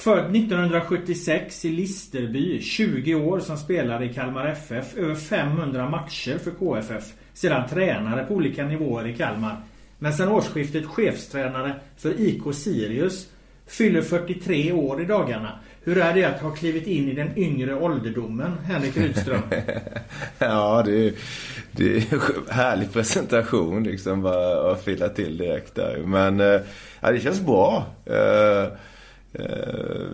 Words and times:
Född 0.00 0.36
1976 0.36 1.64
i 1.64 1.68
Listerby. 1.68 2.62
20 2.62 3.14
år 3.14 3.40
som 3.40 3.56
spelare 3.56 4.04
i 4.04 4.14
Kalmar 4.14 4.46
FF. 4.46 4.96
Över 4.96 5.14
500 5.14 5.88
matcher 5.88 6.38
för 6.38 6.50
KFF. 6.50 7.04
Sedan 7.34 7.68
tränare 7.68 8.24
på 8.24 8.34
olika 8.34 8.64
nivåer 8.64 9.06
i 9.06 9.14
Kalmar. 9.14 9.56
Men 9.98 10.12
sedan 10.12 10.28
årsskiftet 10.28 10.86
chefstränare 10.86 11.74
för 11.96 12.20
IK 12.20 12.54
Sirius. 12.54 13.28
Fyller 13.66 14.02
43 14.02 14.72
år 14.72 15.02
i 15.02 15.04
dagarna. 15.04 15.58
Hur 15.84 15.98
är 15.98 16.14
det 16.14 16.24
att 16.24 16.40
ha 16.40 16.50
klivit 16.50 16.86
in 16.86 17.08
i 17.08 17.14
den 17.14 17.38
yngre 17.38 17.74
ålderdomen, 17.74 18.52
Henrik 18.64 18.96
Rydström? 18.96 19.42
ja, 20.38 20.82
det 20.86 21.06
är, 21.06 21.12
det 21.72 21.96
är 21.96 22.14
en 22.14 22.20
härlig 22.48 22.92
presentation 22.92 23.84
liksom. 23.84 24.22
Bara 24.22 24.72
att 24.72 24.84
fylla 24.84 25.08
till 25.08 25.38
direkt 25.38 25.74
där. 25.74 26.02
Men 26.06 26.40
eh, 26.40 26.60
ja, 27.00 27.12
det 27.12 27.20
känns 27.20 27.40
bra. 27.40 27.86
Uh, 28.10 28.72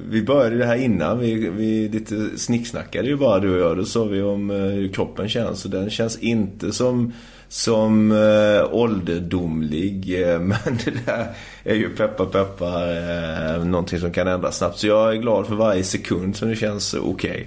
vi 0.08 0.22
började 0.22 0.56
det 0.56 0.66
här 0.66 0.76
innan. 0.76 1.18
Vi, 1.18 1.50
vi 1.50 1.88
lite 1.88 2.38
snicksnackade 2.38 3.08
ju 3.08 3.16
bara 3.16 3.38
du 3.38 3.54
och 3.54 3.70
jag. 3.70 3.76
Då 3.76 3.84
sa 3.84 4.04
vi 4.04 4.22
om 4.22 4.50
uh, 4.50 4.72
hur 4.72 4.88
kroppen 4.88 5.28
känns. 5.28 5.64
Och 5.64 5.70
den 5.70 5.90
känns 5.90 6.18
inte 6.18 6.72
som 6.72 7.12
som 7.48 8.12
eh, 8.12 8.74
ålderdomlig. 8.74 10.22
Eh, 10.22 10.40
men 10.40 10.78
det 10.84 11.06
där 11.06 11.34
är 11.64 11.74
ju 11.74 11.96
peppa 11.96 12.24
peppa 12.24 12.96
eh, 12.96 13.64
någonting 13.64 13.98
som 13.98 14.12
kan 14.12 14.28
ändras 14.28 14.58
snabbt. 14.58 14.78
Så 14.78 14.86
jag 14.86 15.12
är 15.12 15.16
glad 15.16 15.46
för 15.46 15.54
varje 15.54 15.84
sekund 15.84 16.36
som 16.36 16.48
det 16.48 16.56
känns 16.56 16.94
okej. 16.94 17.30
Okay. 17.30 17.46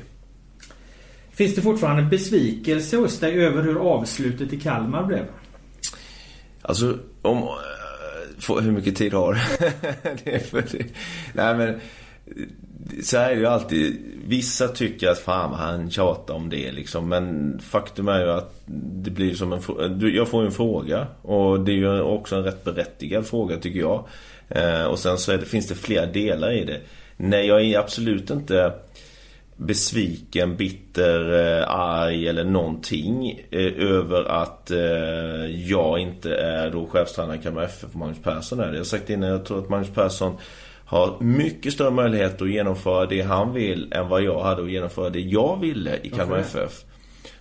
Finns 1.32 1.56
det 1.56 1.62
fortfarande 1.62 2.04
besvikelse 2.04 2.98
hos 2.98 3.20
dig 3.20 3.46
över 3.46 3.64
hur 3.64 3.80
avslutet 3.80 4.54
i 4.54 4.60
Kalmar 4.60 5.06
blev? 5.06 5.26
Alltså, 6.62 6.98
om... 7.22 7.48
Hur 8.48 8.72
mycket 8.72 8.96
tid 8.96 9.14
har 9.14 9.34
det 10.24 10.36
är 10.36 10.40
för 10.40 10.64
det. 10.72 10.86
Nej 11.34 11.56
men 11.56 11.80
så 13.04 13.18
här 13.18 13.32
är 13.32 13.36
det 13.36 13.42
ju 13.42 13.48
alltid. 13.48 13.98
Vissa 14.28 14.68
tycker 14.68 15.10
att 15.10 15.20
fan 15.20 15.54
han 15.54 15.92
tjatar 15.92 16.34
om 16.34 16.50
det 16.50 16.72
liksom. 16.72 17.10
Men 17.10 17.60
faktum 17.60 18.08
är 18.08 18.20
ju 18.20 18.32
att 18.32 18.62
det 18.66 19.12
blir 19.12 19.36
som 19.36 19.54
en 19.54 19.62
Jag 20.16 20.28
får 20.28 20.42
ju 20.42 20.46
en 20.46 20.52
fråga. 20.52 21.08
Och 21.22 21.60
det 21.60 21.72
är 21.72 21.76
ju 21.76 22.02
också 22.02 22.36
en 22.36 22.44
rätt 22.44 22.64
berättigad 22.64 23.28
fråga 23.28 23.58
tycker 23.58 23.80
jag. 23.80 24.06
Eh, 24.50 24.84
och 24.84 25.00
sen 25.00 25.18
så 25.18 25.32
det, 25.32 25.46
finns 25.46 25.68
det 25.68 25.76
flera 25.76 26.06
delar 26.06 26.52
i 26.52 26.66
det. 26.66 26.80
Nej, 27.18 27.48
jag 27.48 27.62
är 27.62 27.80
absolut 27.80 28.30
inte 28.30 28.74
besviken, 29.60 30.58
bitter, 30.58 31.32
eh, 31.60 31.70
arg 31.70 32.28
eller 32.28 32.44
någonting 32.44 33.42
eh, 33.52 33.74
över 33.78 34.24
att 34.24 34.72
eh, 34.72 34.80
jag 35.70 36.00
inte 36.00 36.36
är 36.36 36.72
då 36.72 36.88
chefstränare 36.88 37.36
i 37.36 37.40
Kalmar 37.40 37.64
FF 37.64 37.92
för 37.92 38.00
Magnus 38.00 38.24
Persson 38.24 38.60
är 38.60 38.66
det. 38.66 38.72
Jag 38.72 38.80
har 38.80 38.84
sagt 38.84 39.10
innan, 39.10 39.30
jag 39.30 39.46
tror 39.46 39.60
att 39.60 39.70
Magnus 39.70 39.90
Persson 39.90 40.38
har 40.86 41.18
mycket 41.20 41.74
större 41.74 41.92
möjlighet 41.92 42.42
att 42.42 42.50
genomföra 42.50 43.06
det 43.06 43.22
han 43.22 43.54
vill 43.54 43.94
än 43.94 44.10
vad 44.10 44.22
jag 44.24 44.44
hade 44.44 44.64
att 44.64 44.72
genomföra 44.72 45.10
det 45.10 45.20
jag 45.20 45.60
ville 45.60 46.00
i 46.04 46.10
Kalmar 46.10 46.38
FF. 46.38 46.84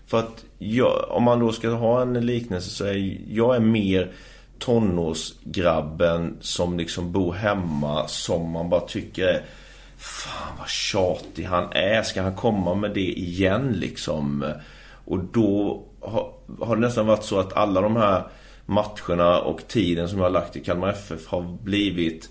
För 0.06 0.18
att 0.18 0.44
jag, 0.58 1.04
om 1.08 1.22
man 1.22 1.40
då 1.40 1.52
ska 1.52 1.68
ha 1.68 2.02
en 2.02 2.26
liknelse 2.26 2.70
så 2.70 2.84
är 2.84 3.18
jag 3.28 3.56
är 3.56 3.60
mer 3.60 4.12
tonårsgrabben 4.58 6.36
som 6.40 6.78
liksom 6.78 7.12
bor 7.12 7.32
hemma 7.32 8.08
som 8.08 8.50
man 8.50 8.70
bara 8.70 8.80
tycker 8.80 9.26
är 9.26 9.42
Fan 9.98 10.56
vad 10.58 10.68
tjatig 10.68 11.44
han 11.44 11.72
är. 11.72 12.02
Ska 12.02 12.22
han 12.22 12.34
komma 12.36 12.74
med 12.74 12.90
det 12.94 13.18
igen 13.18 13.72
liksom? 13.72 14.52
Och 15.04 15.18
då 15.18 15.82
har, 16.00 16.32
har 16.60 16.76
det 16.76 16.82
nästan 16.82 17.06
varit 17.06 17.24
så 17.24 17.38
att 17.38 17.52
alla 17.52 17.80
de 17.80 17.96
här 17.96 18.22
matcherna 18.66 19.40
och 19.40 19.68
tiden 19.68 20.08
som 20.08 20.18
jag 20.18 20.24
har 20.24 20.30
lagt 20.30 20.56
i 20.56 20.60
Kalmar 20.60 20.88
FF 20.88 21.26
har 21.26 21.42
blivit 21.62 22.30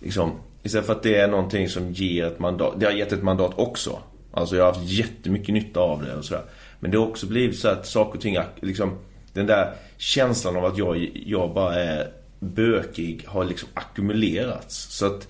liksom 0.00 0.32
Istället 0.62 0.86
för 0.86 0.92
att 0.92 1.02
det 1.02 1.14
är 1.14 1.28
någonting 1.28 1.68
som 1.68 1.92
ger 1.92 2.24
ett 2.24 2.38
mandat. 2.38 2.80
Det 2.80 2.86
har 2.86 2.92
gett 2.92 3.12
ett 3.12 3.22
mandat 3.22 3.52
också. 3.56 3.98
Alltså 4.32 4.56
jag 4.56 4.64
har 4.64 4.72
haft 4.72 4.90
jättemycket 4.90 5.54
nytta 5.54 5.80
av 5.80 6.04
det 6.04 6.14
och 6.14 6.24
sådär. 6.24 6.42
Men 6.80 6.90
det 6.90 6.98
har 6.98 7.06
också 7.06 7.26
blivit 7.26 7.58
så 7.58 7.68
att 7.68 7.86
saker 7.86 8.16
och 8.16 8.22
ting, 8.22 8.38
liksom 8.60 8.98
den 9.32 9.46
där 9.46 9.74
känslan 9.96 10.56
av 10.56 10.64
att 10.64 10.78
jag, 10.78 11.10
jag 11.26 11.54
bara 11.54 11.74
är 11.74 12.12
bökig 12.38 13.24
har 13.26 13.44
liksom 13.44 13.68
ackumulerats. 13.74 14.96
Så 14.96 15.06
att 15.06 15.28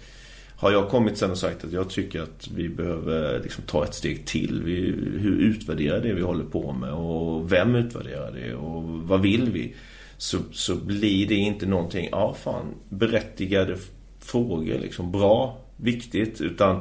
har 0.58 0.72
jag 0.72 0.88
kommit 0.88 1.18
sen 1.18 1.30
och 1.30 1.38
sagt 1.38 1.64
att 1.64 1.72
jag 1.72 1.90
tycker 1.90 2.22
att 2.22 2.48
vi 2.54 2.68
behöver 2.68 3.40
liksom 3.42 3.64
ta 3.64 3.84
ett 3.84 3.94
steg 3.94 4.26
till. 4.26 4.62
Vi, 4.64 4.74
hur 5.18 5.38
utvärderar 5.40 6.00
det 6.00 6.12
vi 6.12 6.22
håller 6.22 6.44
på 6.44 6.72
med 6.72 6.92
och 6.92 7.52
vem 7.52 7.74
utvärderar 7.74 8.32
det 8.32 8.54
och 8.54 8.82
vad 8.82 9.20
vill 9.20 9.50
vi? 9.50 9.74
Så, 10.16 10.38
så 10.52 10.76
blir 10.76 11.28
det 11.28 11.34
inte 11.34 11.66
någonting, 11.66 12.08
ja 12.12 12.34
fan, 12.34 12.74
berättigade 12.88 13.76
frågor 14.20 14.78
liksom. 14.78 15.12
Bra, 15.12 15.58
viktigt, 15.76 16.40
utan 16.40 16.80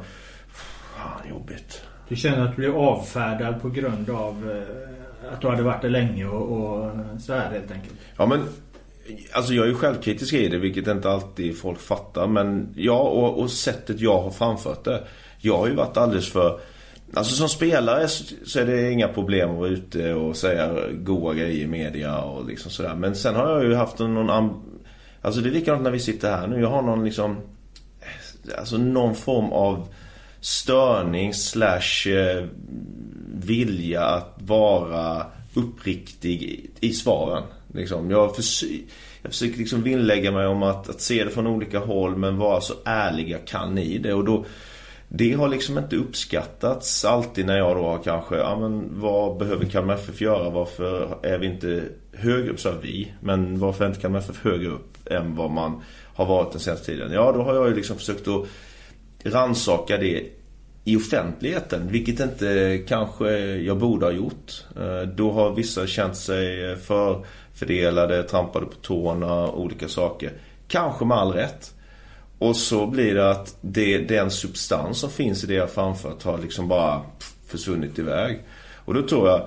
fan 0.51 1.29
jobbigt. 1.29 1.81
Du 2.09 2.15
känner 2.15 2.45
att 2.45 2.55
du 2.55 2.55
blir 2.55 2.75
avfärdad 2.75 3.61
på 3.61 3.69
grund 3.69 4.09
av 4.09 4.51
eh, 4.51 5.33
att 5.33 5.41
du 5.41 5.47
hade 5.47 5.63
varit 5.63 5.81
där 5.81 5.89
länge 5.89 6.25
och, 6.25 6.51
och 6.51 6.91
så 7.21 7.33
här 7.33 7.51
helt 7.51 7.71
enkelt? 7.71 7.95
Ja 8.17 8.25
men 8.25 8.39
Alltså 9.31 9.53
jag 9.53 9.66
är 9.66 9.69
ju 9.69 9.75
självkritisk 9.75 10.34
i 10.34 10.50
det, 10.50 10.57
vilket 10.57 10.88
inte 10.88 11.09
alltid 11.09 11.57
folk 11.57 11.79
fattar. 11.79 12.28
Men 12.28 12.73
ja, 12.75 13.00
och, 13.00 13.40
och 13.40 13.51
sättet 13.51 14.00
jag 14.00 14.22
har 14.22 14.31
framfört 14.31 14.84
det. 14.84 15.03
Jag 15.40 15.57
har 15.57 15.68
ju 15.68 15.75
varit 15.75 15.97
alldeles 15.97 16.31
för... 16.31 16.59
Alltså 17.13 17.35
som 17.35 17.50
spelare 17.50 18.07
så 18.45 18.59
är 18.59 18.66
det 18.66 18.91
inga 18.91 19.07
problem 19.07 19.50
att 19.50 19.57
vara 19.57 19.69
ute 19.69 20.13
och 20.13 20.38
säga 20.38 20.73
goa 20.91 21.34
grejer 21.34 21.63
i 21.63 21.68
media 21.68 22.22
och 22.22 22.45
liksom 22.45 22.72
sådär. 22.72 22.95
Men 22.95 23.16
sen 23.16 23.35
har 23.35 23.50
jag 23.50 23.63
ju 23.63 23.75
haft 23.75 24.00
någon... 24.00 24.53
Alltså 25.22 25.41
det 25.41 25.50
är 25.50 25.53
likadant 25.53 25.84
när 25.84 25.91
vi 25.91 26.00
sitter 26.00 26.31
här 26.31 26.47
nu. 26.47 26.62
Jag 26.62 26.69
har 26.69 26.81
någon 26.81 27.06
liksom... 27.06 27.38
Alltså 28.57 28.78
någon 28.78 29.16
form 29.16 29.51
av 29.51 29.88
störning 30.39 31.34
slash 31.34 32.07
eh, 32.07 32.45
vilja 33.34 34.06
att 34.06 34.35
vara 34.38 35.25
uppriktig 35.53 36.69
i 36.79 36.94
svaren. 36.94 37.44
Liksom. 37.77 38.11
Jag, 38.11 38.35
försöker, 38.35 38.79
jag 39.21 39.31
försöker 39.31 39.57
liksom 39.57 39.83
vinnlägga 39.83 40.31
mig 40.31 40.47
om 40.47 40.63
att, 40.63 40.89
att 40.89 41.01
se 41.01 41.23
det 41.23 41.29
från 41.29 41.47
olika 41.47 41.79
håll 41.79 42.15
men 42.15 42.38
vara 42.38 42.61
så 42.61 42.73
ärlig 42.85 43.29
jag 43.29 43.47
kan 43.47 43.77
i 43.77 43.97
det. 43.97 44.13
Och 44.13 44.25
då, 44.25 44.45
det 45.07 45.33
har 45.33 45.47
liksom 45.47 45.77
inte 45.77 45.95
uppskattats 45.95 47.05
alltid 47.05 47.45
när 47.45 47.57
jag 47.57 47.77
då 47.77 47.83
har 47.83 48.03
kanske, 48.03 48.35
ja 48.35 48.59
men 48.59 48.89
vad 49.01 49.38
behöver 49.38 49.65
Kalmar 49.65 49.93
FF 49.93 50.21
göra? 50.21 50.49
Varför 50.49 51.17
är 51.23 51.38
vi 51.38 51.47
inte 51.47 51.83
högre 52.13 52.49
upp, 52.49 52.59
så 52.59 52.71
vi. 52.81 53.13
Men 53.19 53.59
varför 53.59 53.85
är 53.85 53.89
inte 53.89 54.01
Kalmar 54.01 54.19
FF 54.19 54.44
högre 54.44 54.67
upp 54.67 55.09
än 55.11 55.35
vad 55.35 55.51
man 55.51 55.81
har 56.13 56.25
varit 56.25 56.51
den 56.51 56.61
senaste 56.61 56.85
tiden? 56.85 57.11
Ja, 57.11 57.31
då 57.31 57.41
har 57.41 57.55
jag 57.55 57.69
ju 57.69 57.75
liksom 57.75 57.97
försökt 57.97 58.27
att 58.27 58.45
ransaka 59.23 59.97
det 59.97 60.23
i 60.83 60.95
offentligheten, 60.95 61.88
vilket 61.88 62.19
inte 62.19 62.77
kanske 62.88 63.38
jag 63.39 63.77
borde 63.77 64.05
ha 64.05 64.13
gjort. 64.13 64.65
Eh, 64.75 65.01
då 65.01 65.31
har 65.31 65.55
vissa 65.55 65.88
känt 65.88 66.17
sig 66.17 66.75
för 66.75 67.25
Fördelade, 67.59 68.23
trampade 68.23 68.66
på 68.66 68.75
tårna, 68.75 69.51
olika 69.51 69.88
saker. 69.88 70.34
Kanske 70.68 71.06
med 71.06 71.18
all 71.18 71.34
rätt. 71.34 71.73
Och 72.40 72.56
så 72.56 72.88
blir 72.88 73.16
det 73.16 73.29
att 73.29 73.57
det, 73.62 73.97
den 73.97 74.31
substans 74.31 75.00
som 75.00 75.09
finns 75.09 75.44
i 75.44 75.47
det 75.47 75.53
jag 75.53 75.69
framfört 75.69 76.23
har 76.23 76.38
liksom 76.38 76.68
bara 76.68 77.01
försvunnit 77.47 78.00
iväg. 78.00 78.44
Och 78.75 78.94
då 78.94 79.01
tror 79.01 79.29
jag, 79.29 79.41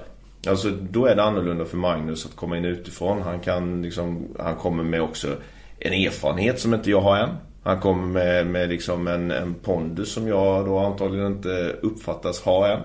alltså 0.46 0.70
då 0.70 1.06
är 1.06 1.16
det 1.16 1.22
annorlunda 1.22 1.64
för 1.64 1.76
Magnus 1.76 2.26
att 2.26 2.36
komma 2.36 2.56
in 2.56 2.64
utifrån. 2.64 3.22
Han 3.22 3.40
kan 3.40 3.82
liksom, 3.82 4.28
han 4.38 4.56
kommer 4.56 4.82
med 4.82 5.02
också 5.02 5.28
en 5.78 5.92
erfarenhet 5.92 6.60
som 6.60 6.74
inte 6.74 6.90
jag 6.90 7.00
har 7.00 7.16
än. 7.16 7.30
Han 7.62 7.80
kommer 7.80 8.06
med, 8.06 8.46
med 8.46 8.68
liksom 8.68 9.08
en, 9.08 9.30
en 9.30 9.54
pondus 9.54 10.12
som 10.12 10.28
jag 10.28 10.66
då 10.66 10.78
antagligen 10.78 11.26
inte 11.26 11.76
uppfattas 11.82 12.40
ha 12.40 12.68
än. 12.68 12.80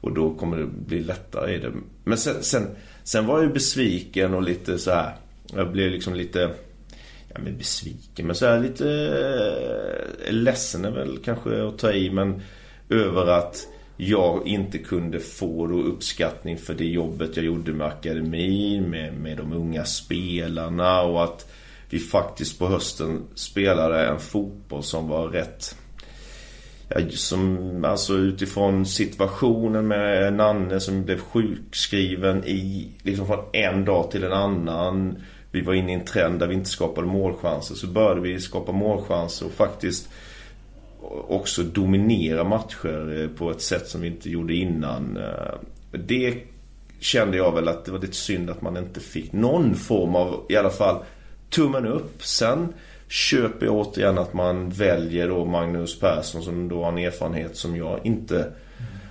Och 0.00 0.14
då 0.14 0.34
kommer 0.34 0.56
det 0.56 0.66
bli 0.66 1.00
lättare 1.00 1.54
i 1.54 1.58
det. 1.58 1.72
Men 2.04 2.18
sen, 2.18 2.42
sen, 2.42 2.66
sen 3.08 3.26
var 3.26 3.38
jag 3.38 3.46
ju 3.46 3.52
besviken 3.52 4.34
och 4.34 4.42
lite 4.42 4.78
så 4.78 4.90
här. 4.90 5.16
Jag 5.54 5.72
blev 5.72 5.90
liksom 5.90 6.14
lite... 6.14 6.50
Ja 7.28 7.40
men 7.40 7.58
besviken 7.58 8.26
men 8.26 8.36
så 8.36 8.46
här 8.46 8.60
lite... 8.60 8.88
Eh, 10.26 10.32
ledsen 10.32 10.84
är 10.84 10.90
väl 10.90 11.18
kanske 11.24 11.66
att 11.66 11.78
ta 11.78 11.92
i 11.92 12.10
men... 12.10 12.42
Över 12.90 13.26
att 13.26 13.66
jag 13.96 14.46
inte 14.46 14.78
kunde 14.78 15.20
få 15.20 15.66
då 15.66 15.82
uppskattning 15.82 16.58
för 16.58 16.74
det 16.74 16.84
jobbet 16.84 17.36
jag 17.36 17.44
gjorde 17.44 17.72
med 17.72 17.86
akademin, 17.86 18.90
med, 18.90 19.14
med 19.14 19.36
de 19.36 19.52
unga 19.52 19.84
spelarna 19.84 21.02
och 21.02 21.24
att 21.24 21.52
vi 21.90 21.98
faktiskt 21.98 22.58
på 22.58 22.66
hösten 22.66 23.24
spelade 23.34 24.06
en 24.06 24.20
fotboll 24.20 24.82
som 24.82 25.08
var 25.08 25.28
rätt... 25.28 25.76
Som, 27.10 27.84
alltså 27.84 28.14
utifrån 28.14 28.86
situationen 28.86 29.88
med 29.88 30.32
Nanne 30.32 30.80
som 30.80 31.04
blev 31.04 31.20
sjukskriven 31.20 32.44
i, 32.44 32.90
liksom 33.02 33.26
från 33.26 33.44
en 33.52 33.84
dag 33.84 34.10
till 34.10 34.24
en 34.24 34.32
annan. 34.32 35.22
Vi 35.50 35.60
var 35.60 35.74
inne 35.74 35.92
i 35.92 35.94
en 35.94 36.04
trend 36.04 36.38
där 36.38 36.46
vi 36.46 36.54
inte 36.54 36.70
skapade 36.70 37.06
målchanser. 37.06 37.74
Så 37.74 37.86
började 37.86 38.20
vi 38.20 38.40
skapa 38.40 38.72
målchanser 38.72 39.46
och 39.46 39.52
faktiskt 39.52 40.08
också 41.28 41.62
dominera 41.62 42.44
matcher 42.44 43.22
eh, 43.22 43.28
på 43.38 43.50
ett 43.50 43.62
sätt 43.62 43.88
som 43.88 44.00
vi 44.00 44.06
inte 44.06 44.30
gjorde 44.30 44.54
innan. 44.54 45.16
Eh, 45.16 45.54
det 45.90 46.34
kände 47.00 47.36
jag 47.36 47.54
väl 47.54 47.68
att 47.68 47.84
det 47.84 47.92
var 47.92 47.98
lite 47.98 48.16
synd 48.16 48.50
att 48.50 48.62
man 48.62 48.76
inte 48.76 49.00
fick 49.00 49.32
någon 49.32 49.74
form 49.74 50.16
av, 50.16 50.46
i 50.48 50.56
alla 50.56 50.70
fall 50.70 51.04
tummen 51.50 51.86
upp. 51.86 52.22
Sen 52.22 52.72
köper 53.08 53.66
jag 53.66 53.74
återigen 53.74 54.18
att 54.18 54.34
man 54.34 54.70
väljer 54.70 55.28
då 55.28 55.44
Magnus 55.44 56.00
Persson 56.00 56.42
som 56.42 56.68
då 56.68 56.82
har 56.82 56.92
en 56.92 56.98
erfarenhet 56.98 57.56
som 57.56 57.76
jag 57.76 58.00
inte 58.02 58.46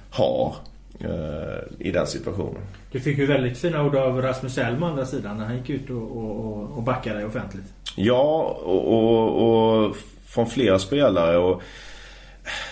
har 0.09 0.55
eh, 0.99 1.87
i 1.87 1.91
den 1.91 2.07
situationen. 2.07 2.61
Du 2.91 2.99
fick 2.99 3.17
ju 3.17 3.25
väldigt 3.25 3.57
fina 3.57 3.83
ord 3.83 3.95
av 3.95 4.21
Rasmus 4.21 4.57
Elm 4.57 4.83
å 4.83 4.85
andra 4.85 5.05
sidan 5.05 5.37
när 5.37 5.45
han 5.45 5.57
gick 5.57 5.69
ut 5.69 5.89
och, 5.89 6.17
och, 6.17 6.77
och 6.77 6.83
backade 6.83 7.25
offentligt. 7.25 7.73
Ja, 7.95 8.57
och, 8.63 8.93
och, 8.93 9.85
och 9.85 9.95
från 10.25 10.47
flera 10.47 10.79
spelare. 10.79 11.37
och 11.37 11.61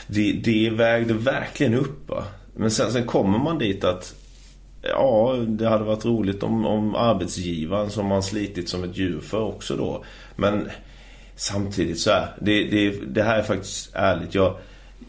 det, 0.08 0.32
det 0.32 0.70
vägde 0.70 1.14
verkligen 1.14 1.74
upp. 1.74 2.10
Va? 2.10 2.24
Men 2.54 2.72
sen, 2.72 2.92
sen 2.92 3.06
kommer 3.06 3.38
man 3.38 3.58
dit 3.58 3.84
att 3.84 4.16
Ja, 4.90 5.36
det 5.48 5.70
hade 5.70 5.84
varit 5.84 6.06
roligt 6.06 6.44
om, 6.44 6.66
om 6.66 6.96
arbetsgivaren 6.96 7.90
som 7.90 8.06
man 8.06 8.24
slitit 8.24 8.70
som 8.70 8.84
ett 8.84 8.98
djur 8.98 9.20
för 9.20 9.42
också 9.42 9.76
då. 9.76 10.04
Men 10.36 10.70
samtidigt 11.36 12.00
så 12.00 12.12
här. 12.12 12.28
Det, 12.42 12.64
det, 12.64 12.90
det 13.08 13.24
här 13.24 13.40
är 13.40 13.44
faktiskt 13.44 13.90
ärligt. 13.94 14.36
Jag, 14.36 14.58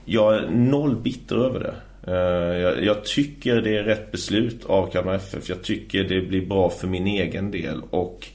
jag 0.04 0.34
är 0.34 0.50
noll 0.50 0.96
bitter 0.96 1.36
över 1.36 1.60
det. 1.60 1.74
Eh, 2.06 2.58
jag, 2.58 2.84
jag, 2.84 3.04
tycker 3.04 3.62
det 3.62 3.76
är 3.76 3.84
rätt 3.84 4.12
beslut 4.12 4.64
av 4.64 4.90
Kalmar 4.90 5.14
FF. 5.14 5.48
Jag 5.48 5.62
tycker 5.62 6.04
det 6.04 6.20
blir 6.20 6.46
bra 6.46 6.70
för 6.70 6.88
min 6.88 7.06
egen 7.06 7.50
del. 7.50 7.82
Och 7.90 8.26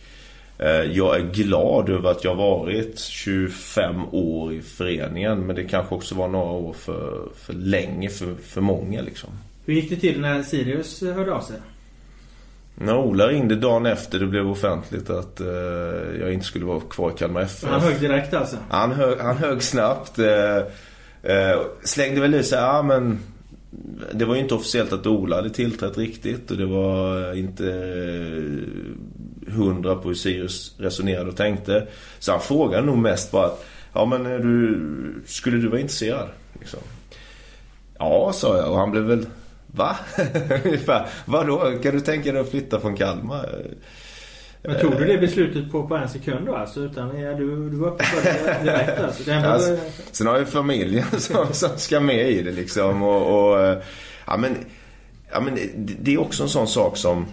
eh, 0.58 0.68
jag 0.68 1.16
är 1.16 1.34
glad 1.34 1.90
över 1.90 2.12
att 2.12 2.24
jag 2.24 2.36
varit 2.36 3.00
25 3.00 4.06
år 4.12 4.54
i 4.54 4.62
föreningen. 4.62 5.40
Men 5.40 5.56
det 5.56 5.64
kanske 5.64 5.96
också 5.96 6.16
var 6.16 6.28
några 6.28 6.52
år 6.52 6.74
för, 6.74 7.30
för 7.36 7.54
länge 7.54 8.10
för, 8.10 8.36
för 8.36 8.62
många 8.62 9.02
liksom. 9.02 9.30
Hur 9.66 9.74
gick 9.74 9.90
det 9.90 9.96
till 9.96 10.22
när 10.22 10.44
Sirius 10.44 11.02
hörde 11.02 11.34
av 11.34 11.42
sig? 11.42 11.56
När 12.76 12.98
Ola 12.98 13.28
ringde 13.28 13.56
dagen 13.56 13.86
efter 13.86 14.20
det 14.20 14.26
blev 14.26 14.50
offentligt 14.50 15.10
att 15.10 15.42
uh, 15.42 15.48
jag 16.20 16.34
inte 16.34 16.46
skulle 16.46 16.66
vara 16.66 16.80
kvar 16.80 17.12
i 17.12 17.14
Kalmar 17.18 17.42
FF. 17.42 17.70
Han 17.70 17.82
högg 17.82 18.00
direkt 18.00 18.34
alltså? 18.34 18.58
Han 18.70 18.92
högg, 18.92 19.20
han 19.20 19.38
högg 19.38 19.64
snabbt. 19.64 20.20
Uh, 20.20 20.26
uh, 20.26 21.62
slängde 21.84 22.22
väl 22.22 22.34
ut 22.34 22.46
sig, 22.46 22.60
ja 22.60 22.82
men 22.82 23.20
det 24.12 24.26
var 24.26 24.36
ju 24.36 24.42
inte 24.42 24.56
officiellt 24.56 24.94
att 24.94 25.08
Ola 25.08 25.36
hade 25.36 25.50
tillträtt 25.50 25.98
riktigt 25.98 26.52
och 26.52 26.58
det 26.58 26.66
var 26.66 27.34
inte 27.34 27.64
hundra 29.48 29.96
på 29.96 30.08
hur 30.08 30.16
Sirius 30.16 30.76
resonerade 30.78 31.30
och 31.30 31.38
tänkte. 31.38 31.88
Så 32.20 32.32
han 32.32 32.42
frågade 32.42 32.86
nog 32.86 32.98
mest 32.98 33.32
bara 33.32 33.46
att 33.46 33.66
Ja 33.94 34.06
men 34.06 34.24
du, 34.24 34.80
skulle 35.26 35.58
du 35.58 35.68
vara 35.68 35.80
intresserad? 35.80 36.28
Liksom. 36.60 36.80
Ja, 37.98 38.32
sa 38.34 38.58
jag 38.58 38.72
och 38.72 38.78
han 38.78 38.92
blev 38.92 39.04
väl 39.04 39.26
Va? 39.72 39.96
Ungefär. 40.66 41.08
Vadå? 41.26 41.74
Kan 41.84 41.96
du 41.96 42.00
tänka 42.00 42.32
dig 42.32 42.42
att 42.42 42.50
flytta 42.50 42.80
från 42.80 42.96
Kalmar? 42.96 43.66
Men 44.64 44.80
tog 44.80 44.98
du 44.98 45.06
det 45.06 45.18
beslutet 45.18 45.72
på, 45.72 45.88
på 45.88 45.96
en 45.96 46.10
sekund 46.10 46.46
då 46.46 46.56
alltså? 46.56 46.80
Utan 46.80 47.20
ja, 47.20 47.34
du, 47.34 47.70
du 47.70 47.78
var 47.78 47.88
uppe 47.88 48.04
för 48.04 48.24
det 48.24 48.64
direkt 48.64 49.00
alltså? 49.00 49.24
Det 49.24 49.48
alltså 49.48 49.78
sen 50.12 50.28
har 50.28 50.38
jag 50.38 50.50
familjen 50.50 51.06
som, 51.20 51.54
som 51.54 51.70
ska 51.78 52.00
med 52.00 52.32
i 52.32 52.42
det 52.42 52.52
liksom. 52.52 53.04
Och, 53.04 53.52
och, 53.52 53.82
ja, 54.28 54.38
men, 54.38 54.58
ja, 55.32 55.40
men 55.40 55.58
det 55.76 56.14
är 56.14 56.22
också 56.22 56.44
en 56.44 56.50
sån 56.50 56.68
sak 56.68 56.98
som 56.98 57.26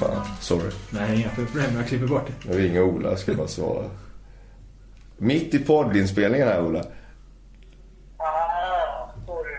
Fan, 0.00 0.26
sorry. 0.40 0.70
Nej, 0.90 1.20
inga 1.20 1.28
problem. 1.28 1.76
Jag 1.76 1.86
klipper 1.86 2.06
bort 2.06 2.26
det. 2.26 2.50
Nu 2.50 2.58
ringer 2.58 2.82
Ola, 2.82 3.08
jag 3.08 3.18
ska 3.18 3.34
bara 3.34 3.48
svara. 3.48 3.84
Mitt 5.16 5.54
i 5.54 5.58
poddinspelningen 5.58 6.48
här, 6.48 6.64
Ola. 6.64 6.84
Ah, 8.16 9.10
sorry. 9.26 9.54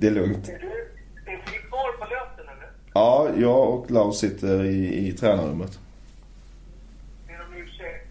Det 0.00 0.06
är 0.06 0.10
lugnt. 0.10 0.48
Är 0.48 0.58
du, 0.58 0.68
är 1.32 1.36
du 1.52 1.58
kvar 1.68 1.92
på 1.98 2.04
löten 2.14 2.44
eller? 2.54 2.68
Ja, 2.94 3.28
jag 3.36 3.68
och 3.74 3.86
Klaus 3.88 4.18
sitter 4.20 4.64
i, 4.64 5.08
i 5.08 5.12
tränarrummet. 5.12 5.78
Ber 7.26 7.40
om 7.46 7.54
ursäkt. 7.62 8.06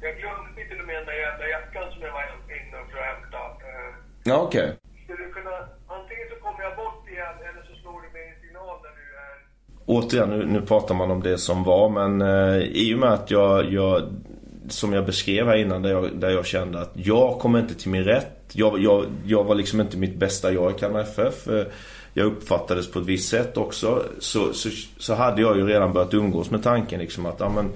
Jag 0.00 0.14
glömde 0.20 0.68
till 0.70 0.80
och 0.80 0.86
med 0.86 0.96
den 0.96 1.06
där 1.06 1.18
jävla 1.26 1.46
jackan 1.54 1.92
som 1.92 2.02
jag 2.02 2.12
var 2.12 2.22
inne 2.22 2.78
för 2.90 2.98
att 2.98 3.06
hämta. 3.14 3.38
Eh, 3.38 3.94
Ja, 4.24 4.36
okej. 4.42 4.76
Skulle 5.04 5.24
du 5.26 5.32
kunna... 5.32 5.50
Antingen 5.98 6.26
så 6.32 6.36
kommer 6.44 6.62
jag 6.62 6.76
bort 6.76 7.08
igen 7.08 7.36
eller 7.48 7.62
så 7.68 7.74
slår 7.82 7.98
du 8.02 8.08
mig 8.16 8.24
en 8.34 8.40
signal 8.46 8.76
när 8.84 8.92
du 9.00 9.06
är... 9.24 9.34
Återigen, 9.86 10.30
nu, 10.30 10.46
nu 10.60 10.66
pratar 10.66 10.94
man 10.94 11.10
om 11.10 11.22
det 11.22 11.38
som 11.38 11.64
var 11.64 11.88
men 11.88 12.12
eh, 12.22 12.62
i 12.62 12.94
och 12.94 12.98
med 12.98 13.12
att 13.12 13.30
jag, 13.30 13.72
jag 13.72 14.02
som 14.68 14.92
jag 14.92 15.06
beskrev 15.06 15.46
här 15.46 15.56
innan 15.56 15.82
där 15.82 15.90
jag, 15.90 16.16
där 16.16 16.30
jag 16.30 16.46
kände 16.46 16.80
att 16.80 16.92
jag 16.94 17.38
kommer 17.38 17.58
inte 17.60 17.74
till 17.74 17.90
min 17.90 18.04
rätt. 18.04 18.43
Jag, 18.54 18.82
jag, 18.82 19.06
jag 19.26 19.44
var 19.44 19.54
liksom 19.54 19.80
inte 19.80 19.96
mitt 19.96 20.16
bästa 20.16 20.52
jag 20.52 20.70
i 20.70 20.74
Kalmar 20.74 21.00
FF. 21.00 21.48
Eh, 21.48 21.66
jag 22.14 22.26
uppfattades 22.26 22.90
på 22.90 22.98
ett 22.98 23.06
visst 23.06 23.28
sätt 23.28 23.56
också. 23.56 24.02
Så, 24.18 24.52
så, 24.52 24.68
så 24.98 25.14
hade 25.14 25.42
jag 25.42 25.56
ju 25.56 25.66
redan 25.66 25.92
börjat 25.92 26.14
umgås 26.14 26.50
med 26.50 26.62
tanken 26.62 27.00
liksom 27.00 27.26
att 27.26 27.40
ja, 27.40 27.48
men, 27.48 27.70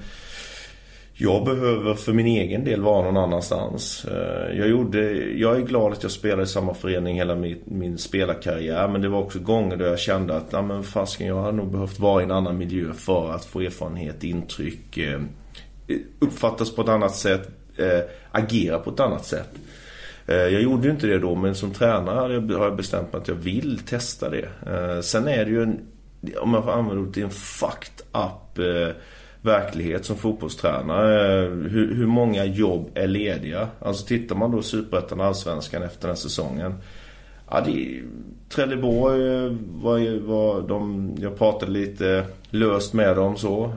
jag 1.21 1.45
behöver 1.45 1.95
för 1.95 2.13
min 2.13 2.27
egen 2.27 2.65
del 2.65 2.81
vara 2.83 3.05
någon 3.05 3.17
annanstans. 3.17 4.05
Eh, 4.05 4.59
jag, 4.59 4.69
gjorde, 4.69 5.13
jag 5.15 5.57
är 5.57 5.61
glad 5.61 5.93
att 5.93 6.03
jag 6.03 6.13
spelade 6.13 6.43
i 6.43 6.47
samma 6.47 6.75
förening 6.75 7.17
hela 7.17 7.35
min, 7.35 7.59
min 7.65 7.99
spelarkarriär. 7.99 8.89
Men 8.89 9.03
det 9.03 9.09
var 9.09 9.19
också 9.19 9.39
gånger 9.39 9.77
då 9.77 9.85
jag 9.85 9.99
kände 9.99 10.37
att 10.37 10.47
ja, 10.51 10.63
men 10.63 10.83
fasken, 10.83 11.27
jag 11.27 11.43
hade 11.43 11.57
nog 11.57 11.73
behövt 11.73 11.99
vara 11.99 12.21
i 12.21 12.25
en 12.25 12.31
annan 12.31 12.59
miljö 12.59 12.93
för 12.93 13.31
att 13.31 13.45
få 13.45 13.61
erfarenhet, 13.61 14.25
intryck. 14.25 14.97
Eh, 14.97 15.21
uppfattas 16.19 16.75
på 16.75 16.83
ett 16.83 16.89
annat 16.89 17.15
sätt. 17.15 17.49
Agera 18.33 18.79
på 18.79 18.91
ett 18.91 19.01
annat 19.01 19.25
sätt. 19.25 19.51
Eh, 20.29 20.35
jag 20.37 20.63
gjorde 20.63 20.85
ju 20.87 20.91
inte 20.91 21.07
det 21.07 21.19
då 21.19 21.35
men 21.35 21.55
som 21.55 21.71
tränare 21.71 22.55
har 22.57 22.65
jag- 22.65 22.77
bestämt 22.77 23.13
mig 23.13 23.21
att 23.23 23.29
jag 23.29 23.35
vill 23.35 23.79
testa 23.79 24.31
det. 24.31 24.49
Eh, 24.67 25.01
sen 25.01 25.29
är 25.29 25.45
det 25.45 25.51
ju 25.51 25.63
en, 25.63 25.81
om 26.41 26.55
jag 26.55 26.65
får 26.65 26.73
använda 26.73 27.01
ordet, 27.03 27.15
det 27.15 27.21
är 27.21 27.25
en 27.25 27.31
fucked 27.31 28.01
up 28.13 28.59
eh, 28.59 28.95
verklighet 29.43 30.05
som 30.05 30.17
fotbollstränare. 30.17 31.41
Hur, 31.49 31.95
hur 31.95 32.07
många 32.07 32.45
jobb 32.45 32.91
är 32.95 33.07
lediga? 33.07 33.69
Alltså 33.81 34.07
tittar 34.07 34.37
man 34.37 34.51
då 34.51 34.63
Superettan 34.63 35.21
och 35.21 35.27
Allsvenskan 35.27 35.83
efter 35.83 36.01
den 36.01 36.11
här 36.11 36.17
säsongen. 36.17 36.75
Ja, 37.51 37.61
det 37.67 38.01
Trelleborg 38.49 39.21
var, 39.83 40.21
var 40.27 40.69
de, 40.69 41.11
jag 41.21 41.39
pratade 41.39 41.73
lite 41.73 42.25
löst 42.51 42.93
med 42.93 43.17
dem 43.17 43.37
så. 43.37 43.73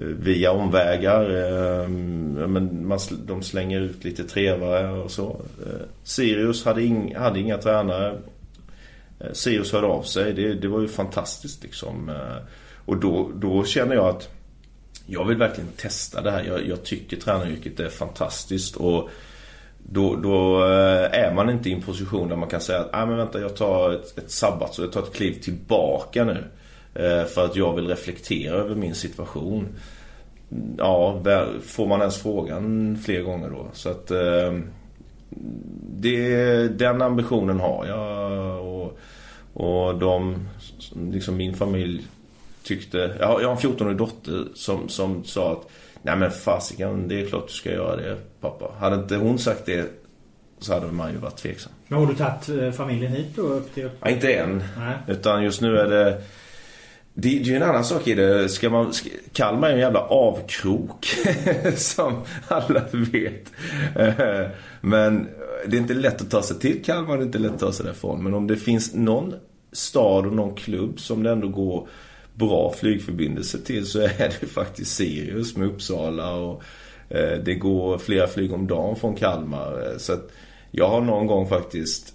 Via 0.00 0.52
omvägar. 0.52 1.22
Eh, 1.30 1.88
men 1.88 2.86
man, 2.86 2.98
de 3.26 3.42
slänger 3.42 3.80
ut 3.80 4.04
lite 4.04 4.24
trevare 4.24 4.90
och 4.90 5.10
så. 5.10 5.40
Eh, 5.66 5.86
Sirius 6.02 6.64
hade, 6.64 6.82
ing, 6.82 7.16
hade 7.16 7.40
inga 7.40 7.58
tränare. 7.58 8.18
Eh, 9.20 9.32
Sirius 9.32 9.72
hörde 9.72 9.86
av 9.86 10.02
sig. 10.02 10.32
Det, 10.32 10.54
det 10.54 10.68
var 10.68 10.80
ju 10.80 10.88
fantastiskt 10.88 11.62
liksom. 11.62 12.10
Och 12.84 12.96
då, 12.96 13.30
då 13.34 13.64
känner 13.64 13.94
jag 13.94 14.08
att 14.08 14.28
jag 15.06 15.24
vill 15.24 15.36
verkligen 15.36 15.70
testa 15.76 16.20
det 16.20 16.30
här. 16.30 16.44
Jag, 16.44 16.68
jag 16.68 16.84
tycker 16.84 17.16
tränaryrket 17.16 17.80
är 17.80 17.88
fantastiskt. 17.88 18.76
Och 18.76 19.10
då, 19.78 20.16
då 20.16 20.62
är 21.12 21.34
man 21.34 21.50
inte 21.50 21.68
i 21.68 21.72
en 21.72 21.82
position 21.82 22.28
där 22.28 22.36
man 22.36 22.48
kan 22.48 22.60
säga 22.60 22.80
att 22.80 22.90
ah, 22.92 23.06
men 23.06 23.16
vänta, 23.16 23.40
jag 23.40 23.56
tar 23.56 23.92
ett, 23.92 24.18
ett 24.18 24.30
sabbat 24.30 24.74
så 24.74 24.82
jag 24.82 24.92
tar 24.92 25.02
ett 25.02 25.14
kliv 25.14 25.40
tillbaka 25.40 26.24
nu. 26.24 26.44
Eh, 26.94 27.24
För 27.24 27.44
att 27.44 27.56
jag 27.56 27.74
vill 27.74 27.88
reflektera 27.88 28.54
över 28.54 28.74
min 28.74 28.94
situation. 28.94 29.68
Ja, 30.78 31.22
får 31.62 31.86
man 31.86 32.00
ens 32.00 32.22
frågan 32.22 32.98
fler 33.04 33.22
gånger 33.22 33.50
då? 33.50 33.66
Så 33.72 33.88
att 33.88 34.10
eh, 34.10 34.58
det, 35.96 36.68
den 36.68 37.02
ambitionen 37.02 37.60
har 37.60 37.86
jag. 37.86 38.66
Och, 38.66 38.98
och 39.52 39.98
de, 39.98 40.48
liksom 41.10 41.36
min 41.36 41.54
familj 41.54 42.06
tyckte... 42.62 43.16
Jag 43.20 43.26
har, 43.26 43.40
jag 43.40 43.48
har 43.48 43.56
en 43.56 43.76
14-årig 43.76 43.96
dotter 43.96 44.44
som, 44.54 44.88
som 44.88 45.24
sa 45.24 45.52
att 45.52 45.68
Nej 46.06 46.16
men 46.16 46.30
fasiken, 46.30 47.08
det 47.08 47.20
är 47.20 47.26
klart 47.26 47.46
du 47.46 47.52
ska 47.52 47.72
göra 47.72 47.96
det 47.96 48.16
pappa. 48.40 48.70
Hade 48.78 48.96
inte 48.96 49.16
hon 49.16 49.38
sagt 49.38 49.66
det 49.66 49.90
så 50.58 50.74
hade 50.74 50.86
man 50.86 51.12
ju 51.12 51.18
varit 51.18 51.36
tveksam. 51.36 51.72
Men 51.88 51.98
har 51.98 52.06
du 52.06 52.14
tagit 52.14 52.48
eh, 52.48 52.70
familjen 52.70 53.12
hit 53.12 53.26
då 53.36 53.42
upp 53.42 53.74
till... 53.74 53.90
Ja, 54.00 54.08
inte 54.08 54.32
än. 54.32 54.64
Nej. 54.78 54.96
Utan 55.08 55.44
just 55.44 55.60
nu 55.60 55.78
är 55.78 55.88
det... 55.88 56.22
Det, 57.16 57.28
det 57.28 57.34
är 57.36 57.44
ju 57.44 57.56
en 57.56 57.62
annan 57.62 57.84
sak 57.84 58.08
i 58.08 58.14
det. 58.14 58.48
Ska 58.48 58.70
man, 58.70 58.92
ska, 58.92 59.08
Kalmar 59.32 59.68
är 59.68 59.72
en 59.72 59.78
jävla 59.78 60.00
avkrok. 60.00 61.06
som 61.76 62.22
alla 62.48 62.82
vet. 62.92 63.52
Eh, 63.96 64.46
men 64.80 65.28
det 65.66 65.76
är 65.76 65.80
inte 65.80 65.94
lätt 65.94 66.20
att 66.20 66.30
ta 66.30 66.42
sig 66.42 66.58
till 66.58 66.84
Kalmar. 66.84 67.16
Det 67.16 67.22
är 67.22 67.26
inte 67.26 67.38
lätt 67.38 67.52
att 67.52 67.60
ta 67.60 67.72
sig 67.72 67.86
därifrån. 67.86 68.24
Men 68.24 68.34
om 68.34 68.46
det 68.46 68.56
finns 68.56 68.94
någon 68.94 69.34
stad 69.72 70.26
och 70.26 70.32
någon 70.32 70.54
klubb 70.54 71.00
som 71.00 71.22
det 71.22 71.30
ändå 71.30 71.48
går 71.48 71.88
bra 72.34 72.72
flygförbindelse 72.72 73.58
till 73.58 73.86
så 73.86 74.00
är 74.00 74.32
det 74.40 74.46
faktiskt 74.46 74.96
Sirius 74.96 75.56
med 75.56 75.68
Uppsala. 75.68 76.34
Och 76.34 76.62
eh, 77.08 77.38
det 77.44 77.54
går 77.54 77.98
flera 77.98 78.26
flyg 78.26 78.52
om 78.52 78.66
dagen 78.66 78.96
från 78.96 79.14
Kalmar. 79.14 79.90
Eh, 79.90 79.98
så 79.98 80.12
att 80.12 80.30
jag 80.70 80.88
har 80.88 81.00
någon 81.00 81.26
gång 81.26 81.48
faktiskt 81.48 82.13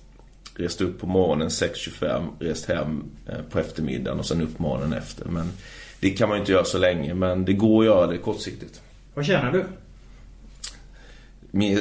Rest 0.59 0.81
upp 0.81 0.99
på 0.99 1.07
morgonen 1.07 1.47
6.25, 1.47 2.27
rest 2.39 2.65
hem 2.65 3.03
eh, 3.27 3.41
på 3.51 3.59
eftermiddagen 3.59 4.19
och 4.19 4.25
sen 4.25 4.41
upp 4.41 4.59
morgonen 4.59 4.93
efter. 4.93 5.25
Men 5.25 5.51
det 5.99 6.09
kan 6.09 6.29
man 6.29 6.37
ju 6.37 6.39
inte 6.39 6.51
göra 6.51 6.65
så 6.65 6.77
länge, 6.77 7.13
men 7.13 7.45
det 7.45 7.53
går 7.53 7.81
att 7.81 7.85
göra 7.85 8.07
det 8.07 8.17
kortsiktigt. 8.17 8.81
Vad 9.13 9.25
tjänar 9.25 9.51
du? 9.51 9.65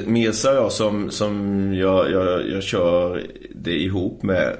Mirza 0.06 0.50
och 0.50 0.56
jag 0.56 0.72
som, 0.72 1.10
som 1.10 1.74
jag, 1.74 2.10
jag, 2.10 2.48
jag 2.48 2.62
kör 2.62 3.26
det 3.54 3.82
ihop 3.82 4.22
med 4.22 4.56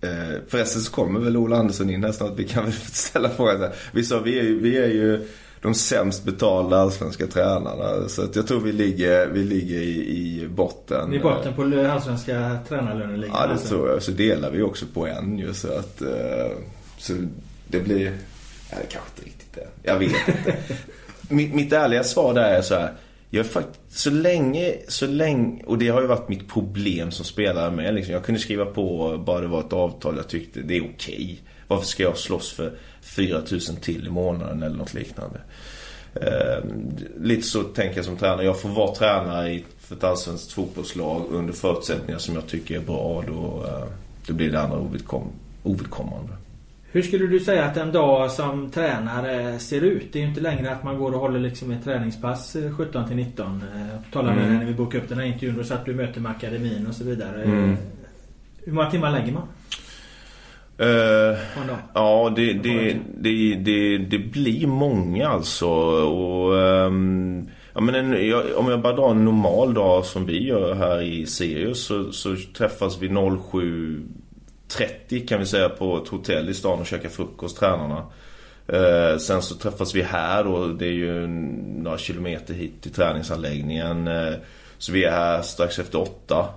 eh, 0.00 0.40
Förresten 0.48 0.82
så 0.82 0.92
kommer 0.92 1.20
väl 1.20 1.36
Ola 1.36 1.56
Andersson 1.56 1.90
in 1.90 2.04
här 2.04 2.12
snart. 2.12 2.32
Vi 2.36 2.44
kan 2.44 2.64
väl 2.64 2.72
ställa 2.92 3.30
frågan 3.30 3.56
så 3.58 3.62
här. 3.62 3.74
Vi 3.92 4.04
sa 4.04 4.18
vi 4.18 4.38
är, 4.38 4.42
vi 4.42 4.78
är 4.78 4.88
ju 4.88 5.28
de 5.62 5.74
sämst 5.74 6.24
betalda 6.24 6.76
allsvenska 6.76 7.26
tränarna. 7.26 8.08
Så 8.08 8.22
att 8.22 8.36
jag 8.36 8.46
tror 8.46 8.60
vi 8.60 8.72
ligger, 8.72 9.26
vi 9.26 9.44
ligger 9.44 9.80
i, 9.80 10.42
i 10.42 10.48
botten. 10.48 11.14
I 11.14 11.18
botten 11.18 11.54
på 11.54 11.62
allsvenska 11.62 12.58
tränarlöneligan? 12.68 13.36
Ja, 13.40 13.46
det 13.46 13.52
alltså. 13.52 13.68
tror 13.68 13.90
jag. 13.90 14.02
Så 14.02 14.12
delar 14.12 14.50
vi 14.50 14.62
också 14.62 14.86
på 14.94 15.06
en 15.06 15.38
ju. 15.38 15.54
Så 15.54 15.68
att... 15.68 16.02
Eh, 16.02 16.56
så 16.98 17.12
det 17.68 17.80
blir... 17.80 18.04
Ja, 18.70 18.76
det 18.80 18.86
kanske 18.88 19.10
inte 19.16 19.26
riktigt 19.26 19.54
det. 19.54 19.66
Jag 19.82 19.98
vet 19.98 20.28
inte. 20.28 20.56
mitt, 21.28 21.54
mitt 21.54 21.72
ärliga 21.72 22.04
svar 22.04 22.34
där 22.34 22.54
är 22.54 22.62
så 22.62 22.74
här. 22.74 22.92
Jag 23.30 23.46
fakt 23.46 23.80
så 23.88 24.10
länge, 24.10 24.74
så 24.88 25.06
länge, 25.06 25.62
och 25.64 25.78
det 25.78 25.88
har 25.88 26.00
ju 26.00 26.06
varit 26.06 26.28
mitt 26.28 26.48
problem 26.48 27.10
som 27.10 27.24
spelare 27.24 27.70
med. 27.70 27.94
Liksom. 27.94 28.14
Jag 28.14 28.24
kunde 28.24 28.40
skriva 28.40 28.64
på 28.64 29.16
bara 29.26 29.40
det 29.40 29.46
var 29.46 29.60
ett 29.60 29.72
avtal 29.72 30.16
jag 30.16 30.28
tyckte 30.28 30.60
det 30.60 30.76
är 30.76 30.80
okej. 30.80 31.14
Okay. 31.14 31.36
Varför 31.68 31.86
ska 31.86 32.02
jag 32.02 32.18
slåss 32.18 32.52
för 32.52 32.72
4000 33.02 33.76
till 33.76 34.06
i 34.06 34.10
månaden 34.10 34.62
eller 34.62 34.76
något 34.76 34.94
liknande? 34.94 35.40
Eh, 36.14 36.64
lite 37.20 37.42
så 37.42 37.62
tänker 37.62 37.96
jag 37.96 38.04
som 38.04 38.16
tränare. 38.16 38.44
Jag 38.44 38.60
får 38.60 38.68
vara 38.68 38.94
tränare 38.94 39.48
i, 39.48 39.64
ett 39.92 40.04
allsvenskt 40.04 40.52
fotbollslag 40.52 41.22
under 41.30 41.52
förutsättningar 41.52 42.18
som 42.18 42.34
jag 42.34 42.46
tycker 42.46 42.76
är 42.76 42.80
bra. 42.80 43.24
Då, 43.26 43.64
eh, 43.68 43.84
då 44.26 44.34
blir 44.34 44.52
det 44.52 44.60
andra 44.60 44.78
ovidkom, 44.78 45.26
ovidkommande. 45.62 46.32
Hur 46.92 47.02
skulle 47.02 47.26
du 47.26 47.40
säga 47.40 47.64
att 47.64 47.76
en 47.76 47.92
dag 47.92 48.30
som 48.30 48.70
tränare 48.70 49.58
ser 49.58 49.80
ut? 49.80 50.12
Det 50.12 50.18
är 50.18 50.22
ju 50.22 50.28
inte 50.28 50.40
längre 50.40 50.72
att 50.72 50.84
man 50.84 50.98
går 50.98 51.14
och 51.14 51.20
håller 51.20 51.40
liksom 51.40 51.70
ett 51.70 51.84
träningspass 51.84 52.56
17 52.76 53.08
till 53.08 53.16
19. 53.16 53.64
Talade 54.12 54.34
med 54.34 54.44
mm. 54.44 54.58
när 54.58 54.66
vi 54.66 54.74
bokade 54.74 55.04
upp 55.04 55.08
den 55.08 55.18
här 55.18 55.26
intervjun. 55.26 55.56
Då 55.56 55.64
satt 55.64 55.84
du 55.84 55.94
möte 55.94 56.20
med 56.20 56.30
akademin 56.30 56.86
och 56.86 56.94
så 56.94 57.04
vidare. 57.04 57.42
Mm. 57.42 57.76
Hur 58.64 58.72
många 58.72 58.90
timmar 58.90 59.10
lägger 59.10 59.32
man? 59.32 59.48
Uh, 60.82 61.38
ja, 61.94 62.32
det, 62.36 62.52
det, 62.52 62.96
det, 63.54 63.98
det, 63.98 64.18
blir 64.18 64.66
många 64.66 65.28
alltså. 65.28 65.68
Och, 65.68 66.52
um, 66.52 67.48
ja, 67.74 67.80
men 67.80 67.94
om 68.56 68.68
jag 68.68 68.80
bara 68.80 68.96
drar 68.96 69.10
en 69.10 69.24
normal 69.24 69.74
dag 69.74 70.04
som 70.04 70.26
vi 70.26 70.46
gör 70.46 70.74
här 70.74 71.02
i 71.02 71.26
Sirius 71.26 71.90
så, 72.12 72.36
träffas 72.56 73.02
vi 73.02 73.10
07 73.52 74.02
30 74.68 75.26
kan 75.26 75.38
vi 75.38 75.46
säga 75.46 75.68
på 75.68 75.96
ett 75.96 76.08
hotell 76.08 76.48
i 76.48 76.54
stan 76.54 76.80
och 76.80 76.86
käka 76.86 77.08
frukost, 77.08 77.58
tränarna. 77.58 78.06
Eh, 78.68 79.18
sen 79.18 79.42
så 79.42 79.54
träffas 79.54 79.94
vi 79.94 80.02
här 80.02 80.46
och 80.46 80.74
det 80.74 80.86
är 80.86 80.92
ju 80.92 81.26
några 81.26 81.98
kilometer 81.98 82.54
hit 82.54 82.82
till 82.82 82.92
träningsanläggningen. 82.92 84.08
Eh, 84.08 84.34
så 84.78 84.92
vi 84.92 85.04
är 85.04 85.10
här 85.10 85.42
strax 85.42 85.78
efter 85.78 86.00
åtta. 86.00 86.48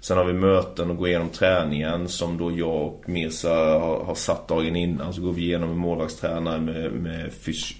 Sen 0.00 0.18
har 0.18 0.24
vi 0.24 0.32
möten 0.32 0.90
och 0.90 0.96
går 0.96 1.08
igenom 1.08 1.28
träningen 1.28 2.08
som 2.08 2.38
då 2.38 2.58
jag 2.58 2.86
och 2.86 3.02
Mirza 3.06 3.54
har, 3.54 4.04
har 4.04 4.14
satt 4.14 4.48
dagen 4.48 4.76
innan. 4.76 5.14
Så 5.14 5.20
går 5.20 5.32
vi 5.32 5.42
igenom 5.42 5.68
med 5.68 5.78
målvaktstränare, 5.78 6.60
med, 6.60 6.92
med 6.92 7.32
fys, 7.32 7.74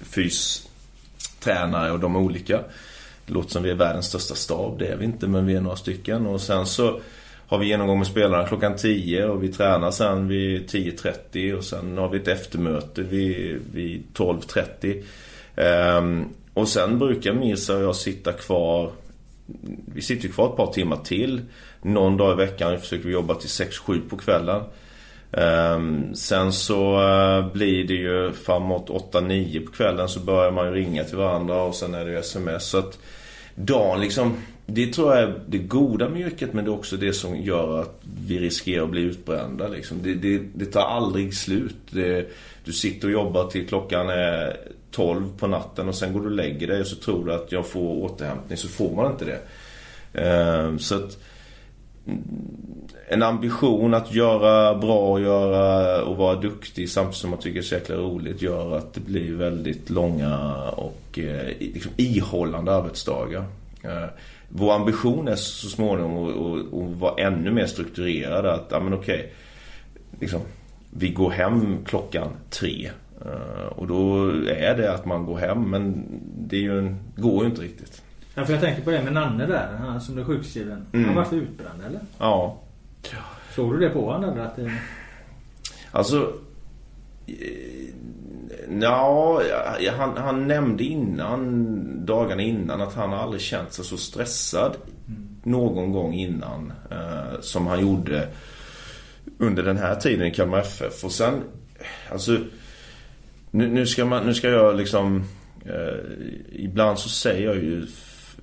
fystränare 0.00 1.92
och 1.92 2.00
de 2.00 2.16
olika. 2.16 2.60
Det 3.26 3.32
låter 3.32 3.50
som 3.50 3.62
vi 3.62 3.70
är 3.70 3.74
världens 3.74 4.06
största 4.06 4.34
stab, 4.34 4.78
det 4.78 4.86
är 4.86 4.96
vi 4.96 5.04
inte 5.04 5.26
men 5.26 5.46
vi 5.46 5.54
är 5.54 5.60
några 5.60 5.76
stycken. 5.76 6.26
Och 6.26 6.40
sen 6.40 6.66
så 6.66 7.00
har 7.46 7.58
vi 7.58 7.66
genomgång 7.66 7.98
med 7.98 8.06
spelarna 8.06 8.46
klockan 8.46 8.76
10 8.76 9.24
och 9.24 9.42
vi 9.42 9.52
tränar 9.52 9.90
sen 9.90 10.28
vid 10.28 10.70
10.30 10.70 11.52
och 11.52 11.64
sen 11.64 11.98
har 11.98 12.08
vi 12.08 12.18
ett 12.18 12.28
eftermöte 12.28 13.02
vid, 13.02 13.60
vid 13.72 14.04
12.30. 14.14 15.02
Ehm, 15.56 16.24
och 16.54 16.68
sen 16.68 16.98
brukar 16.98 17.32
Mirza 17.32 17.76
och 17.76 17.82
jag 17.82 17.96
sitta 17.96 18.32
kvar 18.32 18.92
vi 19.94 20.02
sitter 20.02 20.28
kvar 20.28 20.50
ett 20.50 20.56
par 20.56 20.72
timmar 20.72 20.96
till. 20.96 21.42
Någon 21.82 22.16
dag 22.16 22.32
i 22.32 22.46
veckan 22.46 22.80
försöker 22.80 23.04
vi 23.04 23.12
jobba 23.12 23.34
till 23.34 23.48
6-7 23.48 24.08
på 24.08 24.16
kvällen. 24.16 24.62
Ehm, 25.32 26.14
sen 26.14 26.52
så 26.52 27.02
eh, 27.02 27.52
blir 27.52 27.84
det 27.84 27.94
ju 27.94 28.32
framåt 28.32 28.88
8-9 28.88 29.66
på 29.66 29.72
kvällen 29.72 30.08
så 30.08 30.20
börjar 30.20 30.50
man 30.50 30.66
ju 30.66 30.72
ringa 30.74 31.04
till 31.04 31.16
varandra 31.16 31.62
och 31.62 31.74
sen 31.74 31.94
är 31.94 32.04
det 32.04 32.10
ju 32.10 32.18
sms. 32.18 32.64
Så 32.64 32.78
att 32.78 32.98
dagen 33.54 34.00
liksom 34.00 34.36
det 34.66 34.92
tror 34.92 35.14
jag 35.14 35.22
är 35.22 35.40
det 35.46 35.58
goda 35.58 36.08
med 36.08 36.20
yrket 36.20 36.52
men 36.52 36.64
det 36.64 36.70
är 36.70 36.74
också 36.74 36.96
det 36.96 37.12
som 37.12 37.36
gör 37.36 37.80
att 37.80 38.00
vi 38.26 38.38
riskerar 38.38 38.84
att 38.84 38.90
bli 38.90 39.00
utbrända. 39.00 39.68
Liksom. 39.68 40.02
Det, 40.02 40.14
det, 40.14 40.42
det 40.54 40.66
tar 40.66 40.80
aldrig 40.80 41.34
slut. 41.34 41.76
Det, 41.90 42.28
du 42.64 42.72
sitter 42.72 43.08
och 43.08 43.12
jobbar 43.12 43.44
till 43.44 43.68
klockan 43.68 44.08
är 44.08 44.56
12 44.90 45.38
på 45.38 45.46
natten 45.46 45.88
och 45.88 45.94
sen 45.94 46.12
går 46.12 46.20
du 46.20 46.26
och 46.26 46.32
lägger 46.32 46.66
dig 46.66 46.80
och 46.80 46.86
så 46.86 46.96
tror 46.96 47.26
du 47.26 47.34
att 47.34 47.52
jag 47.52 47.66
får 47.66 48.04
återhämtning 48.04 48.58
så 48.58 48.68
får 48.68 48.96
man 48.96 49.12
inte 49.12 49.24
det. 49.24 49.40
Ehm, 50.22 50.78
så 50.78 50.94
att 50.94 51.18
en 53.08 53.22
ambition 53.22 53.94
att 53.94 54.14
göra 54.14 54.74
bra 54.74 55.12
och, 55.12 55.20
göra, 55.20 56.02
och 56.02 56.16
vara 56.16 56.40
duktig 56.40 56.90
samtidigt 56.90 57.16
som 57.16 57.30
man 57.30 57.38
tycker 57.38 57.54
det 57.54 57.60
är 57.60 57.68
så 57.68 57.74
jäkla 57.74 57.96
roligt 57.96 58.42
gör 58.42 58.76
att 58.76 58.94
det 58.94 59.00
blir 59.00 59.34
väldigt 59.34 59.90
långa 59.90 60.62
och 60.70 61.18
eh, 61.18 61.46
liksom 61.58 61.92
ihållande 61.96 62.74
arbetsdagar. 62.74 63.44
Ehm, 63.82 64.08
Eh, 64.48 64.56
vår 64.56 64.74
ambition 64.74 65.28
är 65.28 65.36
så 65.36 65.68
småningom 65.68 66.28
att, 66.28 67.00
vara 67.00 67.14
ännu 67.14 67.50
mer 67.50 67.66
strukturerad. 67.66 68.46
Att, 68.46 68.66
ja 68.70 68.80
men 68.80 68.94
okej. 68.94 69.32
Liksom, 70.20 70.40
vi 70.90 71.08
går 71.08 71.30
hem 71.30 71.84
klockan 71.84 72.28
tre. 72.50 72.90
Uh, 73.26 73.66
och 73.66 73.86
då 73.86 74.28
är 74.48 74.76
det 74.76 74.94
att 74.94 75.04
man 75.04 75.26
går 75.26 75.38
hem. 75.38 75.70
Men 75.70 76.04
det 76.38 76.56
är 76.56 76.60
ju 76.60 76.78
en, 76.78 76.98
går 77.16 77.44
ju 77.44 77.50
inte 77.50 77.62
riktigt. 77.62 78.02
Ja, 78.34 78.44
för 78.44 78.52
jag 78.52 78.62
tänker 78.62 78.82
på 78.82 78.90
det 78.90 79.02
med 79.02 79.12
Nanne 79.12 79.46
där. 79.46 79.76
Han 79.76 80.00
som 80.00 80.14
blev 80.14 80.26
sjukskriven. 80.26 80.86
Mm. 80.92 81.06
Han 81.06 81.14
var 81.14 81.22
utbränd 81.22 81.82
eller? 81.86 82.00
Ja. 82.18 82.60
Såg 83.54 83.72
du 83.72 83.78
det 83.78 83.90
på 83.90 84.12
honom 84.12 84.30
eller? 84.30 84.44
Att 84.44 84.56
det... 84.56 84.72
Alltså 85.90 86.32
Ja, 88.80 89.42
han, 89.96 90.16
han 90.16 90.48
nämnde 90.48 90.84
innan, 90.84 92.06
dagarna 92.06 92.42
innan, 92.42 92.80
att 92.80 92.94
han 92.94 93.12
aldrig 93.12 93.42
känt 93.42 93.72
sig 93.72 93.84
så 93.84 93.96
stressad 93.96 94.76
mm. 95.08 95.28
någon 95.42 95.92
gång 95.92 96.14
innan 96.14 96.72
eh, 96.90 97.40
som 97.40 97.66
han 97.66 97.80
gjorde 97.80 98.28
under 99.38 99.62
den 99.62 99.76
här 99.76 99.94
tiden 99.94 100.26
i 100.26 100.30
Kalmar 100.30 100.58
FF. 100.58 101.04
Och 101.04 101.12
sen, 101.12 101.34
alltså, 102.10 102.38
nu, 103.50 103.68
nu, 103.68 103.86
ska, 103.86 104.04
man, 104.04 104.26
nu 104.26 104.34
ska 104.34 104.48
jag 104.48 104.76
liksom, 104.76 105.24
eh, 105.64 105.98
ibland 106.52 106.98
så 106.98 107.08
säger 107.08 107.46
jag 107.46 107.56
ju, 107.56 107.86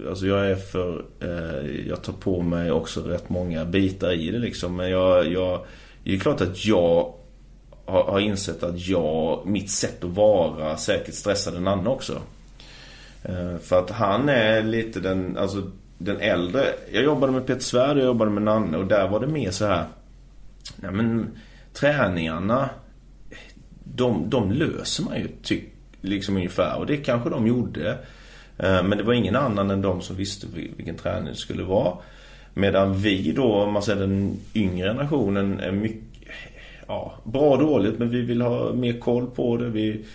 alltså 0.09 0.27
jag 0.27 0.51
är 0.51 0.55
för, 0.55 1.05
eh, 1.19 1.87
jag 1.87 2.03
tar 2.03 2.13
på 2.13 2.41
mig 2.41 2.71
också 2.71 3.01
rätt 3.01 3.29
många 3.29 3.65
bitar 3.65 4.11
i 4.11 4.31
det 4.31 4.39
liksom. 4.39 4.75
Men 4.75 4.89
jag, 4.89 5.31
jag, 5.31 5.65
det 6.03 6.15
är 6.15 6.19
klart 6.19 6.41
att 6.41 6.65
jag 6.65 7.13
har, 7.91 8.03
har 8.03 8.19
insett 8.19 8.63
att 8.63 8.87
jag, 8.87 9.45
mitt 9.45 9.71
sätt 9.71 10.03
att 10.03 10.09
vara 10.09 10.77
säkert 10.77 11.13
stressade 11.13 11.59
Nanne 11.59 11.89
också. 11.89 12.21
Eh, 13.23 13.57
för 13.57 13.79
att 13.79 13.89
han 13.89 14.29
är 14.29 14.63
lite 14.63 14.99
den, 14.99 15.37
alltså 15.37 15.71
den 15.97 16.19
äldre. 16.19 16.65
Jag 16.91 17.03
jobbade 17.03 17.33
med 17.33 17.47
Peter 17.47 17.61
Svärd 17.61 17.91
och 17.91 17.97
jag 17.97 18.05
jobbade 18.05 18.31
med 18.31 18.43
Nanne 18.43 18.77
och 18.77 18.85
där 18.85 19.07
var 19.07 19.19
det 19.19 19.27
mer 19.27 19.51
så 19.51 19.65
här. 19.65 19.85
Nej 20.75 20.91
men 20.91 21.37
träningarna. 21.73 22.69
De, 23.83 24.29
de 24.29 24.51
löser 24.51 25.03
man 25.03 25.19
ju 25.19 25.27
tyck, 25.43 25.73
liksom 26.01 26.35
ungefär 26.35 26.77
och 26.77 26.85
det 26.85 26.97
kanske 26.97 27.29
de 27.29 27.47
gjorde. 27.47 27.97
Eh, 28.57 28.83
men 28.83 28.97
det 28.97 29.03
var 29.03 29.13
ingen 29.13 29.35
annan 29.35 29.71
än 29.71 29.81
de 29.81 30.01
som 30.01 30.15
visste 30.15 30.47
vilken 30.75 30.95
träning 30.95 31.25
det 31.25 31.35
skulle 31.35 31.63
vara. 31.63 31.93
Medan 32.53 32.93
vi 32.93 33.31
då, 33.31 33.53
om 33.53 33.73
man 33.73 33.83
säger 33.83 33.99
den 33.99 34.37
yngre 34.53 34.87
generationen, 34.87 35.59
är 35.59 35.71
mycket 35.71 36.10
ja, 36.91 37.13
bra 37.23 37.51
och 37.51 37.59
dåligt 37.59 37.99
men 37.99 38.09
vi 38.09 38.21
vill 38.21 38.41
ha 38.41 38.73
mer 38.73 38.99
koll 38.99 39.27
på 39.27 39.57
det. 39.57 39.69
Vi, 39.69 40.05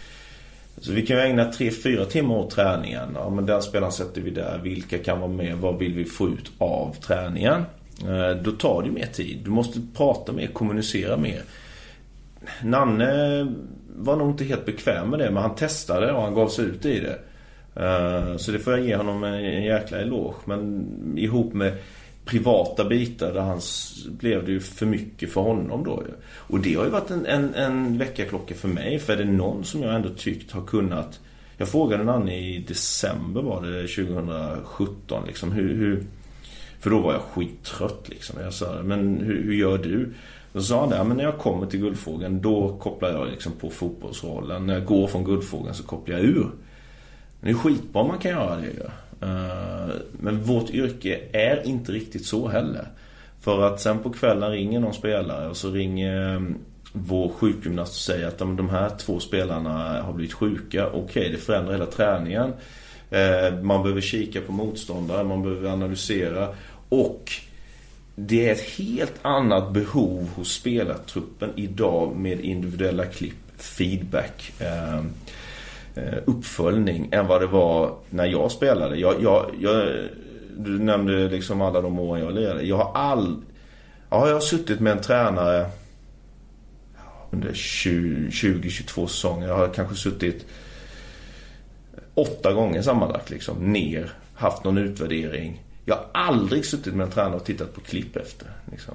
så 0.79 0.93
vi 0.93 1.07
kan 1.07 1.17
ju 1.17 1.23
ägna 1.23 1.51
3-4 1.51 2.05
timmar 2.05 2.37
åt 2.37 2.51
träningen. 2.51 3.09
Ja, 3.15 3.31
men 3.31 3.47
den 3.47 3.63
spelaren 3.63 3.93
sätter 3.93 4.21
vi 4.21 4.31
där. 4.31 4.61
Vilka 4.63 4.99
kan 4.99 5.21
vara 5.21 5.31
med? 5.31 5.57
Vad 5.57 5.79
vill 5.79 5.95
vi 5.95 6.05
få 6.05 6.29
ut 6.29 6.51
av 6.59 6.97
träningen? 7.01 7.63
Eh, 8.03 8.43
då 8.43 8.51
tar 8.51 8.83
det 8.83 8.91
mer 8.91 9.07
tid. 9.07 9.41
Du 9.45 9.51
måste 9.51 9.81
prata 9.97 10.33
mer, 10.33 10.47
kommunicera 10.47 11.17
mer. 11.17 11.43
Nanne 12.63 13.47
var 13.97 14.17
nog 14.17 14.31
inte 14.31 14.45
helt 14.45 14.67
bekväm 14.67 15.11
med 15.11 15.19
det 15.19 15.31
men 15.31 15.43
han 15.43 15.55
testade 15.55 16.13
och 16.13 16.23
han 16.23 16.35
gav 16.35 16.49
sig 16.49 16.65
ut 16.65 16.85
i 16.85 17.01
det. 17.01 17.19
Eh, 17.83 18.37
så 18.37 18.53
det 18.53 18.59
får 18.59 18.73
jag 18.73 18.87
ge 18.87 18.97
honom 18.97 19.25
en 19.25 19.65
jäkla 19.65 19.99
eloge. 19.99 20.37
Men 20.45 20.89
ihop 21.17 21.53
med 21.53 21.73
privata 22.27 22.85
bitar 22.85 23.35
där 23.35 23.41
hans 23.41 23.95
blev 24.07 24.45
det 24.45 24.53
ju 24.53 24.61
för 24.61 24.87
mycket 24.87 25.33
för 25.33 25.41
honom 25.41 25.85
då 25.85 26.03
ju. 26.07 26.13
Och 26.55 26.61
det 26.61 26.75
har 26.75 26.85
ju 26.85 26.91
varit 26.91 27.11
en, 27.11 27.27
en, 27.27 27.55
en 27.55 27.99
väckarklocka 27.99 28.55
för 28.55 28.69
mig. 28.69 28.99
För 28.99 29.13
är 29.13 29.17
det 29.17 29.25
någon 29.25 29.65
som 29.65 29.83
jag 29.83 29.95
ändå 29.95 30.09
tyckt 30.09 30.53
har 30.53 30.67
kunnat... 30.67 31.21
Jag 31.57 31.69
frågade 31.69 32.05
Nanne 32.05 32.39
i 32.39 32.65
december 32.69 33.43
var 33.43 33.63
det 33.63 33.89
2017 33.89 35.23
liksom 35.27 35.53
hur, 35.53 35.75
hur 35.75 36.05
för 36.81 36.91
då 36.91 36.99
var 36.99 37.13
jag 37.13 37.23
skittrött 37.23 38.09
liksom. 38.09 38.41
Jag 38.41 38.53
sa 38.53 38.83
men 38.83 39.17
hur, 39.17 39.43
hur 39.43 39.55
gör 39.55 39.79
du? 39.79 40.15
Då 40.53 40.61
sa 40.61 40.81
han 40.81 40.91
det, 40.91 41.05
men 41.05 41.17
när 41.17 41.25
jag 41.25 41.39
kommer 41.39 41.67
till 41.67 41.81
Guldfågeln 41.81 42.41
då 42.43 42.79
kopplar 42.79 43.11
jag 43.11 43.29
liksom 43.29 43.53
på 43.53 43.71
fotbollsrollen. 43.71 44.67
När 44.67 44.75
jag 44.75 44.85
går 44.85 45.07
från 45.07 45.25
Guldfågeln 45.25 45.75
så 45.75 45.83
kopplar 45.83 46.17
jag 46.17 46.25
ur. 46.25 46.51
Det 47.41 47.51
är 47.51 47.55
skitbra 47.55 48.07
man 48.07 48.19
kan 48.19 48.31
göra 48.31 48.57
det 48.57 48.67
ju. 48.67 48.83
Eh, 49.21 49.95
men 50.13 50.43
vårt 50.43 50.71
yrke 50.71 51.21
är 51.33 51.67
inte 51.67 51.93
riktigt 51.93 52.27
så 52.27 52.49
heller. 52.49 52.89
För 53.41 53.63
att 53.63 53.81
sen 53.81 53.99
på 53.99 54.11
kvällen 54.11 54.51
ringer 54.51 54.81
någon 54.81 54.95
spelare 54.95 55.49
och 55.49 55.57
så 55.57 55.71
ringer 55.71 56.37
ehm, 56.37 56.55
vår 56.93 57.29
sjukgymnast 57.29 57.93
och 57.93 58.15
säger 58.15 58.29
att 58.29 58.39
de 58.39 58.69
här 58.69 58.91
två 58.99 59.21
spelarna 59.21 60.03
har 60.03 60.13
blivit 60.13 60.35
sjuka. 60.35 60.87
Okej, 60.87 61.01
okay, 61.01 61.33
det 61.33 61.39
förändrar 61.39 61.73
hela 61.73 61.87
träningen. 61.87 62.53
Eh, 63.11 63.63
man 63.63 63.83
behöver 63.83 64.01
kika 64.01 64.41
på 64.41 64.53
motståndare, 64.53 65.25
man 65.25 65.43
behöver 65.43 65.71
analysera. 65.71 66.49
Och 66.89 67.33
det 68.15 68.49
är 68.49 68.53
ett 68.53 68.71
helt 68.79 69.15
annat 69.23 69.73
behov 69.73 70.29
hos 70.35 70.53
spelartruppen 70.53 71.51
idag 71.57 72.17
med 72.17 72.41
individuella 72.41 73.05
klipp, 73.05 73.35
feedback, 73.57 74.53
eh, 74.61 75.03
Eh, 75.97 76.19
uppföljning 76.25 77.09
än 77.13 77.27
vad 77.27 77.41
det 77.41 77.47
var 77.47 77.97
när 78.11 78.27
jag 78.27 78.51
spelade. 78.51 78.97
Jag, 78.97 79.23
jag, 79.23 79.51
jag, 79.61 79.89
du 80.57 80.79
nämnde 80.79 81.29
liksom 81.29 81.61
alla 81.61 81.81
de 81.81 81.99
år 81.99 82.19
jag 82.19 82.35
lirade. 82.35 82.63
Jag 82.63 82.77
har 82.77 82.93
all... 82.95 83.37
Ja, 84.11 84.27
jag 84.27 84.35
har 84.35 84.41
suttit 84.41 84.81
med 84.81 84.93
en 84.93 85.03
tränare 85.03 85.67
under 87.31 87.51
20-22 87.51 89.07
säsonger. 89.07 89.49
Jag 89.49 89.57
har 89.57 89.69
kanske 89.69 89.95
suttit 89.95 90.47
åtta 92.15 92.53
gånger 92.53 92.83
sammanlagt 92.83 93.31
liksom, 93.31 93.73
ner, 93.73 94.13
haft 94.35 94.65
någon 94.65 94.79
utvärdering. 94.79 95.63
Jag 95.85 95.95
har 95.95 96.07
aldrig 96.13 96.67
suttit 96.67 96.95
med 96.95 97.05
en 97.05 97.13
tränare 97.13 97.37
och 97.37 97.45
tittat 97.45 97.75
på 97.75 97.81
klipp 97.81 98.17
efter. 98.17 98.49
Liksom. 98.71 98.95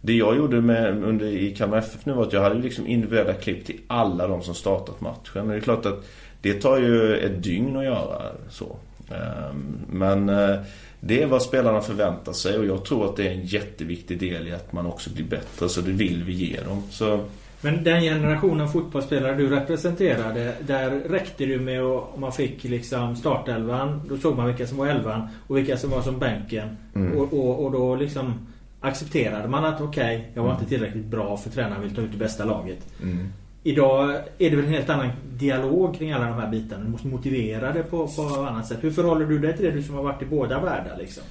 Det 0.00 0.12
jag 0.12 0.36
gjorde 0.36 0.60
med, 0.60 1.04
under, 1.04 1.26
i 1.26 1.54
Kalmar 1.56 1.78
FF 1.78 2.06
nu 2.06 2.12
var 2.12 2.22
att 2.22 2.32
jag 2.32 2.42
hade 2.42 2.54
liksom 2.54 2.86
individuella 2.86 3.32
klipp 3.32 3.66
till 3.66 3.80
alla 3.86 4.26
de 4.26 4.42
som 4.42 4.54
startat 4.54 5.00
matchen. 5.00 5.48
Det 5.48 5.54
är 5.54 5.60
klart 5.60 5.86
att 5.86 6.04
det 6.44 6.54
tar 6.54 6.78
ju 6.78 7.16
ett 7.16 7.42
dygn 7.42 7.76
att 7.76 7.84
göra 7.84 8.22
så. 8.50 8.76
Ehm, 9.10 9.78
men 9.90 10.28
eh, 10.28 10.56
det 11.00 11.22
är 11.22 11.26
vad 11.26 11.42
spelarna 11.42 11.80
förväntar 11.80 12.32
sig 12.32 12.58
och 12.58 12.66
jag 12.66 12.84
tror 12.84 13.04
att 13.04 13.16
det 13.16 13.28
är 13.28 13.32
en 13.32 13.44
jätteviktig 13.44 14.18
del 14.18 14.48
i 14.48 14.52
att 14.52 14.72
man 14.72 14.86
också 14.86 15.10
blir 15.10 15.24
bättre. 15.24 15.68
Så 15.68 15.80
det 15.80 15.92
vill 15.92 16.24
vi 16.24 16.32
ge 16.32 16.60
dem. 16.60 16.82
Så 16.90 17.20
men 17.60 17.84
den 17.84 18.02
generationen 18.02 18.68
fotbollsspelare 18.68 19.34
du 19.34 19.48
representerade, 19.48 20.54
där 20.66 20.90
räckte 20.90 21.46
det 21.46 21.58
med 21.58 21.82
att 21.82 22.18
man 22.18 22.32
fick 22.32 22.64
liksom 22.64 23.16
startelvan, 23.16 24.02
då 24.08 24.16
såg 24.16 24.36
man 24.36 24.46
vilka 24.46 24.66
som 24.66 24.78
var 24.78 24.86
elvan 24.86 25.28
och 25.46 25.56
vilka 25.56 25.76
som 25.76 25.90
var 25.90 26.02
som 26.02 26.18
bänken. 26.18 26.76
Mm. 26.94 27.18
Och, 27.18 27.32
och, 27.32 27.64
och, 27.64 27.72
då 27.72 27.96
liksom 27.96 28.46
accepterade 28.80 29.48
man 29.48 29.64
att 29.64 29.80
okej, 29.80 30.16
okay, 30.16 30.30
jag 30.34 30.42
var 30.42 30.52
inte 30.52 30.64
tillräckligt 30.64 31.04
bra 31.04 31.36
för 31.36 31.50
tränaren 31.50 31.82
vill 31.82 31.94
ta 31.94 32.02
ut 32.02 32.12
det 32.12 32.18
bästa 32.18 32.44
laget. 32.44 32.78
Mm. 33.02 33.28
Idag 33.66 34.14
är 34.38 34.50
det 34.50 34.56
väl 34.56 34.64
en 34.64 34.72
helt 34.72 34.90
annan 34.90 35.10
dialog 35.32 35.98
kring 35.98 36.12
alla 36.12 36.24
de 36.24 36.34
här 36.34 36.50
bitarna. 36.50 36.84
Du 36.84 36.90
måste 36.90 37.06
motivera 37.06 37.72
det 37.72 37.82
på, 37.82 38.08
på 38.08 38.22
annat 38.22 38.66
sätt. 38.66 38.78
Hur 38.80 38.90
förhåller 38.90 39.26
du 39.26 39.38
dig 39.38 39.56
till 39.56 39.64
det, 39.64 39.70
du 39.70 39.82
som 39.82 39.94
har 39.94 40.02
varit 40.02 40.22
i 40.22 40.24
båda 40.24 40.60
världar 40.60 40.96
liksom? 40.98 41.22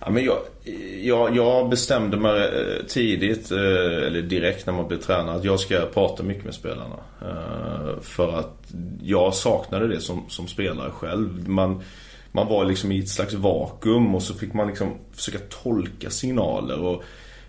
Ja, 0.00 0.10
men 0.10 0.24
jag, 0.24 0.38
jag, 1.02 1.36
jag 1.36 1.68
bestämde 1.68 2.16
mig 2.16 2.42
eh, 2.42 2.86
tidigt, 2.88 3.50
eh, 3.50 3.58
eller 4.06 4.22
direkt 4.22 4.66
när 4.66 4.72
man 4.72 4.88
blev 4.88 4.98
tränare, 4.98 5.36
att 5.36 5.44
jag 5.44 5.60
ska 5.60 5.80
prata 5.94 6.22
mycket 6.22 6.44
med 6.44 6.54
spelarna. 6.54 6.96
Eh, 7.22 8.00
för 8.02 8.38
att 8.38 8.72
jag 9.02 9.34
saknade 9.34 9.88
det 9.88 10.00
som, 10.00 10.24
som 10.28 10.46
spelare 10.46 10.90
själv. 10.90 11.48
Man, 11.48 11.82
man 12.32 12.46
var 12.46 12.64
liksom 12.64 12.92
i 12.92 12.98
ett 12.98 13.08
slags 13.08 13.34
vakuum 13.34 14.14
och 14.14 14.22
så 14.22 14.34
fick 14.34 14.54
man 14.54 14.68
liksom 14.68 14.88
försöka 15.12 15.38
tolka 15.62 16.10
signaler. 16.10 16.80
Och 16.80 17.02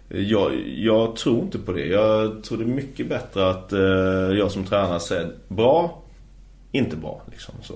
jag, 0.10 0.68
jag 0.68 1.16
tror 1.16 1.44
inte 1.44 1.60
på 1.60 1.72
det. 1.72 1.86
Jag 1.86 2.44
tror 2.44 2.58
det 2.58 2.64
är 2.64 2.68
mycket 2.68 3.10
bättre 3.10 3.50
att 3.50 3.74
eh, 3.74 4.38
jag 4.38 4.52
som 4.52 4.64
tränare 4.66 5.00
säger 5.00 5.32
bra, 5.48 6.04
inte 6.72 6.96
bra. 6.96 7.22
Liksom, 7.32 7.56
så. 7.62 7.74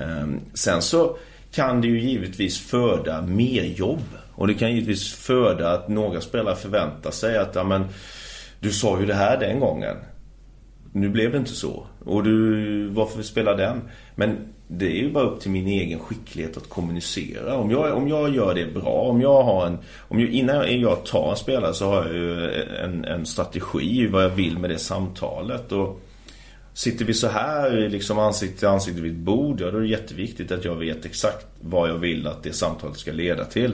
Ehm, 0.00 0.40
sen 0.54 0.82
så 0.82 1.16
kan 1.52 1.80
det 1.80 1.88
ju 1.88 2.00
givetvis 2.00 2.58
föda 2.58 3.22
mer 3.22 3.64
jobb. 3.64 4.04
Och 4.34 4.46
det 4.46 4.54
kan 4.54 4.72
givetvis 4.72 5.12
föda 5.12 5.72
att 5.72 5.88
några 5.88 6.20
spelare 6.20 6.56
förväntar 6.56 7.10
sig 7.10 7.38
att 7.38 7.54
ja, 7.54 7.64
men, 7.64 7.84
du 8.60 8.70
sa 8.70 9.00
ju 9.00 9.06
det 9.06 9.14
här 9.14 9.40
den 9.40 9.60
gången. 9.60 9.96
Nu 10.92 11.08
blev 11.08 11.32
det 11.32 11.38
inte 11.38 11.54
så. 11.54 11.86
Och 12.04 12.24
du, 12.24 12.86
varför 12.88 13.22
spelar 13.22 13.56
den? 13.56 13.80
Men 14.14 14.36
det 14.78 14.86
är 14.86 15.02
ju 15.02 15.10
bara 15.10 15.24
upp 15.24 15.40
till 15.40 15.50
min 15.50 15.66
egen 15.66 15.98
skicklighet 15.98 16.56
att 16.56 16.68
kommunicera. 16.68 17.56
Om 17.56 17.70
jag, 17.70 17.96
om 17.96 18.08
jag 18.08 18.34
gör 18.34 18.54
det 18.54 18.74
bra, 18.74 19.02
om 19.02 19.20
jag 19.20 19.42
har 19.42 19.66
en... 19.66 19.78
Om 20.08 20.20
jag, 20.20 20.30
innan 20.30 20.80
jag 20.80 21.04
tar 21.04 21.30
en 21.30 21.36
spelare 21.36 21.74
så 21.74 21.86
har 21.86 22.04
jag 22.04 22.14
ju 22.14 22.50
en, 22.84 23.04
en 23.04 23.26
strategi 23.26 24.06
vad 24.06 24.24
jag 24.24 24.30
vill 24.30 24.58
med 24.58 24.70
det 24.70 24.78
samtalet. 24.78 25.72
Och 25.72 26.00
Sitter 26.74 27.04
vi 27.04 27.14
så 27.14 27.28
här 27.28 27.88
liksom 27.88 28.18
ansikte 28.18 28.58
till 28.58 28.68
ansikte 28.68 29.00
vid 29.00 29.12
ett 29.12 29.18
bord, 29.18 29.60
ja 29.60 29.70
då 29.70 29.76
är 29.76 29.80
det 29.80 29.88
jätteviktigt 29.88 30.52
att 30.52 30.64
jag 30.64 30.74
vet 30.74 31.04
exakt 31.04 31.46
vad 31.60 31.88
jag 31.88 31.98
vill 31.98 32.26
att 32.26 32.42
det 32.42 32.52
samtalet 32.52 32.96
ska 32.96 33.12
leda 33.12 33.44
till. 33.44 33.72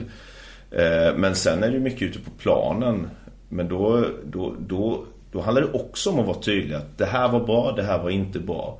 Eh, 0.71 1.15
men 1.15 1.35
sen 1.35 1.63
är 1.63 1.71
det 1.71 1.79
mycket 1.79 2.01
ute 2.01 2.19
på 2.19 2.31
planen. 2.31 3.09
Men 3.49 3.67
då, 3.67 4.05
då, 4.25 4.55
då, 4.59 5.05
då 5.31 5.41
handlar 5.41 5.61
det 5.61 5.71
också 5.71 6.09
om 6.09 6.19
att 6.19 6.25
vara 6.25 6.39
tydlig 6.39 6.75
att 6.75 6.97
det 6.97 7.05
här 7.05 7.29
var 7.29 7.39
bra, 7.39 7.73
det 7.75 7.83
här 7.83 8.03
var 8.03 8.09
inte 8.09 8.39
bra. 8.39 8.79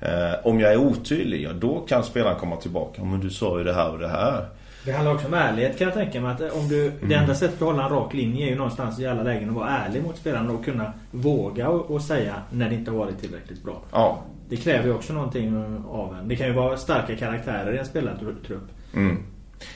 Eh, 0.00 0.46
om 0.46 0.60
jag 0.60 0.72
är 0.72 0.76
otydlig, 0.76 1.42
ja 1.42 1.52
då 1.52 1.80
kan 1.80 2.04
spelaren 2.04 2.38
komma 2.38 2.56
tillbaka. 2.56 3.04
Men 3.04 3.20
du 3.20 3.30
sa 3.30 3.58
ju 3.58 3.64
det 3.64 3.74
här 3.74 3.90
och 3.90 3.98
det 3.98 4.08
här. 4.08 4.46
Det 4.84 4.92
handlar 4.92 5.14
också 5.14 5.26
om 5.26 5.34
ärlighet 5.34 5.78
kan 5.78 5.84
jag 5.84 5.94
tänka 5.94 6.20
mig. 6.20 6.32
Att 6.32 6.52
om 6.52 6.68
du, 6.68 6.86
mm. 6.86 7.08
Det 7.08 7.14
enda 7.14 7.34
sättet 7.34 7.62
att 7.62 7.68
hålla 7.68 7.84
en 7.84 7.90
rak 7.90 8.14
linje 8.14 8.46
är 8.46 8.50
ju 8.50 8.56
någonstans 8.56 9.00
i 9.00 9.06
alla 9.06 9.22
lägen 9.22 9.48
att 9.48 9.54
vara 9.54 9.68
ärlig 9.68 10.02
mot 10.02 10.16
spelarna 10.16 10.52
och 10.52 10.64
kunna 10.64 10.92
våga 11.10 11.68
och, 11.68 11.90
och 11.90 12.02
säga 12.02 12.34
när 12.50 12.68
det 12.68 12.74
inte 12.74 12.90
har 12.90 12.98
varit 12.98 13.20
tillräckligt 13.20 13.62
bra. 13.62 13.82
Ja. 13.92 14.22
Det 14.48 14.56
kräver 14.56 14.84
ju 14.84 14.94
också 14.94 15.12
någonting 15.12 15.56
av 15.88 16.16
en. 16.20 16.28
Det 16.28 16.36
kan 16.36 16.46
ju 16.46 16.52
vara 16.52 16.76
starka 16.76 17.16
karaktärer 17.16 17.72
i 17.74 17.78
en 17.78 17.86
spelartrupp. 17.86 18.68
Mm. 18.94 19.22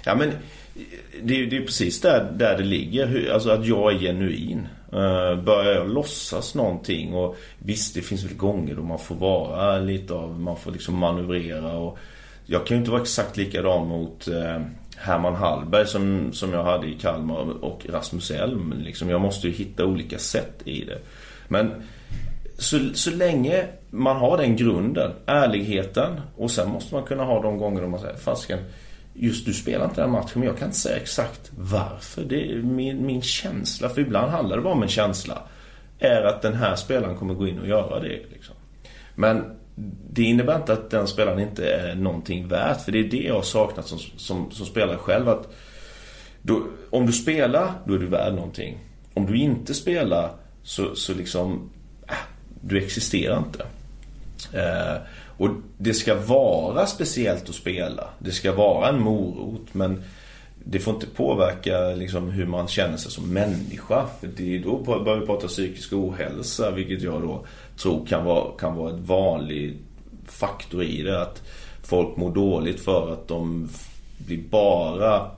Ja 0.05 0.15
men 0.15 0.31
det, 1.23 1.47
det 1.47 1.57
är 1.57 1.61
precis 1.61 2.01
där, 2.01 2.33
där 2.37 2.57
det 2.57 2.65
ligger. 2.65 3.33
Alltså 3.33 3.51
att 3.51 3.67
jag 3.67 3.93
är 3.93 3.99
genuin. 3.99 4.69
Uh, 4.93 5.43
börjar 5.43 5.75
jag 5.75 5.91
låtsas 5.91 6.55
någonting 6.55 7.15
och 7.15 7.37
visst 7.59 7.95
det 7.95 8.03
finns 8.03 8.25
väl 8.25 8.37
gånger 8.37 8.75
då 8.75 8.83
man 8.83 8.99
får 8.99 9.15
vara 9.15 9.79
lite 9.79 10.15
av, 10.15 10.41
man 10.41 10.57
får 10.57 10.71
liksom 10.73 10.99
manövrera 10.99 11.73
och 11.73 11.99
jag 12.47 12.67
kan 12.67 12.77
ju 12.77 12.79
inte 12.79 12.91
vara 12.91 13.03
exakt 13.03 13.37
likadan 13.37 13.89
mot 13.89 14.29
uh, 14.29 14.61
Herman 14.97 15.35
Hallberg 15.35 15.87
som, 15.87 16.33
som 16.33 16.53
jag 16.53 16.65
hade 16.65 16.87
i 16.87 16.95
Kalmar 16.95 17.65
och 17.65 17.87
Rasmus 17.89 18.31
Elm. 18.31 18.75
Liksom, 18.85 19.11
jag 19.11 19.21
måste 19.21 19.49
ju 19.49 19.53
hitta 19.53 19.85
olika 19.85 20.19
sätt 20.19 20.63
i 20.65 20.85
det. 20.85 20.99
Men 21.49 21.83
så, 22.59 22.79
så 22.95 23.11
länge 23.11 23.67
man 23.91 24.17
har 24.17 24.37
den 24.37 24.57
grunden, 24.57 25.13
ärligheten 25.27 26.21
och 26.37 26.51
sen 26.51 26.71
måste 26.71 26.95
man 26.95 27.05
kunna 27.05 27.25
ha 27.25 27.43
de 27.43 27.59
gånger 27.59 27.83
då 27.83 27.89
man 27.89 28.01
säger 28.01 28.17
Fasken, 28.17 28.59
just 29.21 29.47
du 29.47 29.55
spelar 29.55 29.85
inte 29.85 30.01
den 30.01 30.11
matchen 30.11 30.33
men 30.35 30.43
jag 30.43 30.59
kan 30.59 30.69
inte 30.69 30.79
säga 30.79 30.97
exakt 30.97 31.51
varför. 31.59 32.25
Det 32.25 32.53
är 32.53 32.57
min, 32.57 33.07
min 33.07 33.23
känsla, 33.23 33.89
för 33.89 34.01
ibland 34.01 34.31
handlar 34.31 34.57
det 34.57 34.63
bara 34.63 34.75
om 34.75 34.83
en 34.83 34.89
känsla. 34.89 35.43
Är 35.99 36.23
att 36.23 36.43
den 36.43 36.55
här 36.55 36.77
spelaren 36.77 37.17
kommer 37.17 37.35
gå 37.35 37.49
in 37.49 37.59
och 37.59 37.69
göra 37.69 38.01
det. 38.01 38.23
Liksom. 38.33 38.55
Men 39.15 39.45
det 40.11 40.23
innebär 40.23 40.57
inte 40.57 40.73
att 40.73 40.91
den 40.91 41.07
spelaren 41.07 41.41
inte 41.41 41.73
är 41.73 41.95
någonting 41.95 42.49
värt. 42.49 42.81
För 42.81 42.93
det 42.93 42.99
är 42.99 43.05
det 43.05 43.23
jag 43.23 43.35
har 43.35 43.43
saknat 43.43 43.87
som, 43.87 43.99
som, 43.99 44.51
som 44.51 44.67
spelare 44.67 44.97
själv. 44.97 45.29
Att 45.29 45.55
då, 46.43 46.63
om 46.91 47.07
du 47.07 47.13
spelar, 47.13 47.73
då 47.87 47.95
är 47.95 47.99
du 47.99 48.07
värd 48.07 48.35
någonting. 48.35 48.79
Om 49.15 49.27
du 49.27 49.39
inte 49.39 49.75
spelar, 49.75 50.31
så, 50.63 50.95
så 50.95 51.15
liksom... 51.15 51.71
Äh, 52.09 52.15
du 52.61 52.79
existerar 52.79 53.39
inte. 53.39 53.65
Eh, 54.53 54.97
och 55.41 55.51
det 55.79 55.95
ska 55.95 56.15
vara 56.15 56.87
speciellt 56.87 57.49
att 57.49 57.55
spela. 57.55 58.09
Det 58.19 58.33
ska 58.33 58.53
vara 58.53 58.89
en 58.89 59.01
morot. 59.03 59.75
Men 59.75 60.03
det 60.65 60.79
får 60.79 60.95
inte 60.95 61.07
påverka 61.07 61.79
liksom, 61.81 62.31
hur 62.31 62.47
man 62.47 62.69
känner 62.69 62.97
sig 62.97 63.11
som 63.11 63.33
människa. 63.33 64.07
För 64.21 64.29
det 64.37 64.57
är 64.57 64.59
då 64.59 64.79
börjar 64.79 65.21
vi 65.21 65.27
prata 65.27 65.47
psykisk 65.47 65.93
ohälsa, 65.93 66.71
vilket 66.71 67.03
jag 67.03 67.23
då 67.23 67.45
tror 67.77 68.07
kan 68.07 68.25
vara, 68.25 68.59
kan 68.59 68.77
vara 68.77 68.91
en 68.93 69.05
vanlig 69.05 69.79
faktor 70.27 70.83
i 70.83 71.03
det. 71.03 71.23
Att 71.23 71.43
folk 71.83 72.17
mår 72.17 72.35
dåligt 72.35 72.81
för 72.81 73.13
att 73.13 73.29
de 73.29 73.69
blir 74.19 74.43
bara 74.51 75.31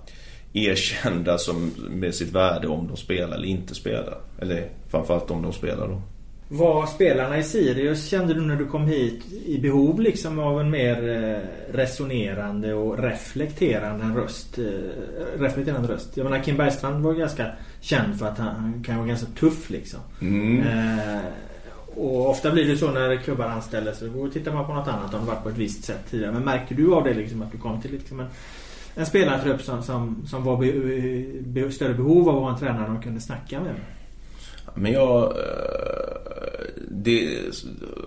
erkända 0.53 1.39
som, 1.39 1.73
med 1.91 2.15
sitt 2.15 2.33
värde 2.33 2.69
om 2.69 2.89
de 2.89 2.97
spelar 2.97 3.37
eller 3.37 3.49
inte 3.49 3.75
spelar. 3.75 4.19
Eller 4.41 4.69
framförallt 4.91 5.31
om 5.31 5.43
de 5.43 5.53
spelar 5.53 5.89
då. 5.89 6.03
Var 6.55 6.87
spelarna 6.87 7.39
i 7.39 7.43
Sirius 7.43 8.09
kände 8.09 8.35
du 8.35 8.41
när 8.41 8.57
du 8.57 8.67
kom 8.67 8.87
hit 8.87 9.33
i 9.47 9.59
behov 9.59 10.01
liksom 10.01 10.39
av 10.39 10.61
en 10.61 10.71
mer 10.71 11.09
eh, 11.09 11.75
resonerande 11.75 12.75
och 12.75 12.99
reflekterande 12.99 14.21
röst? 14.21 14.59
Eh, 14.59 15.41
reflekterande 15.41 15.89
röst. 15.89 16.17
Jag 16.17 16.25
menar 16.25 16.43
Kim 16.43 16.57
Bergstrand 16.57 17.05
var 17.05 17.15
ganska 17.15 17.47
känd 17.81 18.19
för 18.19 18.27
att 18.27 18.39
han, 18.39 18.85
kan 18.87 18.97
vara 18.97 19.07
ganska 19.07 19.27
tuff 19.27 19.71
liksom. 19.71 20.01
Mm. 20.21 20.61
Eh, 20.61 21.23
och 21.95 22.31
ofta 22.31 22.51
blir 22.51 22.69
det 22.69 22.77
så 22.77 22.91
när 22.91 23.17
klubbar 23.17 23.47
anställer 23.47 23.93
så 23.93 24.07
då 24.07 24.29
tittar 24.29 24.53
man 24.53 24.67
på 24.67 24.75
något 24.75 24.89
annat 24.89 25.15
om 25.15 25.21
det 25.21 25.27
varit 25.27 25.43
på 25.43 25.49
ett 25.49 25.59
visst 25.59 25.85
sätt 25.85 26.11
tidigare. 26.11 26.33
Men 26.33 26.45
märker 26.45 26.75
du 26.75 26.95
av 26.95 27.05
det 27.05 27.15
liksom 27.15 27.43
att 27.43 27.53
du 27.53 27.59
kom 27.59 27.81
till 27.81 27.91
liksom 27.91 28.21
en, 28.21 28.29
en 28.95 29.07
spelartrupp 29.07 29.63
som, 29.63 29.83
som, 29.83 30.27
som 30.27 30.45
var 30.45 30.57
be, 30.57 30.73
be, 31.41 31.73
större 31.73 31.95
behov 31.95 32.29
av 32.29 32.37
att 32.37 32.43
vara 32.43 32.53
en 32.53 32.59
tränare 32.59 32.87
de 32.87 33.03
kunde 33.03 33.21
snacka 33.21 33.61
med? 33.61 33.75
Men 34.75 34.93
jag... 34.93 35.23
Eh, 35.23 36.13
det, 36.91 37.39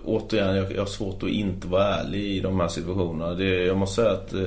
återigen, 0.04 0.56
jag, 0.56 0.78
har 0.78 0.86
svårt 0.86 1.22
att 1.22 1.28
inte 1.28 1.66
vara 1.66 1.94
ärlig 1.94 2.20
i 2.20 2.40
de 2.40 2.60
här 2.60 2.68
situationerna. 2.68 3.34
Det, 3.34 3.64
jag 3.64 3.76
måste 3.76 4.02
säga 4.02 4.12
att 4.12 4.34
eh, 4.34 4.42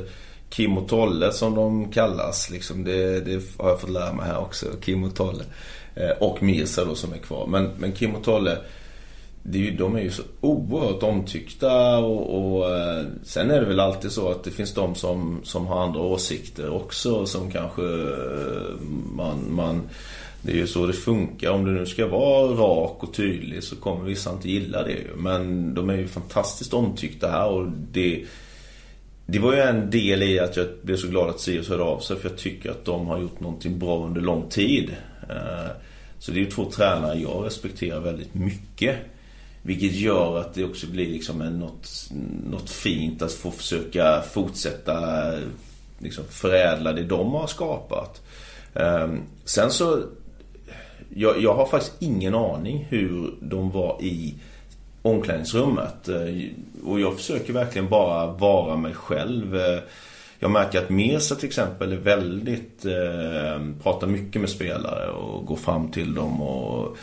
Kim 0.49 0.77
och 0.77 0.87
Tolle 0.87 1.31
som 1.31 1.55
de 1.55 1.91
kallas, 1.91 2.49
liksom, 2.49 2.83
det, 2.83 3.19
det 3.19 3.43
har 3.57 3.69
jag 3.69 3.81
fått 3.81 3.89
lära 3.89 4.13
mig 4.13 4.25
här 4.25 4.39
också. 4.39 4.65
Kim 4.81 5.03
och 5.03 5.15
Tolle. 5.15 5.43
Eh, 5.95 6.09
och 6.19 6.43
Mirza 6.43 6.85
då 6.85 6.95
som 6.95 7.13
är 7.13 7.17
kvar. 7.17 7.47
Men, 7.47 7.69
men 7.77 7.91
Kim 7.91 8.15
och 8.15 8.23
Tolle, 8.23 8.57
det 9.43 9.57
är 9.57 9.61
ju, 9.61 9.71
de 9.71 9.95
är 9.95 10.01
ju 10.01 10.11
så 10.11 10.23
oerhört 10.41 11.03
omtyckta 11.03 11.97
och, 11.97 12.57
och 12.59 12.65
sen 13.23 13.51
är 13.51 13.59
det 13.59 13.65
väl 13.65 13.79
alltid 13.79 14.11
så 14.11 14.31
att 14.31 14.43
det 14.43 14.51
finns 14.51 14.73
de 14.73 14.95
som, 14.95 15.39
som 15.43 15.67
har 15.67 15.83
andra 15.83 15.99
åsikter 15.99 16.69
också 16.69 17.25
som 17.25 17.51
kanske 17.51 17.81
man, 19.15 19.53
man 19.53 19.81
det 20.41 20.51
är 20.51 20.55
ju 20.55 20.67
så 20.67 20.85
det 20.85 20.93
funkar. 20.93 21.49
Om 21.49 21.65
du 21.65 21.71
nu 21.71 21.85
ska 21.85 22.07
vara 22.07 22.51
rak 22.51 23.03
och 23.03 23.13
tydlig 23.13 23.63
så 23.63 23.75
kommer 23.75 24.05
vissa 24.05 24.31
inte 24.31 24.49
gilla 24.49 24.83
det. 24.83 24.97
Men 25.17 25.73
de 25.73 25.89
är 25.89 25.97
ju 25.97 26.07
fantastiskt 26.07 26.73
omtyckta 26.73 27.31
här 27.31 27.49
och 27.49 27.67
det 27.91 28.25
det 29.31 29.39
var 29.39 29.53
ju 29.53 29.59
en 29.59 29.89
del 29.89 30.23
i 30.23 30.39
att 30.39 30.57
jag 30.57 30.67
blev 30.81 30.97
så 30.97 31.07
glad 31.07 31.29
att 31.29 31.39
Sirius 31.39 31.69
hörde 31.69 31.83
av 31.83 31.99
sig 31.99 32.17
för 32.17 32.29
jag 32.29 32.37
tycker 32.37 32.71
att 32.71 32.85
de 32.85 33.07
har 33.07 33.19
gjort 33.19 33.39
någonting 33.39 33.79
bra 33.79 34.05
under 34.05 34.21
lång 34.21 34.49
tid. 34.49 34.95
Eh, 35.29 35.71
så 36.19 36.31
det 36.31 36.39
är 36.39 36.43
ju 36.43 36.51
två 36.51 36.71
tränare 36.71 37.19
jag 37.19 37.45
respekterar 37.45 37.99
väldigt 37.99 38.33
mycket. 38.33 38.95
Vilket 39.61 39.91
gör 39.91 40.39
att 40.39 40.53
det 40.53 40.63
också 40.63 40.87
blir 40.87 41.07
liksom 41.07 41.41
en, 41.41 41.59
något, 41.59 42.09
något 42.49 42.69
fint 42.69 43.21
att 43.21 43.31
få 43.31 43.51
försöka 43.51 44.21
fortsätta 44.21 45.27
eh, 45.33 45.39
liksom 45.99 46.23
förädla 46.29 46.93
det 46.93 47.03
de 47.03 47.31
har 47.31 47.47
skapat. 47.47 48.21
Eh, 48.73 49.07
sen 49.45 49.71
så 49.71 50.03
jag, 51.15 51.41
jag 51.41 51.53
har 51.53 51.65
faktiskt 51.65 51.95
ingen 51.99 52.35
aning 52.35 52.87
hur 52.89 53.33
de 53.41 53.71
var 53.71 53.97
i 54.01 54.35
omklädningsrummet. 55.01 56.09
Eh, 56.09 56.35
och 56.85 56.99
jag 56.99 57.15
försöker 57.15 57.53
verkligen 57.53 57.89
bara 57.89 58.27
vara 58.31 58.75
mig 58.75 58.93
själv. 58.93 59.55
Eh, 59.55 59.79
jag 60.39 60.51
märker 60.51 60.79
att 60.79 60.89
Mesa 60.89 61.35
till 61.35 61.47
exempel 61.47 61.93
är 61.93 61.97
väldigt, 61.97 62.85
eh, 62.85 63.65
pratar 63.83 64.07
mycket 64.07 64.41
med 64.41 64.49
spelare 64.49 65.09
och 65.11 65.45
går 65.45 65.55
fram 65.55 65.91
till 65.91 66.13
dem 66.13 66.41
och 66.41 66.97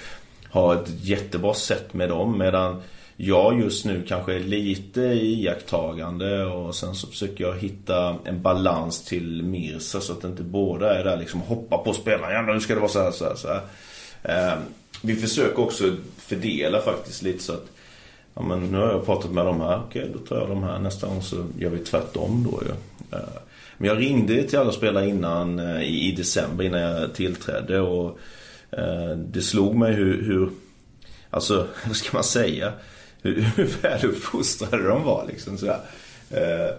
har 0.51 0.75
ett 0.75 0.90
jättebra 1.01 1.55
sätt 1.55 1.95
med 1.95 2.09
dem. 2.09 2.38
Medan 2.38 2.83
jag 3.16 3.61
just 3.61 3.85
nu 3.85 4.05
kanske 4.09 4.35
är 4.35 4.40
lite 4.40 5.01
iakttagande 5.01 6.45
och 6.45 6.75
sen 6.75 6.95
så 6.95 7.07
försöker 7.07 7.45
jag 7.45 7.57
hitta 7.57 8.16
en 8.25 8.42
balans 8.42 9.05
till 9.05 9.42
Mirsa 9.42 10.01
så 10.01 10.12
att 10.12 10.25
inte 10.25 10.42
båda 10.42 10.99
är 10.99 11.05
där 11.05 11.16
liksom 11.16 11.40
hoppar 11.40 11.79
på 11.79 11.92
spelarna. 11.92 12.33
Ja, 12.33 12.42
nu 12.42 12.61
ska 12.61 12.75
det 12.75 12.81
vara 12.81 12.90
så 12.90 13.03
här, 13.03 13.11
så 13.11 13.25
här, 13.25 13.35
så 13.35 13.49
här. 13.49 13.61
Ehm, 14.22 14.59
vi 15.02 15.16
försöker 15.16 15.62
också 15.62 15.96
fördela 16.18 16.81
faktiskt 16.81 17.22
lite 17.22 17.42
så 17.42 17.52
att 17.52 17.66
Ja 18.35 18.42
men 18.42 18.70
nu 18.70 18.79
har 18.79 18.87
jag 18.87 19.07
pratat 19.07 19.31
med 19.31 19.46
de 19.46 19.61
här, 19.61 19.83
okej 19.88 20.11
då 20.12 20.18
tar 20.18 20.37
jag 20.37 20.48
de 20.48 20.62
här. 20.62 20.79
Nästa 20.79 21.07
gång 21.07 21.22
så 21.22 21.46
gör 21.59 21.70
vi 21.70 21.79
tvärtom 21.79 22.48
då 22.50 22.62
ju. 22.62 22.70
Ehm, 23.18 23.29
men 23.79 23.88
jag 23.88 24.00
ringde 24.00 24.42
till 24.42 24.59
alla 24.59 24.72
spelare 24.72 25.09
innan 25.09 25.59
eh, 25.59 25.83
i 25.83 26.12
december 26.12 26.64
innan 26.64 26.81
jag 26.81 27.14
tillträdde 27.14 27.81
och 27.81 28.18
eh, 28.70 29.16
det 29.16 29.42
slog 29.42 29.76
mig 29.76 29.92
hur, 29.92 30.22
hur 30.22 30.50
alltså 31.31 31.66
vad 31.87 31.96
ska 31.96 32.09
man 32.12 32.24
säga? 32.24 32.72
Hur, 33.22 33.40
hur 33.57 33.68
väluppfostrade 33.83 34.88
de 34.88 35.05
var 35.05 35.26
liksom 35.29 35.59
så 35.59 35.66
eh, 35.66 36.70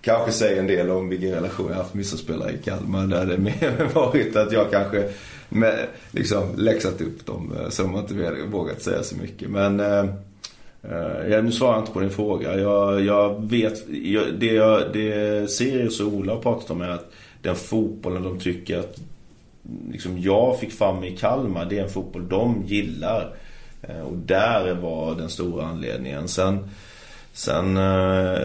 Kanske 0.00 0.32
säger 0.32 0.58
en 0.58 0.66
del 0.66 0.90
om 0.90 1.08
vilken 1.08 1.30
relation 1.30 1.66
jag 1.66 1.74
har 1.74 1.82
haft 1.82 1.94
med 1.94 2.04
vissa 2.04 2.16
spelare 2.16 2.52
i 2.52 2.58
Kalmar 2.58 3.06
där 3.06 3.26
det 3.26 3.38
mer 3.38 3.94
varit 3.94 4.36
att 4.36 4.52
jag 4.52 4.70
kanske 4.70 5.10
med, 5.54 5.86
liksom 6.10 6.42
läxat 6.56 7.00
upp 7.00 7.26
dem 7.26 7.52
eh, 7.60 7.68
så 7.68 7.82
de 7.82 7.94
har 7.94 8.00
inte 8.00 8.46
vågat 8.50 8.82
säga 8.82 9.02
så 9.02 9.16
mycket. 9.16 9.50
Men 9.50 9.80
eh, 9.80 10.04
eh 10.82 11.28
jag, 11.30 11.44
nu 11.44 11.52
svarar 11.52 11.72
jag 11.72 11.82
inte 11.82 11.92
på 11.92 12.00
din 12.00 12.10
fråga. 12.10 12.58
Jag, 12.58 13.00
jag 13.00 13.50
vet, 13.50 13.88
jag, 13.88 14.24
det, 14.38 14.46
jag, 14.46 14.82
det 14.92 15.50
Sirius 15.50 16.00
och 16.00 16.12
Ola 16.12 16.34
har 16.34 16.42
pratat 16.42 16.70
om 16.70 16.80
är 16.80 16.90
att 16.90 17.12
den 17.42 17.56
fotbollen 17.56 18.22
de 18.22 18.40
tycker 18.40 18.78
att 18.78 19.00
liksom 19.90 20.18
jag 20.18 20.60
fick 20.60 20.72
fram 20.72 21.04
i 21.04 21.16
Kalmar, 21.16 21.64
det 21.64 21.78
är 21.78 21.82
en 21.82 21.90
fotboll 21.90 22.28
de 22.28 22.62
gillar. 22.66 23.34
Eh, 23.82 24.00
och 24.00 24.16
där 24.16 24.74
var 24.74 25.14
den 25.14 25.30
stora 25.30 25.66
anledningen. 25.66 26.28
Sen, 26.28 26.70
sen 27.32 27.76
eh, 27.76 28.38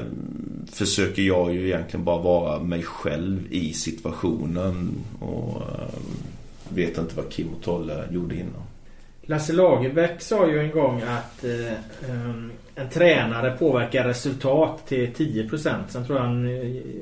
försöker 0.72 1.22
jag 1.22 1.54
ju 1.54 1.68
egentligen 1.68 2.06
bara 2.06 2.22
vara 2.22 2.60
mig 2.60 2.84
själv 2.84 3.54
i 3.54 3.74
situationen. 3.74 4.92
Och 5.20 5.62
eh, 5.62 6.00
vet 6.72 6.98
inte 6.98 7.16
vad 7.16 7.30
Kim 7.30 7.54
och 7.54 7.64
Tolle 7.64 8.04
gjorde 8.12 8.36
innan. 8.36 8.64
Lasse 9.22 9.54
Lagerbäck 9.54 10.22
sa 10.22 10.48
ju 10.48 10.60
en 10.60 10.72
gång 10.72 11.02
att 11.02 11.44
eh, 11.44 11.74
en 12.80 12.90
tränare 12.90 13.52
påverkar 13.52 14.04
resultat 14.04 14.88
till 14.88 15.10
10%. 15.10 15.74
Sen 15.88 16.06
tror 16.06 16.18
jag 16.18 16.26
han 16.26 16.48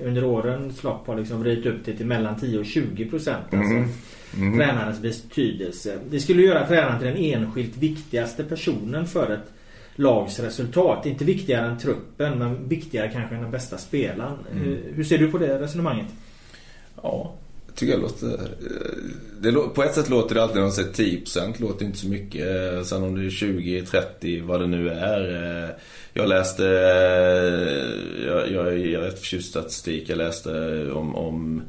under 0.04 0.24
årens 0.24 0.84
lopp 0.84 1.08
har 1.08 1.16
liksom 1.16 1.40
vridit 1.44 1.66
upp 1.66 1.86
det 1.86 1.94
till 1.94 2.06
mellan 2.06 2.40
10 2.40 2.60
och 2.60 2.66
20%. 2.66 3.12
Alltså 3.12 3.56
mm. 3.56 3.90
Mm. 4.38 4.58
tränarens 4.58 5.02
betydelse. 5.02 5.98
Det 6.10 6.20
skulle 6.20 6.42
göra 6.42 6.68
tränaren 6.68 7.00
till 7.00 7.08
den 7.08 7.18
enskilt 7.18 7.78
viktigaste 7.78 8.44
personen 8.44 9.08
för 9.08 9.32
ett 9.32 9.52
lags 9.96 10.40
resultat. 10.40 11.06
Inte 11.06 11.26
viktigare 11.26 11.66
än 11.66 11.78
truppen 11.78 12.40
men 12.40 12.70
viktigare 12.70 13.10
kanske 13.10 13.36
än 13.36 13.42
den 13.42 13.52
bästa 13.52 13.78
spelaren. 13.78 14.38
Mm. 14.52 14.64
Hur, 14.64 14.94
hur 14.96 15.04
ser 15.04 15.18
du 15.18 15.32
på 15.32 15.38
det 15.38 15.60
resonemanget? 15.60 16.08
Ja, 17.04 17.34
tycker 17.78 17.94
jag 17.94 18.02
låter... 18.02 18.34
Eh, 18.34 18.40
det, 19.40 19.52
på 19.54 19.84
ett 19.84 19.96
sätt 19.96 20.10
låter 20.10 20.36
det 20.36 20.44
alltid 20.44 20.56
när 20.56 20.64
de 20.64 20.72
säger 20.72 20.94
typ, 20.94 21.28
10% 21.28 21.62
låter 21.62 21.86
inte 21.86 21.98
så 21.98 22.08
mycket. 22.08 22.74
Eh, 22.74 22.84
sen 22.84 23.04
om 23.04 23.16
det 23.16 23.26
är 23.26 23.30
20, 23.30 23.86
30, 23.86 24.42
vad 24.42 24.60
det 24.60 24.68
nu 24.68 24.90
är. 24.90 25.54
Eh, 25.64 25.70
jag 26.14 26.30
läste... 26.30 26.64
Jag, 28.26 28.52
jag, 28.52 28.80
jag 28.80 28.80
är 28.80 29.00
rätt 29.00 29.20
förtjust 29.20 29.50
statistik. 29.50 30.10
Jag 30.10 30.18
läste 30.18 30.52
om, 30.92 31.16
om, 31.16 31.62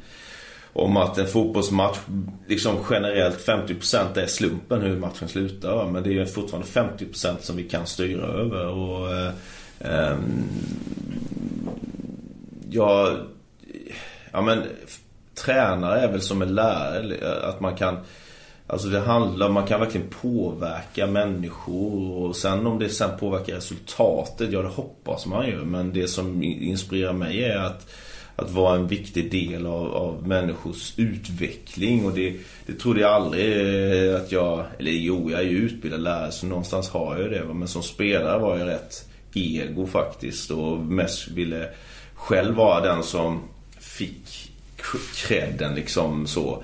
om 0.72 0.96
att 0.96 1.18
en 1.18 1.26
fotbollsmatch, 1.26 1.98
liksom 2.46 2.76
generellt 2.90 3.46
50% 3.46 4.18
är 4.18 4.26
slumpen 4.26 4.82
hur 4.82 4.96
matchen 4.96 5.28
slutar. 5.28 5.86
Men 5.86 6.02
det 6.02 6.18
är 6.18 6.24
fortfarande 6.24 6.68
50% 6.68 7.36
som 7.40 7.56
vi 7.56 7.64
kan 7.64 7.86
styra 7.86 8.26
över. 8.26 8.66
Och, 8.66 9.12
eh, 9.12 9.32
ehm, 9.80 10.48
ja, 12.70 13.16
ja 14.32 14.42
men 14.42 14.62
tränare 15.44 16.00
är 16.00 16.08
väl 16.08 16.20
som 16.20 16.42
en 16.42 16.54
lärare. 16.54 17.14
Eh, 17.14 17.48
att 17.48 17.60
man 17.60 17.76
kan... 17.76 17.96
Alltså 18.70 18.88
det 18.88 19.00
handlar, 19.00 19.48
man 19.48 19.66
kan 19.66 19.80
verkligen 19.80 20.08
påverka 20.22 21.06
människor 21.06 22.12
och 22.12 22.36
sen 22.36 22.66
om 22.66 22.78
det 22.78 22.88
sen 22.88 23.18
påverkar 23.18 23.54
resultatet, 23.54 24.52
ja 24.52 24.62
det 24.62 24.68
hoppas 24.68 25.26
man 25.26 25.46
ju. 25.46 25.64
Men 25.64 25.92
det 25.92 26.08
som 26.08 26.42
inspirerar 26.42 27.12
mig 27.12 27.44
är 27.44 27.58
att, 27.58 27.88
att 28.36 28.50
vara 28.50 28.76
en 28.76 28.86
viktig 28.86 29.30
del 29.30 29.66
av, 29.66 29.94
av 29.94 30.26
människors 30.26 30.98
utveckling 30.98 32.06
och 32.06 32.12
det, 32.12 32.36
det 32.66 32.72
trodde 32.72 33.00
jag 33.00 33.12
aldrig 33.12 33.52
eh, 34.10 34.16
att 34.16 34.32
jag, 34.32 34.64
eller 34.78 34.90
jo 34.90 35.30
jag 35.30 35.40
är 35.40 35.44
ju 35.44 35.58
utbildad 35.58 36.00
lärare 36.00 36.32
så 36.32 36.46
någonstans 36.46 36.88
har 36.88 37.14
jag 37.16 37.24
ju 37.24 37.30
det. 37.30 37.54
Men 37.54 37.68
som 37.68 37.82
spelare 37.82 38.38
var 38.38 38.58
jag 38.58 38.68
rätt 38.68 39.08
ego 39.34 39.86
faktiskt 39.86 40.50
och 40.50 40.78
mest 40.78 41.28
ville 41.28 41.68
själv 42.14 42.54
vara 42.54 42.80
den 42.80 43.02
som 43.02 43.42
fick 43.80 44.47
credden 45.14 45.74
liksom 45.74 46.26
så. 46.26 46.62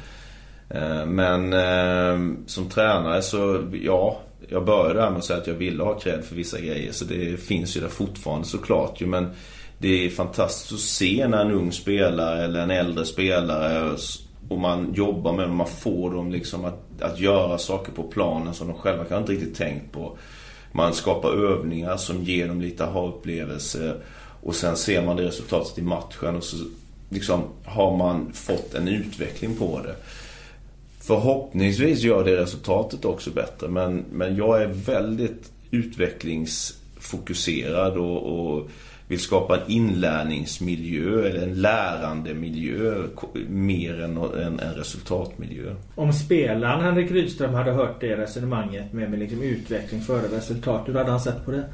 Eh, 0.71 1.07
men 1.07 1.53
eh, 1.53 2.37
som 2.47 2.69
tränare 2.69 3.23
så, 3.23 3.71
ja. 3.83 4.21
Jag 4.49 4.65
började 4.65 5.01
där 5.01 5.11
med 5.11 5.19
att 5.19 5.25
säga 5.25 5.39
att 5.39 5.47
jag 5.47 5.55
ville 5.55 5.83
ha 5.83 5.99
cred 5.99 6.25
för 6.25 6.35
vissa 6.35 6.61
grejer. 6.61 6.93
Så 6.93 7.05
det 7.05 7.41
finns 7.41 7.77
ju 7.77 7.81
där 7.81 7.89
fortfarande 7.89 8.47
såklart 8.47 9.01
ju. 9.01 9.07
Men 9.07 9.31
det 9.79 10.07
är 10.07 10.11
fantastiskt 10.11 10.73
att 10.73 10.81
se 10.81 11.29
när 11.29 11.45
en 11.45 11.51
ung 11.51 11.73
spelare 11.73 12.45
eller 12.45 12.61
en 12.61 12.71
äldre 12.71 13.05
spelare 13.05 13.97
och 14.49 14.59
man 14.59 14.95
jobbar 14.95 15.33
med 15.33 15.49
dem, 15.49 15.57
man 15.57 15.67
får 15.67 16.11
dem 16.11 16.33
liksom 16.33 16.65
att, 16.65 17.03
att 17.03 17.21
göra 17.21 17.59
saker 17.59 17.93
på 17.93 18.03
planen 18.03 18.55
som 18.55 18.69
de 18.69 18.77
själva 18.77 19.05
kanske 19.05 19.33
inte 19.33 19.33
riktigt 19.33 19.59
tänkt 19.59 19.93
på. 19.93 20.19
Man 20.73 20.95
skapar 20.95 21.29
övningar 21.29 21.97
som 21.97 22.25
ger 22.25 22.49
dem 22.49 22.61
lite 22.61 22.85
aha-upplevelse 22.85 23.95
och 24.43 24.55
sen 24.55 24.77
ser 24.77 25.07
man 25.07 25.17
det 25.17 25.25
resultatet 25.25 25.79
i 25.79 25.83
matchen 25.83 26.37
och 26.37 26.45
så 26.45 26.57
liksom 27.15 27.43
har 27.65 27.97
man 27.97 28.33
fått 28.33 28.75
en 28.75 28.89
utveckling 28.89 29.57
på 29.57 29.81
det. 29.85 29.95
Förhoppningsvis 31.01 32.03
gör 32.03 32.25
det 32.25 32.37
resultatet 32.37 33.05
också 33.05 33.31
bättre 33.31 33.69
men, 33.69 34.05
men 34.13 34.37
jag 34.37 34.63
är 34.63 34.67
väldigt 34.67 35.51
utvecklingsfokuserad 35.71 37.97
och, 37.97 38.23
och 38.23 38.71
vill 39.09 39.21
skapa 39.21 39.57
en 39.57 39.63
inlärningsmiljö 39.67 41.29
eller 41.29 41.43
en 41.43 41.55
lärandemiljö 41.55 43.07
mer 43.49 44.01
än 44.01 44.17
en, 44.17 44.61
en 44.61 44.75
resultatmiljö. 44.75 45.75
Om 45.95 46.13
spelaren 46.13 46.85
Henrik 46.85 47.11
Rydström 47.11 47.55
hade 47.55 47.73
hört 47.73 48.01
det 48.01 48.17
resonemanget 48.17 48.93
med, 48.93 49.11
med 49.11 49.19
liksom 49.19 49.43
utveckling 49.43 50.01
före 50.01 50.37
resultat, 50.37 50.89
hur 50.89 50.95
hade 50.95 51.11
han 51.11 51.21
sett 51.21 51.45
på 51.45 51.51
det? 51.51 51.65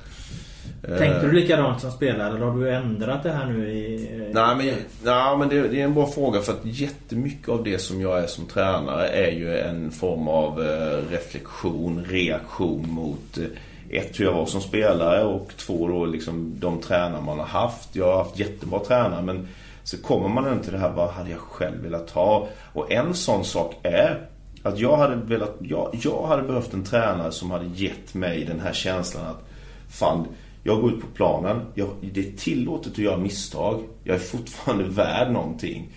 Tänkte 0.83 1.27
du 1.27 1.33
likadant 1.33 1.81
som 1.81 1.91
spelare 1.91 2.29
eller 2.29 2.47
har 2.47 2.57
du 2.57 2.75
ändrat 2.75 3.23
det 3.23 3.33
här 3.33 3.47
nu 3.47 3.71
i... 3.71 4.09
Nej 4.33 4.57
men, 4.57 4.67
nej, 5.05 5.37
men 5.39 5.49
det, 5.49 5.69
det, 5.69 5.81
är 5.81 5.85
en 5.85 5.95
bra 5.95 6.07
fråga 6.07 6.41
för 6.41 6.53
att 6.53 6.65
jättemycket 6.65 7.49
av 7.49 7.65
det 7.65 7.79
som 7.79 8.01
jag 8.01 8.19
är 8.19 8.27
som 8.27 8.47
tränare 8.47 9.09
är 9.09 9.31
ju 9.31 9.59
en 9.59 9.91
form 9.91 10.29
av 10.29 10.63
eh, 10.63 11.11
reflektion, 11.11 12.05
reaktion 12.05 12.89
mot 12.89 13.39
eh, 13.39 13.45
ett 13.91 14.21
hur 14.21 14.25
jag 14.25 14.33
var 14.33 14.47
som 14.47 14.61
spelare 14.61 15.25
och 15.25 15.53
två 15.57 15.89
då 15.89 16.07
liksom 16.07 16.55
de 16.59 16.81
tränare 16.81 17.23
man 17.23 17.39
har 17.39 17.47
haft. 17.47 17.97
Jag 17.97 18.07
har 18.07 18.25
haft 18.25 18.39
jättebra 18.39 18.79
tränare 18.79 19.23
men 19.23 19.49
så 19.83 20.03
kommer 20.03 20.29
man 20.29 20.53
inte 20.53 20.65
till 20.65 20.73
det 20.73 20.79
här 20.79 20.93
vad 20.93 21.11
hade 21.11 21.31
jag 21.31 21.41
själv 21.41 21.83
velat 21.83 22.11
ha. 22.11 22.49
Och 22.73 22.93
en 22.93 23.15
sån 23.15 23.45
sak 23.45 23.75
är 23.83 24.27
att 24.63 24.79
jag 24.79 24.97
hade 24.97 25.17
velat, 25.17 25.57
jag, 25.61 25.91
jag 26.03 26.27
hade 26.27 26.43
behövt 26.43 26.75
en 26.75 26.85
tränare 26.85 27.33
som 27.33 27.51
hade 27.51 27.67
gett 27.75 28.15
mig 28.15 28.45
den 28.45 28.61
här 28.61 28.73
känslan 28.73 29.27
att 29.27 29.49
fan, 29.89 30.27
jag 30.63 30.81
går 30.81 30.93
ut 30.93 31.01
på 31.01 31.07
planen. 31.15 31.61
Jag, 31.75 31.89
det 32.01 32.21
är 32.21 32.33
tillåtet 32.37 32.93
att 32.93 32.99
göra 32.99 33.17
misstag. 33.17 33.83
Jag 34.05 34.17
är 34.17 34.21
fortfarande 34.21 34.85
värd 34.89 35.33
någonting. 35.33 35.89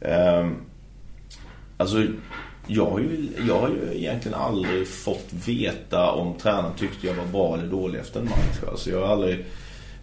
Um, 0.00 0.56
alltså, 1.76 2.04
jag 2.66 2.86
har, 2.86 2.98
ju, 2.98 3.28
jag 3.48 3.60
har 3.60 3.68
ju 3.68 3.98
egentligen 3.98 4.38
aldrig 4.38 4.88
fått 4.88 5.32
veta 5.46 6.10
om 6.10 6.34
tränaren 6.34 6.74
tyckte 6.78 7.06
jag 7.06 7.14
var 7.14 7.26
bra 7.26 7.54
eller 7.54 7.66
dålig 7.66 7.98
efter 7.98 8.20
en 8.20 8.26
match. 8.26 8.68
Alltså, 8.70 8.90
jag 8.90 9.06
har 9.06 9.12
aldrig... 9.12 9.46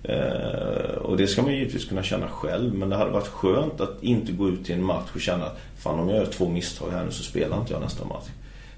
Eh, 0.04 0.96
och 0.96 1.18
det 1.18 1.28
ska 1.28 1.42
man 1.42 1.54
givetvis 1.54 1.86
kunna 1.86 2.04
känna 2.04 2.28
själv. 2.28 2.74
Men 2.74 2.90
det 2.90 2.96
hade 2.96 3.12
varit 3.12 3.28
skönt 3.28 3.82
att 3.82 4.04
inte 4.04 4.32
gå 4.32 4.50
ut 4.50 4.70
i 4.70 4.74
en 4.74 4.84
match 4.84 5.10
och 5.14 5.22
känna 5.22 5.46
att 5.46 5.60
fan 5.78 6.00
om 6.00 6.10
jag 6.10 6.18
gör 6.18 6.26
två 6.26 6.50
misstag 6.50 6.92
här 6.92 7.06
nu 7.06 7.12
så 7.12 7.24
spelar 7.24 7.60
inte 7.60 7.74
jag 7.74 7.82
nästa 7.82 8.06
match. 8.06 8.28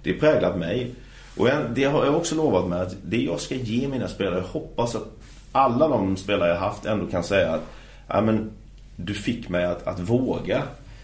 Det 0.03 0.13
präglat 0.13 0.57
mig. 0.59 0.91
Och 1.37 1.47
det 1.75 1.83
har 1.83 2.05
jag 2.05 2.15
också 2.15 2.35
lovat 2.35 2.67
mig 2.67 2.81
att 2.81 2.95
det 3.05 3.21
jag 3.21 3.39
ska 3.39 3.55
ge 3.55 3.87
mina 3.87 4.07
spelare, 4.07 4.35
jag 4.35 4.47
hoppas 4.47 4.95
att 4.95 5.16
alla 5.57 5.87
de 5.87 6.17
spelare 6.17 6.49
jag 6.49 6.57
haft 6.57 6.85
ändå 6.85 7.07
kan 7.07 7.23
säga 7.23 7.53
att 7.53 7.61
ja, 8.07 8.21
men, 8.21 8.51
du 8.95 9.13
fick 9.13 9.49
mig 9.49 9.65
att, 9.65 9.87
att 9.87 9.99
våga. 9.99 10.63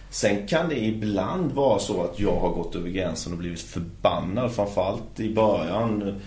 Sen 0.10 0.48
kan 0.48 0.70
det 0.70 0.80
ibland 0.80 1.52
vara 1.52 1.80
så 1.80 2.04
att 2.04 2.20
jag 2.20 2.36
har 2.36 2.50
gått 2.50 2.76
över 2.76 2.90
gränsen 2.90 3.34
och 3.34 3.40
blivit 3.40 3.62
förbannad. 3.62 4.52
Framförallt 4.52 5.20
i 5.20 5.34
början. 5.34 6.22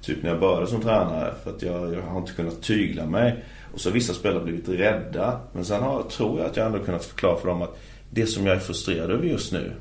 Typ 0.00 0.22
när 0.22 0.30
jag 0.30 0.40
började 0.40 0.66
som 0.66 0.80
tränare. 0.80 1.34
För 1.44 1.50
att 1.50 1.62
jag, 1.62 1.94
jag 1.94 2.02
har 2.02 2.18
inte 2.18 2.32
kunnat 2.32 2.62
tygla 2.62 3.06
mig. 3.06 3.44
Och 3.72 3.80
så 3.80 3.88
har 3.88 3.94
vissa 3.94 4.14
spelare 4.14 4.44
blivit 4.44 4.68
rädda. 4.68 5.40
Men 5.52 5.64
sen 5.64 5.82
har, 5.82 6.02
tror 6.02 6.38
jag 6.38 6.50
att 6.50 6.56
jag 6.56 6.66
ändå 6.66 6.78
kunnat 6.78 7.04
förklara 7.04 7.36
för 7.36 7.48
dem 7.48 7.62
att 7.62 7.78
det 8.10 8.26
som 8.26 8.46
jag 8.46 8.56
är 8.56 8.60
frustrerad 8.60 9.10
över 9.10 9.26
just 9.26 9.52
nu. 9.52 9.72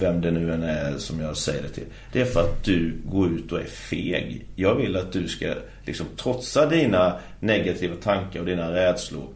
Vem 0.00 0.20
det 0.20 0.30
nu 0.30 0.52
än 0.52 0.62
är 0.62 0.98
som 0.98 1.20
jag 1.20 1.36
säger 1.36 1.62
det 1.62 1.68
till. 1.68 1.86
Det 2.12 2.20
är 2.20 2.24
för 2.24 2.40
att 2.40 2.64
du 2.64 2.94
går 3.04 3.28
ut 3.28 3.52
och 3.52 3.60
är 3.60 3.64
feg. 3.64 4.44
Jag 4.56 4.74
vill 4.74 4.96
att 4.96 5.12
du 5.12 5.28
ska 5.28 5.54
liksom 5.86 6.06
trotsa 6.16 6.66
dina 6.66 7.16
negativa 7.40 7.94
tankar 7.96 8.40
och 8.40 8.46
dina 8.46 8.72
rädslor 8.72 9.28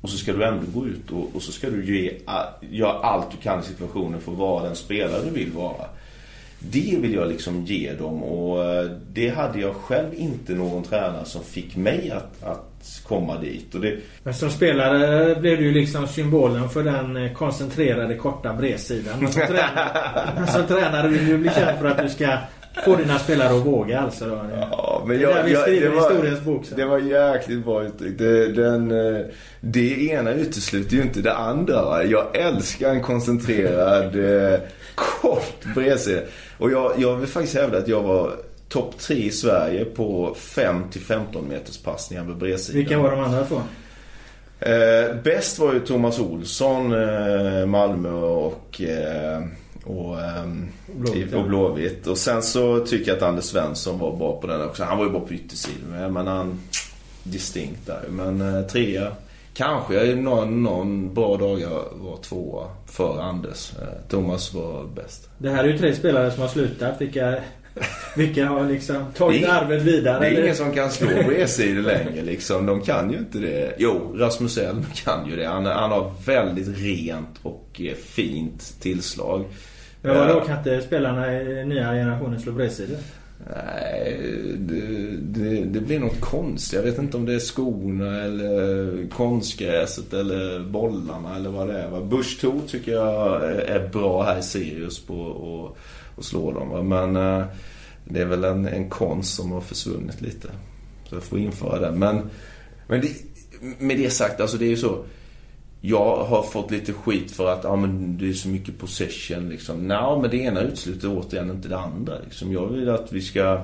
och 0.00 0.10
så 0.10 0.16
ska 0.16 0.32
du 0.32 0.44
ändå 0.44 0.66
gå 0.74 0.86
ut 0.86 1.10
och, 1.10 1.36
och 1.36 1.42
så 1.42 1.52
ska 1.52 1.70
du 1.70 1.96
ge, 1.96 2.12
göra 2.70 2.92
allt 2.92 3.30
du 3.30 3.36
kan 3.36 3.60
i 3.60 3.62
situationen 3.62 4.20
för 4.20 4.32
att 4.32 4.38
vara 4.38 4.64
den 4.64 4.76
spelare 4.76 5.24
du 5.24 5.30
vill 5.30 5.52
vara. 5.52 5.84
Det 6.58 6.96
vill 7.00 7.14
jag 7.14 7.28
liksom 7.28 7.64
ge 7.64 7.92
dem 7.92 8.22
och 8.22 8.64
eh, 8.64 8.90
det 9.12 9.28
hade 9.28 9.60
jag 9.60 9.74
själv 9.74 10.14
inte 10.14 10.52
någon 10.52 10.82
tränare 10.82 11.24
som 11.24 11.44
fick 11.44 11.76
mig 11.76 12.10
att, 12.10 12.44
att 12.44 13.02
komma 13.02 13.38
dit. 13.38 13.74
Och 13.74 13.80
det... 13.80 13.96
Men 14.22 14.34
som 14.34 14.50
spelare 14.50 15.34
blev 15.40 15.58
du 15.58 15.64
ju 15.64 15.72
liksom 15.72 16.06
symbolen 16.06 16.68
för 16.68 16.84
den 16.84 17.16
eh, 17.16 17.32
koncentrerade 17.32 18.14
korta 18.14 18.54
bredsidan. 18.54 19.18
Men 19.20 19.32
som 19.32 19.42
tränare, 19.46 20.46
som 20.52 20.66
tränare 20.66 21.08
vill 21.08 21.26
du 21.26 21.38
bli 21.38 21.50
känd 21.50 21.78
för 21.78 21.86
att 21.86 22.02
du 22.02 22.08
ska 22.08 22.38
Få 22.84 22.96
dina 22.96 23.18
spelare 23.18 23.56
att 23.56 23.66
våga 23.66 24.00
alltså 24.00 24.26
då. 24.26 24.40
Ja, 24.70 25.04
men 25.06 25.20
jag, 25.20 25.44
det, 25.44 25.50
jag, 25.50 25.68
det, 25.68 25.88
var, 25.88 26.10
historiens 26.10 26.40
bok, 26.44 26.66
så. 26.66 26.74
det 26.74 26.84
var 26.84 26.98
jäkligt 26.98 27.64
bra 27.64 27.84
uttryckt. 27.84 28.18
Det, 28.18 28.52
den, 28.52 28.90
eh, 28.90 29.22
det 29.60 30.10
ena 30.10 30.32
utesluter 30.32 30.96
ju 30.96 31.02
inte 31.02 31.20
det 31.20 31.34
andra. 31.34 32.04
Jag 32.04 32.36
älskar 32.36 32.90
en 32.90 33.02
koncentrerad, 33.02 34.16
eh, 34.52 34.60
kort 34.94 35.64
bredsida. 35.74 36.20
Och 36.58 36.70
jag, 36.70 36.92
jag 36.96 37.16
vill 37.16 37.28
faktiskt 37.28 37.56
hävda 37.56 37.78
att 37.78 37.88
jag 37.88 38.02
var 38.02 38.32
topp 38.68 38.98
tre 38.98 39.16
i 39.16 39.30
Sverige 39.30 39.84
på 39.84 40.34
5-15 40.38 41.48
meters 41.48 41.78
passningar 41.78 42.24
med 42.24 42.36
bredsidan. 42.36 42.78
Vilka 42.78 42.98
var 42.98 43.10
de 43.10 43.20
andra 43.20 43.44
två? 43.44 43.60
Eh, 44.60 45.14
bäst 45.24 45.58
var 45.58 45.72
ju 45.72 45.80
Thomas 45.80 46.18
Olsson, 46.18 46.92
eh, 46.92 47.66
Malmö 47.66 48.10
och 48.12 48.80
eh, 48.80 49.42
och, 49.88 50.16
um, 50.44 50.68
Blåvitt, 50.86 51.34
och 51.34 51.44
Blåvitt. 51.44 52.06
Och 52.06 52.18
sen 52.18 52.42
så 52.42 52.78
tycker 52.78 53.08
jag 53.08 53.16
att 53.16 53.22
Anders 53.22 53.44
Svensson 53.44 53.98
var 53.98 54.16
bra 54.16 54.40
på 54.40 54.46
den 54.46 54.62
också. 54.62 54.84
Han 54.84 54.98
var 54.98 55.04
ju 55.04 55.10
bra 55.10 55.20
på 55.20 55.34
yttersidan. 55.34 56.12
Men 56.12 56.26
han... 56.26 56.60
Distinkt 57.22 57.86
där. 57.86 58.04
Men 58.08 58.40
uh, 58.40 58.66
trea. 58.66 59.12
Kanske 59.54 59.94
jag 59.94 60.18
någon, 60.18 60.62
någon 60.62 61.14
bra 61.14 61.36
dag 61.36 61.60
jag 61.60 61.84
var 61.92 62.16
tvåa 62.16 62.66
för 62.86 63.20
Anders. 63.20 63.72
Uh, 63.72 64.08
Thomas 64.08 64.54
var 64.54 64.84
bäst. 64.94 65.28
Det 65.38 65.50
här 65.50 65.64
är 65.64 65.68
ju 65.68 65.78
tre 65.78 65.94
spelare 65.94 66.30
som 66.30 66.42
har 66.42 66.48
slutat. 66.48 67.00
Vilka, 67.00 67.34
vilka 68.16 68.46
har 68.46 68.68
liksom 68.68 69.04
tagit 69.16 69.42
det, 69.42 69.52
arvet 69.52 69.82
vidare? 69.82 70.20
Det 70.20 70.26
är 70.26 70.30
eller? 70.30 70.42
ingen 70.42 70.56
som 70.56 70.72
kan 70.72 70.90
slå 70.90 71.08
på 71.08 71.32
e 71.32 71.46
längre 71.74 72.22
liksom. 72.22 72.66
De 72.66 72.80
kan 72.80 73.10
ju 73.10 73.18
inte 73.18 73.38
det. 73.38 73.74
Jo, 73.78 74.14
Rasmus 74.14 74.58
Elm 74.58 74.84
kan 75.04 75.30
ju 75.30 75.36
det. 75.36 75.46
Han, 75.46 75.66
han 75.66 75.90
har 75.90 76.12
väldigt 76.26 76.78
rent 76.78 77.38
och 77.42 77.80
eh, 77.84 77.94
fint 77.94 78.74
tillslag. 78.80 79.44
Men 80.02 80.16
vadå, 80.16 80.40
kan 80.40 80.58
inte 80.58 80.80
spelarna 80.80 81.42
i 81.42 81.64
nya 81.64 81.92
generationen 81.92 82.40
slå 82.40 82.52
bredsidor? 82.52 82.96
Nej, 83.46 84.18
det, 84.58 84.80
det, 85.20 85.64
det, 85.64 85.80
blir 85.80 85.98
något 85.98 86.20
konstigt. 86.20 86.72
Jag 86.72 86.82
vet 86.82 86.98
inte 86.98 87.16
om 87.16 87.26
det 87.26 87.34
är 87.34 87.38
skorna 87.38 88.22
eller 88.22 89.08
konstgräset 89.08 90.12
eller 90.12 90.60
bollarna 90.60 91.36
eller 91.36 91.50
vad 91.50 91.68
det 91.68 91.78
är. 91.78 91.88
Va? 91.88 92.00
Bush 92.00 92.46
tycker 92.66 92.92
jag 92.92 93.44
är 93.52 93.88
bra 93.88 94.22
här 94.22 94.38
i 94.38 94.42
Sirius 94.42 95.06
på 95.06 95.76
att 96.16 96.24
slå 96.24 96.52
dem. 96.52 96.68
Va? 96.68 96.82
Men 96.82 97.16
eh, 97.16 97.46
det 98.04 98.20
är 98.20 98.26
väl 98.26 98.44
en, 98.44 98.66
en 98.66 98.90
konst 98.90 99.34
som 99.34 99.52
har 99.52 99.60
försvunnit 99.60 100.20
lite. 100.20 100.48
Så 101.08 101.14
jag 101.14 101.22
får 101.22 101.38
införa 101.38 101.80
det. 101.80 101.98
Men, 101.98 102.30
men 102.86 103.00
det, 103.00 103.08
med 103.78 103.98
det 103.98 104.10
sagt, 104.10 104.40
alltså 104.40 104.56
det 104.56 104.64
är 104.64 104.70
ju 104.70 104.76
så 104.76 105.04
jag 105.80 106.24
har 106.24 106.42
fått 106.42 106.70
lite 106.70 106.92
skit 106.92 107.30
för 107.30 107.52
att 107.52 107.64
ja, 107.64 107.76
men 107.76 108.18
det 108.18 108.28
är 108.28 108.32
så 108.32 108.48
mycket 108.48 108.78
possession. 108.78 109.48
Liksom. 109.48 109.88
Nej, 109.88 110.18
men 110.20 110.30
det 110.30 110.36
ena 110.36 110.60
utesluter 110.60 111.18
återigen 111.18 111.50
inte 111.50 111.68
det 111.68 111.78
andra. 111.78 112.18
Liksom. 112.24 112.52
Jag 112.52 112.66
vill 112.66 112.88
att 112.88 113.12
vi 113.12 113.20
ska... 113.20 113.62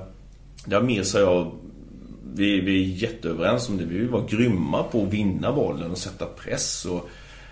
Där 0.67 0.81
Mirza 0.81 1.19
och 1.19 1.37
jag, 1.37 1.53
vi, 2.35 2.61
vi 2.61 2.83
är 2.83 2.97
jätteöverens 2.97 3.69
om 3.69 3.77
det. 3.77 3.85
Vi 3.85 3.99
vill 3.99 4.09
vara 4.09 4.27
grymma 4.27 4.83
på 4.83 5.03
att 5.03 5.13
vinna 5.13 5.53
bollen 5.53 5.91
och 5.91 5.99
sätta 5.99 6.27
press. 6.27 6.85
Och 6.85 7.09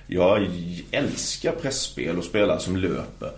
jag 0.07 0.47
älskar 0.91 1.53
pressspel 1.53 2.19
och 2.19 2.25
spelare 2.25 2.61
som 2.61 2.77
löper. 2.77 3.31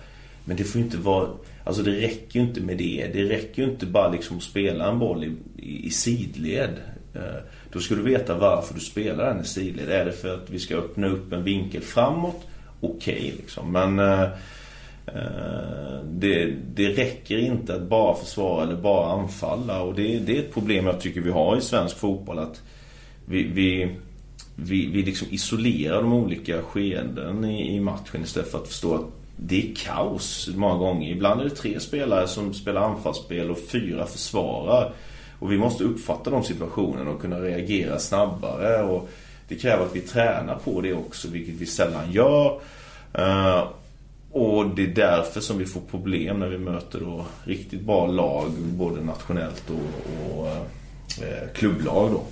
Men 0.45 0.57
det 0.57 0.65
får 0.65 0.81
inte 0.81 0.97
vara... 0.97 1.29
Alltså 1.65 1.83
det 1.83 1.91
räcker 1.91 2.41
ju 2.41 2.47
inte 2.47 2.61
med 2.61 2.79
det. 2.79 3.11
Det 3.13 3.25
räcker 3.25 3.63
ju 3.63 3.71
inte 3.71 3.87
bara 3.87 4.11
liksom 4.11 4.37
att 4.37 4.43
spela 4.43 4.91
en 4.91 4.99
boll 4.99 5.25
i, 5.25 5.33
i, 5.63 5.87
i 5.87 5.91
sidled. 5.91 6.75
Eh, 7.15 7.43
då 7.75 7.81
ska 7.81 7.95
du 7.95 8.03
veta 8.03 8.35
varför 8.35 8.75
du 8.75 8.81
spelar 8.81 9.25
den 9.25 9.43
i 9.43 9.45
sidled. 9.45 9.89
Är 9.89 10.05
det 10.05 10.13
för 10.13 10.35
att 10.35 10.51
vi 10.51 10.59
ska 10.59 10.77
öppna 10.77 11.07
upp 11.07 11.33
en 11.33 11.45
vinkel 11.45 11.83
framåt? 11.83 12.47
Okej, 12.81 13.15
okay, 13.15 13.33
liksom. 13.37 13.73
Men 13.73 13.99
eh, 13.99 14.23
eh, 15.07 16.01
det, 16.05 16.55
det 16.75 16.89
räcker 16.89 17.39
inte 17.39 17.75
att 17.75 17.83
bara 17.83 18.15
försvara 18.15 18.63
eller 18.63 18.77
bara 18.77 19.13
anfalla. 19.13 19.83
Och 19.83 19.95
det, 19.95 20.19
det 20.19 20.37
är 20.37 20.41
ett 20.41 20.55
problem 20.55 20.87
jag 20.87 21.01
tycker 21.01 21.21
vi 21.21 21.31
har 21.31 21.57
i 21.57 21.61
svensk 21.61 21.97
fotboll. 21.97 22.39
Att 22.39 22.63
vi, 23.27 23.43
vi, 23.43 23.97
vi, 24.57 24.87
vi 24.87 25.03
liksom 25.03 25.29
isolerar 25.31 26.03
de 26.03 26.13
olika 26.13 26.63
skeenden 26.63 27.45
i, 27.45 27.77
i 27.77 27.81
matchen 27.81 28.23
istället 28.23 28.51
för 28.51 28.59
att 28.59 28.69
förstå 28.69 28.95
att 28.95 29.07
det 29.37 29.71
är 29.71 29.75
kaos 29.75 30.51
många 30.55 30.79
gånger. 30.79 31.13
Ibland 31.13 31.41
är 31.41 31.45
det 31.45 31.51
tre 31.51 31.81
spelare 31.81 32.29
som 32.29 32.55
spelar 32.55 32.81
anfallsspel 32.81 33.51
och 33.51 33.59
fyra 33.69 34.07
försvarar. 34.07 34.93
Och 35.39 35.53
vi 35.53 35.59
måste 35.59 35.85
uppfatta 35.85 36.31
de 36.31 36.45
situationerna 36.45 37.11
och 37.11 37.21
kunna 37.21 37.41
reagera 37.41 37.99
snabbare. 37.99 38.83
Och 38.83 39.09
det 39.49 39.55
kräver 39.55 39.85
att 39.85 39.97
vi 39.97 40.01
tränar 40.01 40.55
på 40.55 40.81
det 40.81 40.95
också, 40.95 41.29
vilket 41.29 41.55
vi 41.55 41.67
sällan 41.67 42.13
gör. 42.13 42.61
Uh, 43.19 43.65
och 44.31 44.67
det 44.69 44.83
är 44.83 44.95
därför 44.95 45.41
som 45.41 45.59
vi 45.59 45.67
får 45.67 45.81
problem 45.81 46.39
när 46.39 46.49
vi 46.49 46.59
möter 46.59 47.01
då 47.01 47.27
riktigt 47.45 47.81
bra 47.81 48.07
lag, 48.07 48.51
både 48.59 49.01
nationellt 49.01 49.71
och, 49.71 50.39
och 50.39 50.47
uh, 50.47 51.53
klubblag 51.55 52.11
då. 52.11 52.23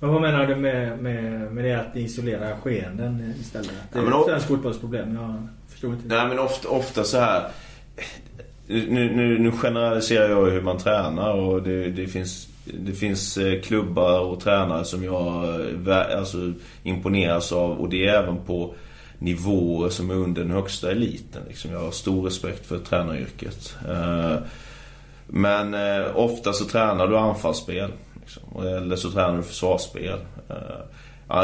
Men 0.00 0.12
vad 0.12 0.22
menar 0.22 0.46
du 0.46 0.56
med, 0.56 0.98
med, 0.98 1.52
med 1.52 1.64
det 1.64 1.80
att 1.80 1.96
isolera 1.96 2.56
skeenden 2.56 3.34
istället? 3.40 3.72
Det 3.92 3.98
är 3.98 4.02
ja, 4.02 4.20
ett 4.20 4.26
svenskt 4.26 4.46
fotbollsproblem. 4.46 5.14
Jag 5.14 5.48
förstår 5.68 5.92
inte. 5.92 6.08
Nej 6.08 6.28
men 6.28 6.38
ofta, 6.38 6.68
ofta 6.68 7.04
så 7.04 7.18
här 7.18 7.50
nu, 8.70 9.16
nu, 9.16 9.38
nu 9.38 9.52
generaliserar 9.52 10.28
jag 10.28 10.50
hur 10.50 10.60
man 10.60 10.78
tränar 10.78 11.32
och 11.32 11.62
det, 11.62 11.90
det, 11.90 12.06
finns, 12.06 12.48
det 12.64 12.92
finns 12.92 13.36
eh, 13.36 13.60
klubbar 13.60 14.20
och 14.20 14.40
tränare 14.40 14.84
som 14.84 15.04
jag 15.04 15.44
eh, 15.88 16.18
alltså, 16.18 16.52
imponeras 16.82 17.52
av 17.52 17.80
och 17.80 17.88
det 17.88 18.06
är 18.06 18.14
även 18.22 18.36
på 18.36 18.74
nivåer 19.18 19.88
som 19.88 20.10
är 20.10 20.14
under 20.14 20.42
den 20.42 20.50
högsta 20.50 20.90
eliten. 20.90 21.42
Liksom. 21.48 21.72
Jag 21.72 21.80
har 21.80 21.90
stor 21.90 22.22
respekt 22.22 22.66
för 22.66 22.78
tränaryrket. 22.78 23.76
Eh, 23.88 24.36
men 25.26 25.74
ofta 26.14 26.52
så 26.52 26.64
tränar 26.64 27.06
du 27.06 27.18
anfallsspel. 27.18 27.90
Liksom. 28.20 28.66
Eller 28.66 28.96
så 28.96 29.10
tränar 29.10 29.36
du 29.36 29.42
försvarsspel. 29.42 30.18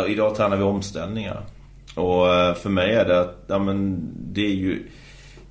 idag 0.09 0.37
tränar 0.37 0.57
vi 0.57 0.63
omställningar. 0.63 1.43
Och 1.95 2.27
för 2.57 2.69
mig 2.69 2.95
är 2.95 3.05
det 3.05 3.21
att, 3.21 3.45
ja 3.47 3.59
men 3.59 4.09
det 4.33 4.47
är 4.47 4.55
ju 4.55 4.83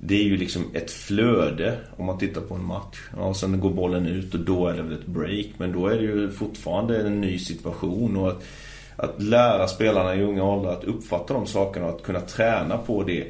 det 0.00 0.14
är 0.14 0.24
ju 0.24 0.36
liksom 0.36 0.64
ett 0.74 0.90
flöde 0.90 1.78
om 1.96 2.06
man 2.06 2.18
tittar 2.18 2.40
på 2.40 2.54
en 2.54 2.64
match. 2.64 2.98
Ja, 3.16 3.34
sen 3.34 3.60
går 3.60 3.70
bollen 3.70 4.06
ut 4.06 4.34
och 4.34 4.40
då 4.40 4.68
är 4.68 4.76
det 4.76 4.82
väl 4.82 4.92
ett 4.92 5.06
break. 5.06 5.46
Men 5.56 5.72
då 5.72 5.86
är 5.86 5.96
det 5.96 6.02
ju 6.02 6.30
fortfarande 6.30 7.00
en 7.00 7.20
ny 7.20 7.38
situation. 7.38 8.16
Och 8.16 8.28
att, 8.28 8.42
att 8.96 9.22
lära 9.22 9.68
spelarna 9.68 10.14
i 10.14 10.22
unga 10.22 10.44
åldrar 10.44 10.72
att 10.72 10.84
uppfatta 10.84 11.34
de 11.34 11.46
sakerna 11.46 11.86
och 11.86 11.94
att 11.94 12.02
kunna 12.02 12.20
träna 12.20 12.78
på 12.78 13.02
det. 13.02 13.26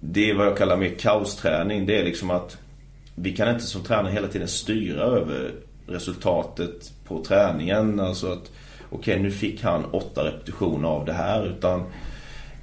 det 0.00 0.30
är 0.30 0.34
vad 0.34 0.46
jag 0.46 0.56
kallar 0.56 0.76
mer 0.76 0.94
kaosträning. 0.98 1.86
Det 1.86 2.00
är 2.00 2.04
liksom 2.04 2.30
att 2.30 2.58
vi 3.14 3.32
kan 3.32 3.48
inte 3.48 3.64
som 3.64 3.82
tränare 3.82 4.12
hela 4.12 4.28
tiden 4.28 4.48
styra 4.48 5.02
över 5.02 5.52
resultatet 5.86 6.92
på 7.04 7.24
träningen. 7.24 8.00
Alltså 8.00 8.26
att 8.26 8.50
okej 8.90 8.98
okay, 8.98 9.22
nu 9.22 9.30
fick 9.30 9.62
han 9.62 9.84
åtta 9.84 10.24
repetitioner 10.24 10.88
av 10.88 11.04
det 11.04 11.12
här. 11.12 11.46
Utan 11.46 11.84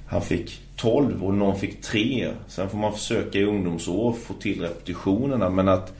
han 0.06 0.22
fick 0.22 0.60
12 0.76 1.24
och 1.24 1.34
någon 1.34 1.58
fick 1.58 1.82
3. 1.82 2.28
Sen 2.48 2.68
får 2.68 2.78
man 2.78 2.92
försöka 2.92 3.38
i 3.38 3.44
ungdomsår 3.44 4.12
få 4.12 4.34
till 4.34 4.60
repetitionerna. 4.60 5.50
Men 5.50 5.68
att, 5.68 5.92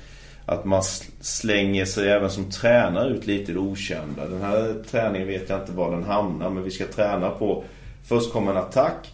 att 0.47 0.65
man 0.65 0.83
slänger 1.21 1.85
sig 1.85 2.09
även 2.09 2.31
som 2.31 2.51
tränare 2.51 3.09
ut 3.09 3.27
lite 3.27 3.51
i 3.51 3.55
det 3.55 3.61
okända. 3.61 4.29
Den 4.29 4.43
här 4.43 4.75
träningen 4.91 5.29
vet 5.29 5.49
jag 5.49 5.61
inte 5.61 5.73
var 5.73 5.91
den 5.91 6.05
hamnar. 6.05 6.51
Men 6.51 6.63
vi 6.63 6.71
ska 6.71 6.87
träna 6.87 7.31
på. 7.31 7.65
Först 8.05 8.33
kommer 8.33 8.51
en 8.51 8.57
attack. 8.57 9.13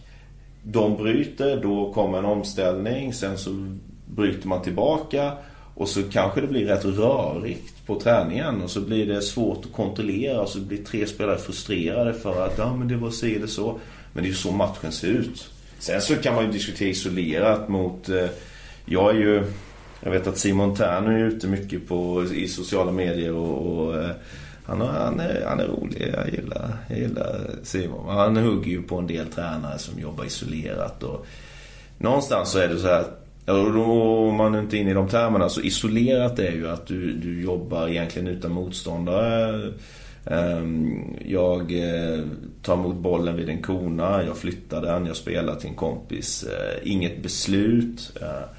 De 0.63 0.97
bryter. 0.97 1.61
Då 1.61 1.93
kommer 1.93 2.17
en 2.17 2.25
omställning. 2.25 3.13
Sen 3.13 3.37
så 3.37 3.75
bryter 4.05 4.47
man 4.47 4.61
tillbaka. 4.61 5.31
Och 5.75 5.89
så 5.89 6.03
kanske 6.03 6.41
det 6.41 6.47
blir 6.47 6.65
rätt 6.65 6.85
rörigt 6.85 7.85
på 7.85 7.99
träningen 7.99 8.61
och 8.61 8.69
så 8.69 8.81
blir 8.81 9.05
det 9.05 9.21
svårt 9.21 9.65
att 9.65 9.73
kontrollera 9.73 10.41
och 10.41 10.49
så 10.49 10.59
blir 10.59 10.83
tre 10.83 11.05
spelare 11.05 11.37
frustrerade 11.37 12.13
för 12.13 12.45
att 12.45 12.57
ja 12.57 12.75
men 12.75 12.87
det 12.87 12.95
var 12.95 13.09
si 13.09 13.35
eller 13.35 13.47
så. 13.47 13.79
Men 14.13 14.23
det 14.23 14.27
är 14.27 14.31
ju 14.31 14.35
så 14.35 14.51
matchen 14.51 14.91
ser 14.91 15.07
ut. 15.07 15.49
Sen 15.79 16.01
så 16.01 16.15
kan 16.15 16.35
man 16.35 16.45
ju 16.45 16.51
diskutera 16.51 16.89
isolerat 16.89 17.69
mot... 17.69 18.09
Eh, 18.09 18.27
jag 18.85 19.09
är 19.09 19.19
ju... 19.19 19.43
Jag 20.01 20.11
vet 20.11 20.27
att 20.27 20.37
Simon 20.37 20.75
Tern 20.75 21.07
är 21.07 21.27
ute 21.27 21.47
mycket 21.47 21.87
på, 21.87 22.25
i 22.33 22.47
sociala 22.47 22.91
medier 22.91 23.33
och, 23.33 23.77
och 23.77 24.01
eh, 24.01 24.09
han, 24.65 24.81
han, 24.81 25.19
är, 25.19 25.45
han 25.47 25.59
är 25.59 25.67
rolig. 25.67 26.13
Jag 26.13 26.29
gillar, 26.29 26.77
jag 26.87 26.99
gillar 26.99 27.49
Simon. 27.63 28.09
Han 28.09 28.37
hugger 28.37 28.71
ju 28.71 28.83
på 28.83 28.97
en 28.97 29.07
del 29.07 29.27
tränare 29.27 29.79
som 29.79 29.99
jobbar 29.99 30.25
isolerat 30.25 31.03
och 31.03 31.25
någonstans 31.97 32.51
så 32.51 32.59
är 32.59 32.67
det 32.67 32.79
så 32.79 32.87
här 32.87 33.05
om 33.45 34.35
man 34.35 34.55
inte 34.55 34.77
är 34.77 34.79
inne 34.79 34.91
i 34.91 34.93
de 34.93 35.09
termerna 35.09 35.49
så 35.49 35.61
isolerat 35.61 36.39
är 36.39 36.51
ju 36.51 36.69
att 36.69 36.87
du, 36.87 37.13
du 37.13 37.41
jobbar 37.41 37.87
egentligen 37.87 38.27
utan 38.27 38.51
motståndare. 38.51 39.73
Ehm, 40.25 41.15
jag 41.25 41.71
eh, 41.71 42.23
tar 42.61 42.73
emot 42.73 42.95
bollen 42.95 43.35
vid 43.35 43.49
en 43.49 43.61
kona, 43.61 44.23
jag 44.23 44.37
flyttar 44.37 44.81
den, 44.81 45.05
jag 45.05 45.15
spelar 45.15 45.55
till 45.55 45.69
en 45.69 45.75
kompis. 45.75 46.43
Eh, 46.43 46.91
inget 46.91 47.23
beslut. 47.23 48.17
Eh, 48.21 48.49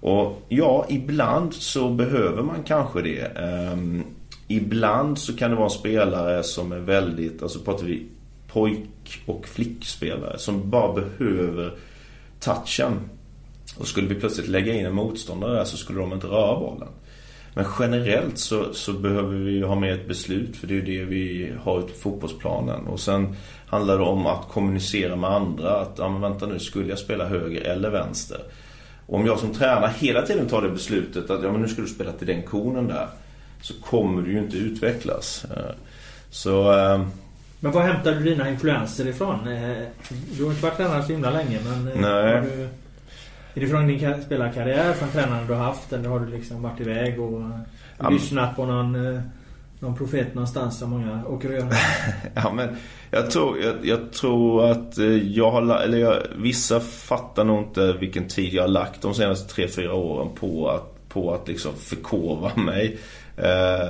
och 0.00 0.42
ja, 0.48 0.86
ibland 0.88 1.54
så 1.54 1.90
behöver 1.90 2.42
man 2.42 2.62
kanske 2.62 3.02
det. 3.02 3.20
Ehm, 3.20 4.02
ibland 4.48 5.18
så 5.18 5.36
kan 5.36 5.50
det 5.50 5.56
vara 5.56 5.66
en 5.66 5.70
spelare 5.70 6.42
som 6.42 6.72
är 6.72 6.78
väldigt, 6.78 7.42
alltså 7.42 7.58
pratar 7.58 7.86
vi 7.86 8.06
pojk 8.48 9.22
och 9.26 9.46
flickspelare 9.48 10.38
som 10.38 10.70
bara 10.70 10.92
behöver 10.92 11.74
touchen. 12.40 12.92
Och 13.78 13.86
skulle 13.86 14.08
vi 14.08 14.14
plötsligt 14.14 14.48
lägga 14.48 14.74
in 14.74 14.86
en 14.86 14.94
motståndare 14.94 15.54
där 15.54 15.64
så 15.64 15.76
skulle 15.76 16.00
de 16.00 16.12
inte 16.12 16.26
röra 16.26 16.60
bollen. 16.60 16.88
Men 17.54 17.64
generellt 17.78 18.38
så, 18.38 18.74
så 18.74 18.92
behöver 18.92 19.36
vi 19.36 19.50
ju 19.50 19.64
ha 19.64 19.74
med 19.74 19.94
ett 19.94 20.08
beslut 20.08 20.56
för 20.56 20.66
det 20.66 20.74
är 20.74 20.76
ju 20.76 20.98
det 20.98 21.04
vi 21.04 21.52
har 21.62 21.78
ute 21.78 21.92
på 21.92 21.98
fotbollsplanen. 21.98 22.86
Och 22.86 23.00
sen 23.00 23.36
handlar 23.66 23.98
det 23.98 24.04
om 24.04 24.26
att 24.26 24.48
kommunicera 24.48 25.16
med 25.16 25.30
andra 25.30 25.80
att, 25.80 25.94
ja 25.98 26.08
men 26.08 26.20
vänta 26.20 26.46
nu, 26.46 26.58
skulle 26.58 26.88
jag 26.88 26.98
spela 26.98 27.24
höger 27.24 27.60
eller 27.60 27.90
vänster? 27.90 28.40
Och 29.06 29.14
om 29.14 29.26
jag 29.26 29.38
som 29.38 29.54
tränare 29.54 29.92
hela 29.98 30.22
tiden 30.22 30.48
tar 30.48 30.62
det 30.62 30.70
beslutet 30.70 31.30
att, 31.30 31.42
ja 31.42 31.52
men 31.52 31.62
nu 31.62 31.68
ska 31.68 31.82
du 31.82 31.88
spela 31.88 32.12
till 32.12 32.26
den 32.26 32.42
konen 32.42 32.86
där. 32.88 33.06
Så 33.62 33.74
kommer 33.74 34.22
du 34.22 34.32
ju 34.32 34.38
inte 34.38 34.56
utvecklas. 34.56 35.44
Eh, 35.44 35.74
så... 36.30 36.72
Eh, 36.72 37.06
men 37.60 37.72
var 37.72 37.82
hämtar 37.82 38.12
du 38.12 38.20
dina 38.20 38.50
influenser 38.50 39.08
ifrån? 39.08 39.48
Eh, 39.48 39.86
du 40.36 40.44
har 40.44 40.50
inte 40.50 40.62
varit 40.62 40.76
tränare 40.76 41.02
så 41.02 41.12
himla 41.12 41.30
länge 41.30 41.58
men... 41.64 42.00
Nej. 42.00 42.42
Du... 42.42 42.68
Är 43.54 43.60
det 43.60 43.68
från 43.68 43.86
din 43.86 44.22
spelarkarriär, 44.22 44.92
från 44.92 45.08
tränaren 45.08 45.46
du 45.46 45.54
har 45.54 45.64
haft? 45.64 45.92
Eller 45.92 46.08
har 46.08 46.20
du 46.20 46.26
liksom 46.26 46.62
varit 46.62 46.80
iväg 46.80 47.20
och 47.20 47.42
ja, 47.98 48.10
lyssnat 48.10 48.56
på 48.56 48.66
någon, 48.66 49.14
eh, 49.14 49.20
någon 49.78 49.96
profet 49.96 50.34
någonstans 50.34 50.78
som 50.78 50.90
många 50.90 51.26
åker 51.26 51.48
och 51.48 51.54
gör? 51.54 51.68
ja, 52.34 52.52
men 52.52 52.76
jag 53.10 53.30
tror, 53.30 53.58
jag, 53.58 53.74
jag 53.82 54.12
tror 54.12 54.70
att 54.70 54.98
eh, 54.98 55.06
jag 55.06 55.50
har... 55.50 55.80
Eller 55.82 55.98
jag, 55.98 56.16
vissa 56.36 56.80
fattar 56.80 57.44
nog 57.44 57.62
inte 57.62 57.92
vilken 57.92 58.28
tid 58.28 58.54
jag 58.54 58.62
har 58.62 58.68
lagt 58.68 59.02
de 59.02 59.14
senaste 59.14 59.54
tre 59.54 59.68
fyra 59.68 59.94
åren 59.94 60.28
på 60.34 60.68
att, 60.68 61.08
på 61.08 61.34
att 61.34 61.48
liksom 61.48 61.72
förkova 61.76 62.56
mig. 62.56 62.98
Eh, 63.36 63.88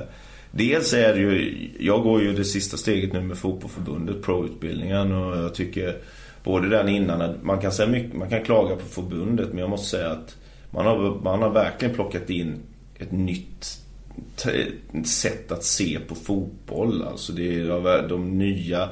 dels 0.50 0.92
är 0.92 1.14
det 1.14 1.20
ju... 1.20 1.70
Jag 1.80 2.02
går 2.02 2.22
ju 2.22 2.32
det 2.32 2.44
sista 2.44 2.76
steget 2.76 3.12
nu 3.12 3.20
med 3.20 3.38
Fotbollförbundet, 3.38 4.22
pro-utbildningen. 4.22 5.12
Och 5.12 5.36
jag 5.36 5.54
tycker 5.54 5.96
både 6.44 6.68
den 6.68 6.88
innan, 6.88 7.34
man 7.42 7.60
kan 7.60 7.72
säga 7.72 7.88
mycket, 7.88 8.18
man 8.18 8.30
kan 8.30 8.44
klaga 8.44 8.76
på 8.76 8.84
förbundet 8.84 9.48
men 9.48 9.58
jag 9.58 9.70
måste 9.70 9.96
säga 9.96 10.10
att 10.10 10.36
man 10.70 10.86
har, 10.86 11.20
man 11.22 11.42
har 11.42 11.50
verkligen 11.50 11.94
plockat 11.94 12.30
in 12.30 12.56
ett 12.98 13.12
nytt 13.12 13.78
sätt 15.04 15.52
att 15.52 15.64
se 15.64 15.98
på 16.08 16.14
fotboll. 16.14 17.02
Alltså 17.02 17.32
det 17.32 17.60
är 17.60 18.08
de 18.08 18.38
nya 18.38 18.88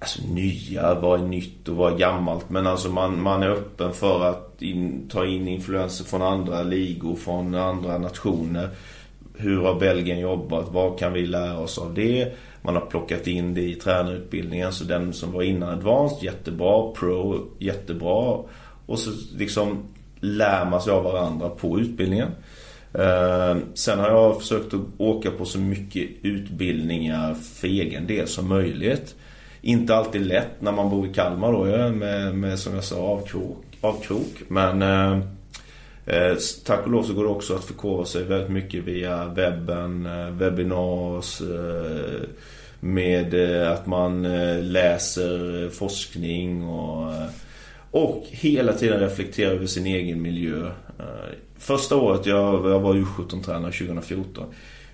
Alltså 0.00 0.22
nya, 0.22 0.94
vad 0.94 1.20
är 1.20 1.24
nytt 1.24 1.68
och 1.68 1.76
vad 1.76 1.92
är 1.92 1.96
gammalt? 1.96 2.50
Men 2.50 2.66
alltså 2.66 2.88
man, 2.88 3.22
man 3.22 3.42
är 3.42 3.48
öppen 3.48 3.92
för 3.92 4.24
att 4.24 4.62
in, 4.62 5.08
ta 5.08 5.26
in 5.26 5.48
influenser 5.48 6.04
från 6.04 6.22
andra 6.22 6.62
ligor, 6.62 7.16
från 7.16 7.54
andra 7.54 7.98
nationer. 7.98 8.68
Hur 9.36 9.60
har 9.60 9.74
Belgien 9.74 10.18
jobbat? 10.18 10.66
Vad 10.72 10.98
kan 10.98 11.12
vi 11.12 11.26
lära 11.26 11.58
oss 11.58 11.78
av 11.78 11.94
det? 11.94 12.32
Man 12.62 12.74
har 12.74 12.86
plockat 12.86 13.26
in 13.26 13.54
det 13.54 13.62
i 13.62 13.74
tränarutbildningen. 13.74 14.72
Så 14.72 14.84
den 14.84 15.12
som 15.12 15.32
var 15.32 15.42
innan 15.42 15.68
Advanced, 15.68 16.22
jättebra. 16.22 16.90
Pro, 16.92 17.46
jättebra. 17.58 18.38
Och 18.86 18.98
så 18.98 19.10
liksom 19.36 19.82
lär 20.20 20.64
man 20.64 20.80
sig 20.80 20.92
av 20.92 21.04
varandra 21.04 21.48
på 21.48 21.80
utbildningen. 21.80 22.28
Eh, 22.94 23.56
sen 23.74 23.98
har 23.98 24.08
jag 24.08 24.40
försökt 24.40 24.74
att 24.74 24.80
åka 24.98 25.30
på 25.30 25.44
så 25.44 25.58
mycket 25.58 26.08
utbildningar 26.22 27.34
för 27.34 27.68
egen 27.68 28.06
del 28.06 28.26
som 28.26 28.48
möjligt. 28.48 29.14
Inte 29.60 29.96
alltid 29.96 30.26
lätt 30.26 30.60
när 30.60 30.72
man 30.72 30.90
bor 30.90 31.06
i 31.06 31.12
Kalmar 31.14 31.52
då 31.52 31.64
med, 31.96 32.34
med 32.34 32.58
som 32.58 32.74
jag 32.74 32.84
sa 32.84 32.96
avkrok. 32.96 33.64
avkrok. 33.80 34.42
Men 34.48 34.82
eh, 34.82 35.20
Eh, 36.08 36.36
tack 36.64 36.84
och 36.84 36.90
lov 36.90 37.02
så 37.02 37.12
går 37.12 37.24
det 37.24 37.30
också 37.30 37.54
att 37.54 37.64
förkovra 37.64 38.04
sig 38.04 38.24
väldigt 38.24 38.50
mycket 38.50 38.84
via 38.84 39.24
webben, 39.24 40.06
eh, 40.06 40.30
webinars, 40.30 41.40
eh, 41.40 42.28
med 42.80 43.34
eh, 43.34 43.72
att 43.72 43.86
man 43.86 44.24
eh, 44.24 44.62
läser 44.62 45.64
eh, 45.64 45.70
forskning 45.70 46.64
och, 46.64 47.12
eh, 47.14 47.28
och 47.90 48.24
hela 48.30 48.72
tiden 48.72 49.00
reflekterar 49.00 49.52
över 49.52 49.66
sin 49.66 49.86
egen 49.86 50.22
miljö. 50.22 50.66
Eh, 50.98 51.34
första 51.58 51.96
året 51.96 52.26
jag, 52.26 52.70
jag 52.70 52.80
var 52.80 52.94
U17-tränare 52.94 53.72
2014 53.72 54.46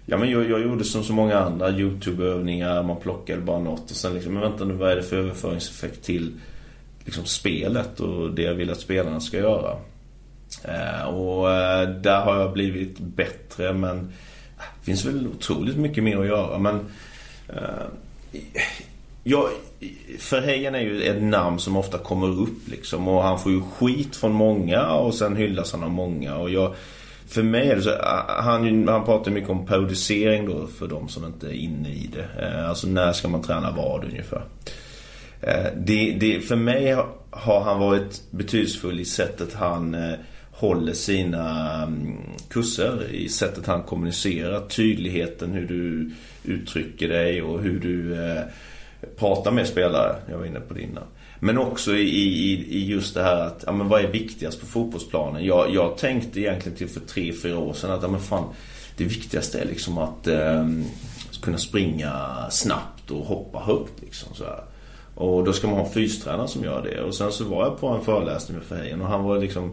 Ja 0.06 0.16
men 0.18 0.30
jag, 0.30 0.50
jag, 0.50 0.62
gjorde 0.62 0.84
som 0.84 1.04
så 1.04 1.12
många 1.12 1.38
andra 1.38 1.70
Youtube-övningar, 1.70 2.82
man 2.82 2.96
plockade 2.96 3.40
bara 3.40 3.58
något 3.58 3.90
och 3.90 3.96
sen 3.96 4.14
liksom, 4.14 4.32
men 4.32 4.42
vänta 4.42 4.64
nu 4.64 4.74
vad 4.74 4.90
är 4.90 4.96
det 4.96 5.02
för 5.02 5.16
överföringseffekt 5.16 6.02
till 6.02 6.32
liksom 7.04 7.24
spelet 7.24 8.00
och 8.00 8.34
det 8.34 8.42
jag 8.42 8.54
vill 8.54 8.70
att 8.70 8.80
spelarna 8.80 9.20
ska 9.20 9.38
göra. 9.38 9.76
Eh, 10.64 11.08
och 11.08 11.50
eh, 11.50 11.88
där 11.88 12.20
har 12.20 12.36
jag 12.36 12.52
blivit 12.52 12.98
bättre 12.98 13.72
men 13.72 14.12
det 14.56 14.84
finns 14.84 15.04
väl 15.04 15.26
otroligt 15.26 15.76
mycket 15.76 16.04
mer 16.04 16.18
att 16.18 16.26
göra 16.26 16.58
men 16.58 16.86
eh, 17.48 17.86
jag, 19.24 19.48
Verheyen 20.30 20.74
är 20.74 20.80
ju 20.80 21.02
ett 21.02 21.22
namn 21.22 21.58
som 21.58 21.76
ofta 21.76 21.98
kommer 21.98 22.42
upp 22.42 22.68
liksom 22.68 23.08
och 23.08 23.22
han 23.22 23.38
får 23.38 23.52
ju 23.52 23.60
skit 23.60 24.16
från 24.16 24.32
många 24.32 24.90
och 24.90 25.14
sen 25.14 25.36
hyllas 25.36 25.72
han 25.72 25.82
av 25.82 25.90
många 25.90 26.36
och 26.36 26.50
jag 26.50 26.74
för 27.28 27.42
mig 27.42 27.70
är 27.70 27.76
det 27.76 27.82
så, 27.82 27.90
han, 28.26 28.88
han 28.88 29.04
pratar 29.04 29.30
mycket 29.30 29.50
om 29.50 29.66
periodisering 29.66 30.46
då 30.46 30.66
för 30.66 30.86
de 30.86 31.08
som 31.08 31.24
inte 31.24 31.46
är 31.46 31.52
inne 31.52 31.88
i 31.88 32.10
det. 32.12 32.66
Alltså 32.68 32.86
när 32.86 33.12
ska 33.12 33.28
man 33.28 33.42
träna 33.42 33.70
vad 33.76 34.04
ungefär. 34.04 34.44
Det, 35.76 36.16
det, 36.20 36.40
för 36.40 36.56
mig 36.56 36.96
har 37.30 37.60
han 37.60 37.80
varit 37.80 38.22
betydelsefull 38.30 39.00
i 39.00 39.04
sättet 39.04 39.54
han 39.54 39.96
håller 40.64 40.92
sina 40.92 41.82
mm, 41.82 42.16
kurser 42.48 43.10
i 43.10 43.28
sättet 43.28 43.66
han 43.66 43.82
kommunicerar. 43.82 44.60
Tydligheten 44.68 45.52
hur 45.52 45.66
du 45.66 46.10
uttrycker 46.52 47.08
dig 47.08 47.42
och 47.42 47.62
hur 47.62 47.80
du 47.80 48.26
eh, 48.26 48.42
pratar 49.16 49.50
med 49.50 49.66
spelare. 49.66 50.16
Jag 50.30 50.38
var 50.38 50.46
inne 50.46 50.60
på 50.60 50.74
det 50.74 50.82
innan. 50.82 51.04
Men 51.40 51.58
också 51.58 51.94
i, 51.94 52.08
i, 52.08 52.66
i 52.68 52.86
just 52.86 53.14
det 53.14 53.22
här 53.22 53.46
att, 53.46 53.64
ja 53.66 53.72
men 53.72 53.88
vad 53.88 54.04
är 54.04 54.08
viktigast 54.08 54.60
på 54.60 54.66
fotbollsplanen? 54.66 55.44
Jag, 55.44 55.74
jag 55.74 55.98
tänkte 55.98 56.40
egentligen 56.40 56.78
till 56.78 56.88
för 56.88 57.00
tre, 57.00 57.32
fyra 57.32 57.58
år 57.58 57.72
sedan 57.72 57.90
att, 57.90 58.02
ja 58.02 58.08
men 58.08 58.20
fan, 58.20 58.44
det 58.96 59.04
viktigaste 59.04 59.60
är 59.60 59.64
liksom 59.64 59.98
att 59.98 60.26
eh, 60.26 60.68
kunna 61.42 61.58
springa 61.58 62.12
snabbt 62.50 63.10
och 63.10 63.26
hoppa 63.26 63.58
högt 63.58 64.02
liksom 64.02 64.34
så 64.34 64.44
här. 64.44 64.64
Och 65.14 65.44
då 65.44 65.52
ska 65.52 65.66
man 65.66 65.76
ha 65.76 65.86
en 65.86 65.92
fystränare 65.92 66.48
som 66.48 66.64
gör 66.64 66.82
det. 66.82 67.02
Och 67.02 67.14
sen 67.14 67.32
så 67.32 67.44
var 67.44 67.64
jag 67.64 67.80
på 67.80 67.88
en 67.88 68.04
föreläsning 68.04 68.58
med 68.58 68.66
Fejen 68.66 69.00
och 69.00 69.08
han 69.08 69.24
var 69.24 69.38
liksom 69.38 69.72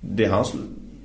det 0.00 0.26
han 0.26 0.44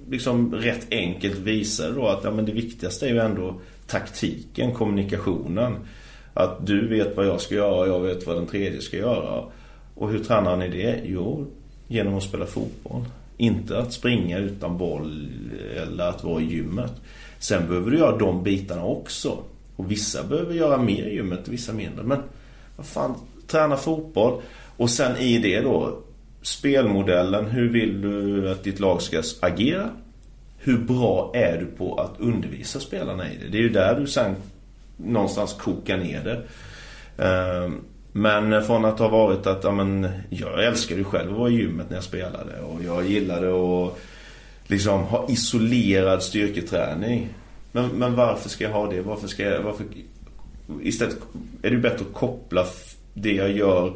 liksom 0.10 0.56
rätt 0.56 0.88
enkelt 0.92 1.38
visade 1.38 1.94
då 1.94 2.08
att 2.08 2.24
ja, 2.24 2.32
men 2.32 2.46
det 2.46 2.52
viktigaste 2.52 3.06
är 3.06 3.10
ju 3.10 3.20
ändå 3.20 3.62
taktiken, 3.88 4.74
kommunikationen. 4.74 5.76
Att 6.34 6.68
du 6.68 6.88
vet 6.88 7.18
vad 7.18 7.26
jag 7.26 7.42
ska 7.42 7.56
göra 7.56 7.76
och 7.76 7.88
jag 7.88 8.00
vet 8.00 8.28
vad 8.28 8.36
den 8.36 8.48
tredje 8.48 8.82
ska 8.82 8.98
göra. 8.98 9.44
Och 9.96 10.10
hur 10.10 10.20
tränar 10.20 10.58
ni 10.58 10.70
det? 10.70 11.02
Jo, 11.06 11.48
genom 11.88 12.16
att 12.16 12.24
spela 12.24 12.46
fotboll. 12.46 13.04
Inte 13.38 13.78
att 13.80 13.94
springa 13.94 14.38
utan 14.38 14.78
boll 14.78 15.30
eller 15.76 16.10
att 16.10 16.24
vara 16.24 16.42
i 16.42 16.46
gymmet. 16.46 16.92
Sen 17.40 17.68
behöver 17.68 17.92
du 17.92 17.98
göra 17.98 18.18
de 18.18 18.44
bitarna 18.44 18.86
också. 18.86 19.38
Och 19.76 19.92
vissa 19.92 20.24
behöver 20.24 20.54
göra 20.54 20.78
mer 20.78 21.06
i 21.06 21.16
gymmet 21.16 21.48
och 21.48 21.54
vissa 21.54 21.74
mindre. 21.74 22.04
Men 22.04 22.20
vad 22.76 22.86
fan, 22.86 23.16
träna 23.48 23.78
fotboll. 23.78 24.42
Och 24.78 24.90
sen 24.90 25.18
i 25.18 25.38
det 25.38 25.62
då, 25.62 26.00
spelmodellen. 26.48 27.46
Hur 27.46 27.70
vill 27.70 28.02
du 28.02 28.52
att 28.52 28.64
ditt 28.64 28.80
lag 28.80 29.02
ska 29.02 29.24
agera? 29.40 29.90
Hur 30.58 30.78
bra 30.78 31.32
är 31.34 31.58
du 31.58 31.66
på 31.66 31.96
att 31.96 32.20
undervisa 32.20 32.80
spelarna 32.80 33.32
i 33.32 33.38
det? 33.38 33.48
Det 33.50 33.58
är 33.58 33.62
ju 33.62 33.70
där 33.70 34.00
du 34.00 34.08
sen 34.08 34.36
någonstans 34.98 35.54
kokar 35.54 35.98
ner 35.98 36.24
det. 36.24 36.42
Ehm, 37.24 37.82
men 38.12 38.64
från 38.64 38.86
att 38.86 39.00
ha 39.00 39.08
varit 39.08 39.48
att, 39.48 39.64
ja 39.64 39.72
men, 39.72 40.10
jag 40.30 40.66
älskade 40.66 41.00
ju 41.00 41.04
själv 41.04 41.32
att 41.32 41.40
vara 41.40 41.50
i 41.50 41.54
gymmet 41.54 41.90
när 41.90 41.98
jag 41.98 42.04
spelade. 42.04 42.62
Och 42.62 42.84
jag 42.84 43.06
gillade 43.06 43.48
att 43.48 43.98
liksom 44.68 45.04
ha 45.04 45.26
isolerad 45.30 46.24
styrketräning. 46.24 47.30
Men, 47.72 47.88
men 47.88 48.16
varför 48.16 48.50
ska 48.50 48.64
jag 48.64 48.72
ha 48.72 48.90
det? 48.90 49.02
Varför 49.02 49.28
ska 49.28 49.44
jag, 49.44 49.62
varför, 49.62 49.86
istället 50.82 51.18
är 51.62 51.70
det 51.70 51.78
bättre 51.78 52.06
att 52.10 52.14
koppla 52.14 52.66
det 53.14 53.34
jag 53.34 53.52
gör 53.52 53.94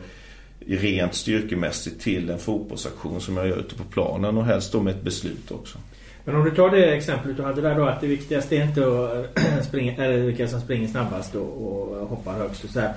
rent 0.75 1.13
styrkemässigt 1.13 2.01
till 2.01 2.29
en 2.29 2.39
fotbollsaktion 2.39 3.21
som 3.21 3.37
jag 3.37 3.47
gör 3.47 3.57
ute 3.57 3.75
på 3.75 3.83
planen 3.83 4.37
och 4.37 4.45
helst 4.45 4.71
då 4.71 4.81
med 4.81 4.95
ett 4.95 5.01
beslut 5.01 5.51
också. 5.51 5.77
Men 6.25 6.35
om 6.35 6.45
du 6.45 6.51
tar 6.51 6.69
det 6.69 6.95
exemplet 6.95 7.37
du 7.37 7.43
hade 7.43 7.61
där 7.61 7.75
då 7.75 7.85
att 7.85 8.01
det 8.01 8.07
viktigaste 8.07 8.57
är 8.57 8.63
inte 8.63 8.81
att 8.81 9.65
springa, 9.65 10.03
eller 10.03 10.17
vilka 10.17 10.47
som 10.47 10.61
springer 10.61 10.87
snabbast 10.87 11.35
och, 11.35 11.67
och 11.67 12.07
hoppar 12.07 12.33
högst 12.33 12.63
och 12.63 12.69
så 12.69 12.79
här. 12.79 12.93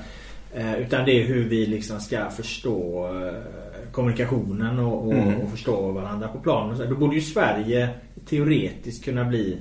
Eh, 0.55 0.81
utan 0.81 1.05
det 1.05 1.23
är 1.23 1.25
hur 1.25 1.49
vi 1.49 1.67
liksom 1.67 2.01
ska 2.01 2.31
förstå 2.31 3.07
eh, 3.07 3.91
kommunikationen 3.93 4.79
och, 4.79 5.07
och, 5.07 5.13
mm. 5.13 5.41
och 5.41 5.51
förstå 5.51 5.93
varandra 5.93 6.29
på 6.29 6.39
planen. 6.39 6.89
Då 6.89 6.95
borde 6.95 7.15
ju 7.15 7.21
Sverige 7.21 7.89
teoretiskt 8.27 9.05
kunna 9.05 9.25
bli 9.25 9.59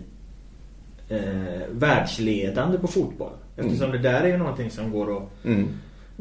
eh, 1.09 1.19
världsledande 1.71 2.77
på 2.77 2.87
fotboll. 2.87 3.33
Eftersom 3.57 3.89
mm. 3.89 4.01
det 4.01 4.09
där 4.09 4.21
är 4.21 4.27
ju 4.27 4.37
någonting 4.37 4.71
som 4.71 4.91
går 4.91 5.17
att 5.17 5.45
mm 5.45 5.67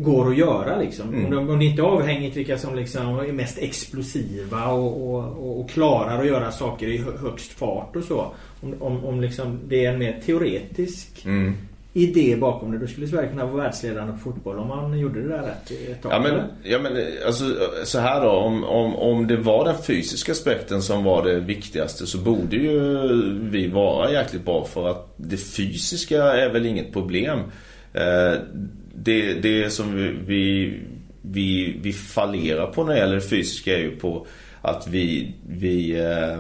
går 0.03 0.31
att 0.31 0.37
göra 0.37 0.79
liksom. 0.79 1.15
Mm. 1.15 1.49
Om, 1.51 1.59
det 1.59 1.65
inte 1.65 1.83
är 1.83 1.87
avhängigt 1.87 2.37
vilka 2.37 2.59
som 2.59 2.77
liksom 2.77 3.19
är 3.19 3.33
mest 3.33 3.59
explosiva 3.59 4.67
och, 4.67 5.15
och, 5.15 5.61
och, 5.61 5.71
klarar 5.71 6.21
att 6.21 6.27
göra 6.27 6.53
saker 6.53 6.87
i 6.87 7.05
högst 7.23 7.53
fart 7.53 7.97
och 7.97 8.05
så. 8.05 8.33
Om, 8.61 8.75
om, 8.81 9.05
om 9.05 9.21
liksom 9.21 9.59
det 9.69 9.85
är 9.85 9.93
en 9.93 9.99
mer 9.99 10.21
teoretisk 10.27 11.25
mm. 11.25 11.55
idé 11.93 12.37
bakom 12.37 12.73
det. 12.73 12.79
Då 12.79 12.87
skulle 12.87 13.09
Sverige 13.09 13.29
kunna 13.29 13.47
vara 13.47 13.63
världsledande 13.63 14.13
på 14.13 14.19
fotboll 14.19 14.59
om 14.59 14.69
man 14.69 14.99
gjorde 14.99 15.23
det 15.23 15.29
där 15.29 15.43
rätt 15.43 15.71
ett 15.71 16.03
tag. 16.03 16.13
Ja 16.13 16.21
men, 16.21 16.43
ja, 16.63 16.79
men 16.79 16.93
alltså, 17.27 17.45
så 17.85 17.99
här 17.99 18.21
då. 18.21 18.31
Om, 18.31 18.65
om, 18.65 18.97
om 18.97 19.27
det 19.27 19.37
var 19.37 19.65
den 19.65 19.83
fysiska 19.83 20.33
aspekten 20.33 20.83
som 20.83 21.05
var 21.05 21.25
det 21.25 21.41
viktigaste 21.41 22.07
så 22.07 22.19
borde 22.19 22.57
ju 22.57 22.99
vi 23.41 23.69
vara 23.69 24.13
jäkligt 24.13 24.45
bra 24.45 24.65
för 24.65 24.89
att 24.89 25.13
det 25.17 25.37
fysiska 25.37 26.25
är 26.25 26.53
väl 26.53 26.67
inget 26.67 26.93
problem. 26.93 27.39
Eh, 27.93 28.39
det, 29.03 29.35
det 29.35 29.71
som 29.71 30.15
vi, 30.27 30.75
vi, 31.23 31.77
vi 31.83 31.93
fallerar 31.93 32.67
på 32.67 32.85
när 32.85 32.93
det 32.93 32.99
gäller 32.99 33.15
det 33.15 33.21
fysiska 33.21 33.75
är 33.75 33.83
ju 33.83 33.97
på 33.97 34.27
att 34.63 34.89
vi, 34.89 35.35
vi 35.49 36.01
eh, 36.01 36.39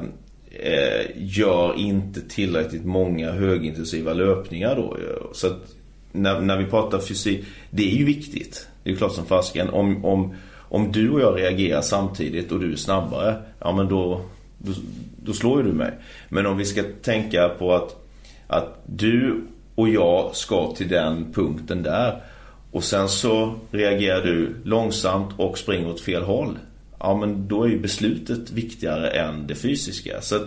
eh, 0.51 1.07
gör 1.17 1.79
inte 1.79 2.21
tillräckligt 2.29 2.85
många 2.85 3.33
högintensiva 3.33 4.13
löpningar 4.13 4.77
då. 4.77 4.97
Så 5.33 5.47
att 5.47 5.75
när, 6.13 6.41
när 6.41 6.57
vi 6.57 6.65
pratar 6.65 6.99
fysik, 6.99 7.45
det 7.71 7.83
är 7.83 7.97
ju 7.97 8.05
viktigt. 8.05 8.69
Det 8.83 8.91
är 8.91 8.97
klart 8.97 9.13
som 9.13 9.27
fasken. 9.27 9.69
Om, 9.69 10.05
om, 10.05 10.35
om 10.57 10.93
du 10.93 11.11
och 11.11 11.21
jag 11.21 11.39
reagerar 11.39 11.83
samtidigt 11.83 12.53
och 12.53 12.61
du 12.61 12.73
är 12.73 12.77
snabbare, 12.77 13.43
ja 13.59 13.73
men 13.73 13.89
då, 13.89 14.21
då, 14.59 14.73
då 15.17 15.33
slår 15.33 15.63
ju 15.63 15.69
du 15.69 15.73
mig. 15.73 15.93
Men 16.29 16.47
om 16.47 16.57
vi 16.57 16.65
ska 16.65 16.83
tänka 17.03 17.49
på 17.49 17.75
att, 17.75 17.97
att 18.47 18.83
du 18.87 19.45
och 19.75 19.89
jag 19.89 20.37
ska 20.37 20.75
till 20.75 20.89
den 20.89 21.33
punkten 21.33 21.83
där 21.83 22.23
och 22.73 22.85
sen 22.85 23.09
så 23.09 23.55
reagerar 23.71 24.23
du 24.23 24.55
långsamt 24.64 25.35
och 25.37 25.59
springer 25.59 25.89
åt 25.89 26.01
fel 26.01 26.23
håll. 26.23 26.59
Ja 26.99 27.16
men 27.16 27.49
då 27.49 27.64
är 27.64 27.68
ju 27.68 27.79
beslutet 27.79 28.51
viktigare 28.51 29.11
än 29.11 29.47
det 29.47 29.55
fysiska. 29.55 30.21
Så 30.21 30.39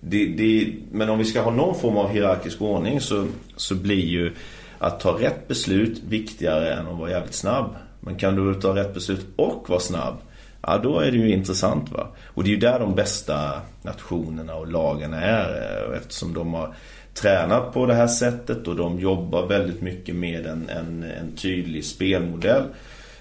det, 0.00 0.26
det, 0.26 0.72
men 0.92 1.10
om 1.10 1.18
vi 1.18 1.24
ska 1.24 1.42
ha 1.42 1.50
någon 1.50 1.80
form 1.80 1.96
av 1.96 2.10
hierarkisk 2.10 2.62
ordning 2.62 3.00
så, 3.00 3.26
så 3.56 3.74
blir 3.74 4.04
ju 4.06 4.32
att 4.78 5.00
ta 5.00 5.20
rätt 5.20 5.48
beslut 5.48 6.02
viktigare 6.08 6.72
än 6.72 6.86
att 6.86 6.98
vara 6.98 7.10
jävligt 7.10 7.34
snabb. 7.34 7.76
Men 8.00 8.16
kan 8.16 8.36
du 8.36 8.60
ta 8.60 8.76
rätt 8.76 8.94
beslut 8.94 9.26
och 9.36 9.70
vara 9.70 9.80
snabb 9.80 10.16
Ja, 10.62 10.78
då 10.78 11.00
är 11.00 11.10
det 11.10 11.16
ju 11.16 11.32
intressant 11.32 11.92
va. 11.92 12.06
Och 12.34 12.44
det 12.44 12.50
är 12.50 12.52
ju 12.52 12.56
där 12.56 12.78
de 12.78 12.94
bästa 12.94 13.60
nationerna 13.82 14.54
och 14.54 14.68
lagarna 14.68 15.20
är 15.20 15.88
eh, 15.90 15.98
eftersom 15.98 16.34
de 16.34 16.54
har 16.54 16.74
tränat 17.20 17.72
på 17.72 17.86
det 17.86 17.94
här 17.94 18.06
sättet 18.06 18.68
och 18.68 18.76
de 18.76 19.00
jobbar 19.00 19.46
väldigt 19.46 19.82
mycket 19.82 20.14
med 20.14 20.46
en, 20.46 20.68
en, 20.68 21.02
en 21.02 21.36
tydlig 21.36 21.84
spelmodell. 21.84 22.64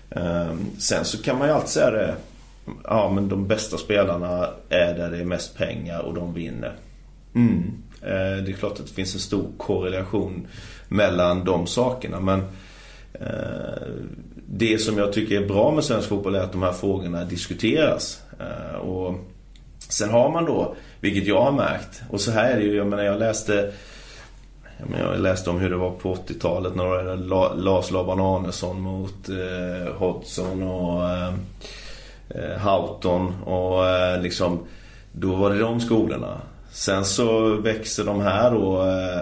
Ehm, 0.09 0.65
sen 0.79 1.05
så 1.05 1.23
kan 1.23 1.37
man 1.37 1.47
ju 1.47 1.53
alltid 1.53 1.69
säga 1.69 1.91
det. 1.91 2.15
Ja 2.83 3.11
men 3.15 3.29
de 3.29 3.47
bästa 3.47 3.77
spelarna 3.77 4.49
är 4.69 4.93
där 4.93 5.11
det 5.11 5.17
är 5.17 5.25
mest 5.25 5.57
pengar 5.57 5.99
och 5.99 6.13
de 6.13 6.33
vinner. 6.33 6.75
Mm. 7.35 7.63
Ehm, 8.01 8.45
det 8.45 8.51
är 8.51 8.53
klart 8.53 8.79
att 8.79 8.87
det 8.87 8.93
finns 8.93 9.13
en 9.13 9.19
stor 9.19 9.47
korrelation 9.57 10.47
mellan 10.87 11.45
de 11.45 11.67
sakerna 11.67 12.19
men 12.19 12.39
ehm, 13.13 14.09
det 14.49 14.77
som 14.77 14.97
jag 14.97 15.13
tycker 15.13 15.41
är 15.41 15.47
bra 15.47 15.71
med 15.71 15.83
svensk 15.83 16.09
fotboll 16.09 16.35
är 16.35 16.39
att 16.39 16.51
de 16.51 16.63
här 16.63 16.71
frågorna 16.71 17.25
diskuteras. 17.25 18.21
Och 18.81 19.15
Sen 19.89 20.09
har 20.09 20.29
man 20.29 20.45
då, 20.45 20.75
vilket 21.01 21.27
jag 21.27 21.41
har 21.41 21.51
märkt, 21.51 22.01
och 22.09 22.21
så 22.21 22.31
här 22.31 22.51
är 22.51 22.57
det 22.57 22.63
ju, 22.63 22.75
jag 22.75 22.87
menar 22.87 23.03
jag 23.03 23.19
läste 23.19 23.71
jag 24.99 25.19
läste 25.19 25.49
om 25.49 25.59
hur 25.59 25.69
det 25.69 25.75
var 25.75 25.91
på 25.91 26.15
80-talet 26.15 26.75
när 26.75 26.83
det 26.83 27.15
var 27.15 27.55
Lars 27.55 27.91
Laban 27.91 28.19
Arnesson 28.19 28.81
mot 28.81 29.29
eh, 29.29 29.93
Hodgson 29.93 30.63
och 30.63 31.09
eh, 31.09 31.33
eh, 32.29 32.59
Houghton. 32.59 33.43
Och 33.43 33.87
eh, 33.87 34.21
liksom 34.21 34.59
Då 35.11 35.35
var 35.35 35.49
det 35.49 35.59
de 35.59 35.79
skolorna. 35.79 36.41
Sen 36.71 37.05
så 37.05 37.55
växer 37.55 38.05
de 38.05 38.21
här 38.21 38.51
då 38.51 38.81
eh, 38.81 39.17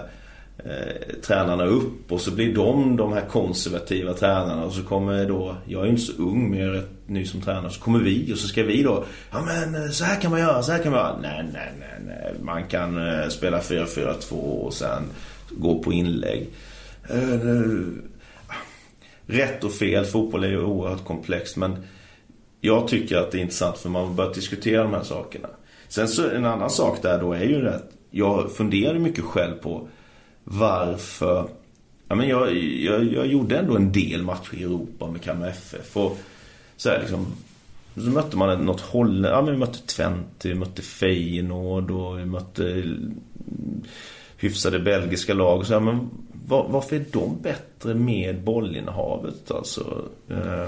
eh, 0.72 1.20
tränarna 1.26 1.64
upp 1.64 2.12
och 2.12 2.20
så 2.20 2.30
blir 2.30 2.54
de 2.54 2.96
de 2.96 3.12
här 3.12 3.24
konservativa 3.28 4.12
tränarna. 4.12 4.64
Och 4.64 4.72
så 4.72 4.82
kommer 4.82 5.26
då, 5.26 5.56
jag 5.66 5.80
är 5.80 5.84
ju 5.84 5.90
inte 5.90 6.02
så 6.02 6.22
ung 6.22 6.50
men 6.50 6.58
jag 6.58 6.68
är 6.68 6.72
rätt 6.72 6.95
ny 7.06 7.24
som 7.24 7.40
tränare, 7.40 7.70
så 7.70 7.80
kommer 7.80 7.98
vi 7.98 8.32
och 8.32 8.38
så 8.38 8.48
ska 8.48 8.62
vi 8.62 8.82
då, 8.82 9.04
ja 9.30 9.42
men 9.42 9.74
eh, 9.74 9.90
så 9.90 10.04
här 10.04 10.20
kan 10.20 10.30
man 10.30 10.40
göra, 10.40 10.62
så 10.62 10.72
här 10.72 10.82
kan 10.82 10.92
man 10.92 11.00
göra. 11.00 11.18
Nej, 11.20 11.44
nej, 11.52 11.72
nej, 11.80 12.00
nej. 12.06 12.34
Man 12.42 12.64
kan 12.64 13.08
eh, 13.08 13.28
spela 13.28 13.60
4-4-2 13.60 14.32
och 14.34 14.74
sen 14.74 15.02
gå 15.50 15.82
på 15.82 15.92
inlägg. 15.92 16.48
Eh, 17.08 17.80
rätt 19.26 19.64
och 19.64 19.72
fel, 19.72 20.04
fotboll 20.04 20.44
är 20.44 20.48
ju 20.48 20.62
oerhört 20.62 21.04
komplext 21.04 21.56
men 21.56 21.76
jag 22.60 22.88
tycker 22.88 23.16
att 23.16 23.30
det 23.30 23.38
är 23.38 23.42
intressant 23.42 23.78
för 23.78 23.88
man 23.88 24.16
börjar 24.16 24.34
diskutera 24.34 24.82
de 24.82 24.92
här 24.92 25.02
sakerna. 25.02 25.48
Sen 25.88 26.08
så 26.08 26.30
en 26.30 26.44
annan 26.44 26.70
sak 26.70 27.02
där 27.02 27.20
då 27.20 27.32
är 27.32 27.44
ju 27.44 27.62
det 27.62 27.74
att 27.74 27.90
jag 28.10 28.52
funderar 28.52 28.98
mycket 28.98 29.24
själv 29.24 29.54
på 29.54 29.88
varför... 30.44 31.48
Ja, 32.08 32.14
men 32.14 32.28
jag, 32.28 32.56
jag, 32.56 33.04
jag 33.04 33.26
gjorde 33.26 33.58
ändå 33.58 33.76
en 33.76 33.92
del 33.92 34.22
matcher 34.22 34.54
i 34.54 34.62
Europa 34.62 35.10
med 35.10 35.22
Kalmar 35.22 35.48
FF. 35.48 35.96
Och 35.96 36.18
så 36.76 36.90
här 36.90 37.00
liksom... 37.00 37.26
Så 37.94 38.10
mötte 38.10 38.36
man 38.36 38.64
något 38.64 38.80
håll... 38.80 39.24
Ja, 39.24 39.42
men 39.42 39.52
vi 39.52 39.58
mötte 39.58 39.78
Twente, 39.78 40.48
vi 40.48 40.54
mötte 40.54 40.82
Feyenoord 40.82 41.90
och 41.90 42.18
vi 42.18 42.24
mötte 42.24 42.68
eh, 42.70 42.84
hyfsade 44.36 44.78
belgiska 44.78 45.34
lag. 45.34 45.58
Och 45.58 45.66
så 45.66 45.72
här, 45.72 45.80
men 45.80 46.10
var, 46.46 46.68
varför 46.68 46.96
är 46.96 47.04
de 47.12 47.42
bättre 47.42 47.94
med 47.94 48.42
bollinnehavet? 48.42 49.50
Alltså, 49.50 50.04
eh, 50.28 50.66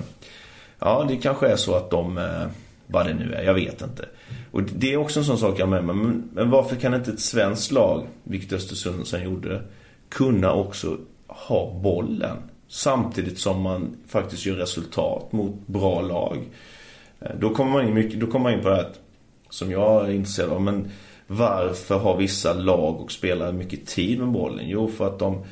ja, 0.79 1.07
det 1.09 1.17
kanske 1.17 1.47
är 1.47 1.57
så 1.57 1.75
att 1.75 1.91
de... 1.91 2.19
Eh, 2.19 2.47
vad 2.91 3.07
det 3.07 3.15
nu 3.15 3.35
är, 3.35 3.43
jag 3.43 3.55
vet 3.55 3.83
inte. 3.83 4.09
Och 4.51 4.63
det 4.63 4.93
är 4.93 4.97
också 4.97 5.19
en 5.21 5.25
sån 5.25 5.39
sak 5.39 5.59
jag 5.59 5.69
med 5.69 5.85
mig. 5.85 5.97
Men, 5.97 6.31
men 6.33 6.51
varför 6.51 6.77
kan 6.77 6.95
inte 6.95 7.11
ett 7.11 7.21
svenskt 7.21 7.73
lag, 7.73 8.07
vilket 8.25 8.53
Östersund 8.53 9.07
sen 9.07 9.25
gjorde, 9.25 9.63
kunna 10.09 10.53
också 10.53 10.97
ha 11.27 11.81
bollen? 11.83 12.37
Samtidigt 12.69 13.39
som 13.39 13.63
man 13.63 13.97
faktiskt 14.09 14.47
gör 14.47 14.57
resultat 14.57 15.33
mot 15.33 15.67
bra 15.67 16.01
lag. 16.01 16.39
Eh, 17.21 17.31
då 17.41 17.55
kommer 17.55 17.73
man 17.73 17.89
in, 17.89 17.95
mycket, 17.95 18.21
då 18.21 18.27
kommer 18.27 18.43
man 18.43 18.53
in 18.53 18.63
på 18.63 18.69
det 18.69 18.77
här 18.77 18.89
som 19.51 19.71
jag 19.71 20.09
är 20.09 20.13
intresserad 20.13 20.51
av. 20.51 20.63
Men 20.63 20.91
varför 21.27 21.99
har 21.99 22.17
vissa 22.17 22.53
lag 22.53 23.01
och 23.01 23.13
spelare 23.13 23.53
mycket 23.53 23.87
tid 23.87 24.19
med 24.19 24.29
bollen? 24.29 24.69
Jo, 24.69 24.89
för 24.89 25.07
att 25.07 25.19
de 25.19 25.45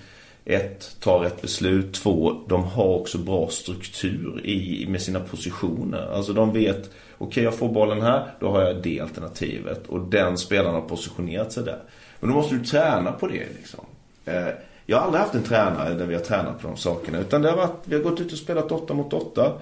ett, 0.44 0.96
tar 1.00 1.18
rätt 1.18 1.42
beslut. 1.42 1.94
Två, 1.94 2.36
de 2.48 2.64
har 2.64 2.84
också 2.84 3.18
bra 3.18 3.48
struktur 3.48 4.46
i, 4.46 4.86
med 4.88 5.02
sina 5.02 5.20
positioner. 5.20 6.12
Alltså 6.12 6.32
de 6.32 6.52
vet, 6.52 6.78
okej 6.78 6.92
okay, 7.18 7.44
jag 7.44 7.54
får 7.54 7.68
bollen 7.68 8.02
här, 8.02 8.26
då 8.40 8.50
har 8.50 8.62
jag 8.62 8.82
det 8.82 9.00
alternativet. 9.00 9.86
Och 9.86 10.00
den 10.00 10.38
spelaren 10.38 10.74
har 10.74 10.82
positionerat 10.82 11.52
sig 11.52 11.64
där. 11.64 11.78
Men 12.20 12.30
då 12.30 12.36
måste 12.36 12.54
du 12.54 12.64
träna 12.64 13.12
på 13.12 13.26
det 13.26 13.46
liksom. 13.56 13.84
Eh, 14.24 14.48
jag 14.86 14.96
har 14.96 15.04
aldrig 15.04 15.20
haft 15.20 15.34
en 15.34 15.42
tränare 15.42 15.94
där 15.94 16.06
vi 16.06 16.14
har 16.14 16.22
tränat 16.22 16.60
på 16.62 16.68
de 16.68 16.76
sakerna. 16.76 17.18
Utan 17.18 17.42
det 17.42 17.50
har 17.50 17.56
varit, 17.56 17.82
vi 17.84 17.96
har 17.96 18.02
gått 18.02 18.20
ut 18.20 18.32
och 18.32 18.38
spelat 18.38 18.72
åtta 18.72 18.94
mot 18.94 19.12
åtta. 19.12 19.52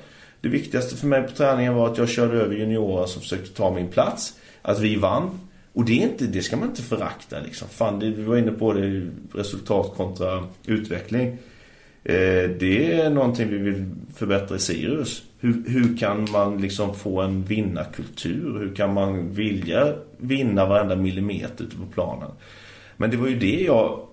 Det 0.41 0.49
viktigaste 0.49 0.97
för 0.97 1.07
mig 1.07 1.23
på 1.23 1.31
träningen 1.31 1.75
var 1.75 1.89
att 1.89 1.99
jag 1.99 2.09
körde 2.09 2.41
över 2.41 2.55
juniorer 2.55 3.07
som 3.07 3.23
försökte 3.23 3.57
ta 3.57 3.75
min 3.75 3.89
plats. 3.89 4.35
Att 4.63 4.81
vi 4.81 4.97
vann. 4.97 5.41
Och 5.73 5.85
det, 5.85 6.03
är 6.03 6.03
inte, 6.03 6.27
det 6.27 6.43
ska 6.43 6.57
man 6.57 6.69
inte 6.69 6.83
förakta 6.83 7.41
liksom. 7.41 7.69
Fan, 7.69 7.99
det, 7.99 8.11
vi 8.11 8.23
var 8.23 8.37
inne 8.37 8.53
på 8.53 8.73
det, 8.73 9.11
resultat 9.35 9.93
kontra 9.97 10.45
utveckling. 10.67 11.29
Eh, 12.05 12.51
det 12.59 12.93
är 12.93 13.11
någonting 13.11 13.49
vi 13.49 13.59
vill 13.59 13.85
förbättra 14.17 14.57
i 14.57 14.59
Sirius. 14.59 15.23
Hur, 15.41 15.63
hur 15.67 15.97
kan 15.97 16.29
man 16.33 16.61
liksom 16.61 16.95
få 16.95 17.21
en 17.21 17.45
vinnarkultur? 17.45 18.59
Hur 18.59 18.75
kan 18.75 18.95
man 18.95 19.35
vilja 19.35 19.95
vinna 20.19 20.67
varenda 20.67 20.97
millimeter 20.97 21.65
ute 21.65 21.77
på 21.77 21.87
planen? 21.95 22.31
Men 22.97 23.11
det 23.11 23.17
var 23.17 23.29
ju 23.29 23.39
det 23.39 23.63
jag 23.63 24.07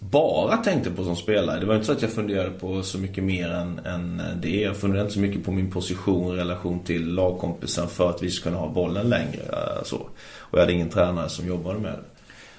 bara 0.00 0.56
tänkte 0.56 0.90
på 0.90 1.04
som 1.04 1.16
spelare. 1.16 1.60
Det 1.60 1.66
var 1.66 1.74
inte 1.74 1.86
så 1.86 1.92
att 1.92 2.02
jag 2.02 2.10
funderade 2.10 2.50
på 2.50 2.82
så 2.82 2.98
mycket 2.98 3.24
mer 3.24 3.50
än, 3.50 3.78
än 3.78 4.22
det. 4.42 4.60
Jag 4.60 4.76
funderade 4.76 5.02
inte 5.02 5.14
så 5.14 5.20
mycket 5.20 5.44
på 5.44 5.52
min 5.52 5.70
position 5.70 6.34
i 6.34 6.38
relation 6.38 6.80
till 6.84 7.14
lagkompisen 7.14 7.88
för 7.88 8.10
att 8.10 8.22
vi 8.22 8.30
skulle 8.30 8.54
kunna 8.56 8.66
ha 8.66 8.72
bollen 8.72 9.08
längre. 9.08 9.42
Så. 9.84 9.96
Och 10.38 10.58
jag 10.58 10.60
hade 10.60 10.72
ingen 10.72 10.88
tränare 10.88 11.28
som 11.28 11.48
jobbade 11.48 11.78
med 11.78 11.92
det. 11.92 12.00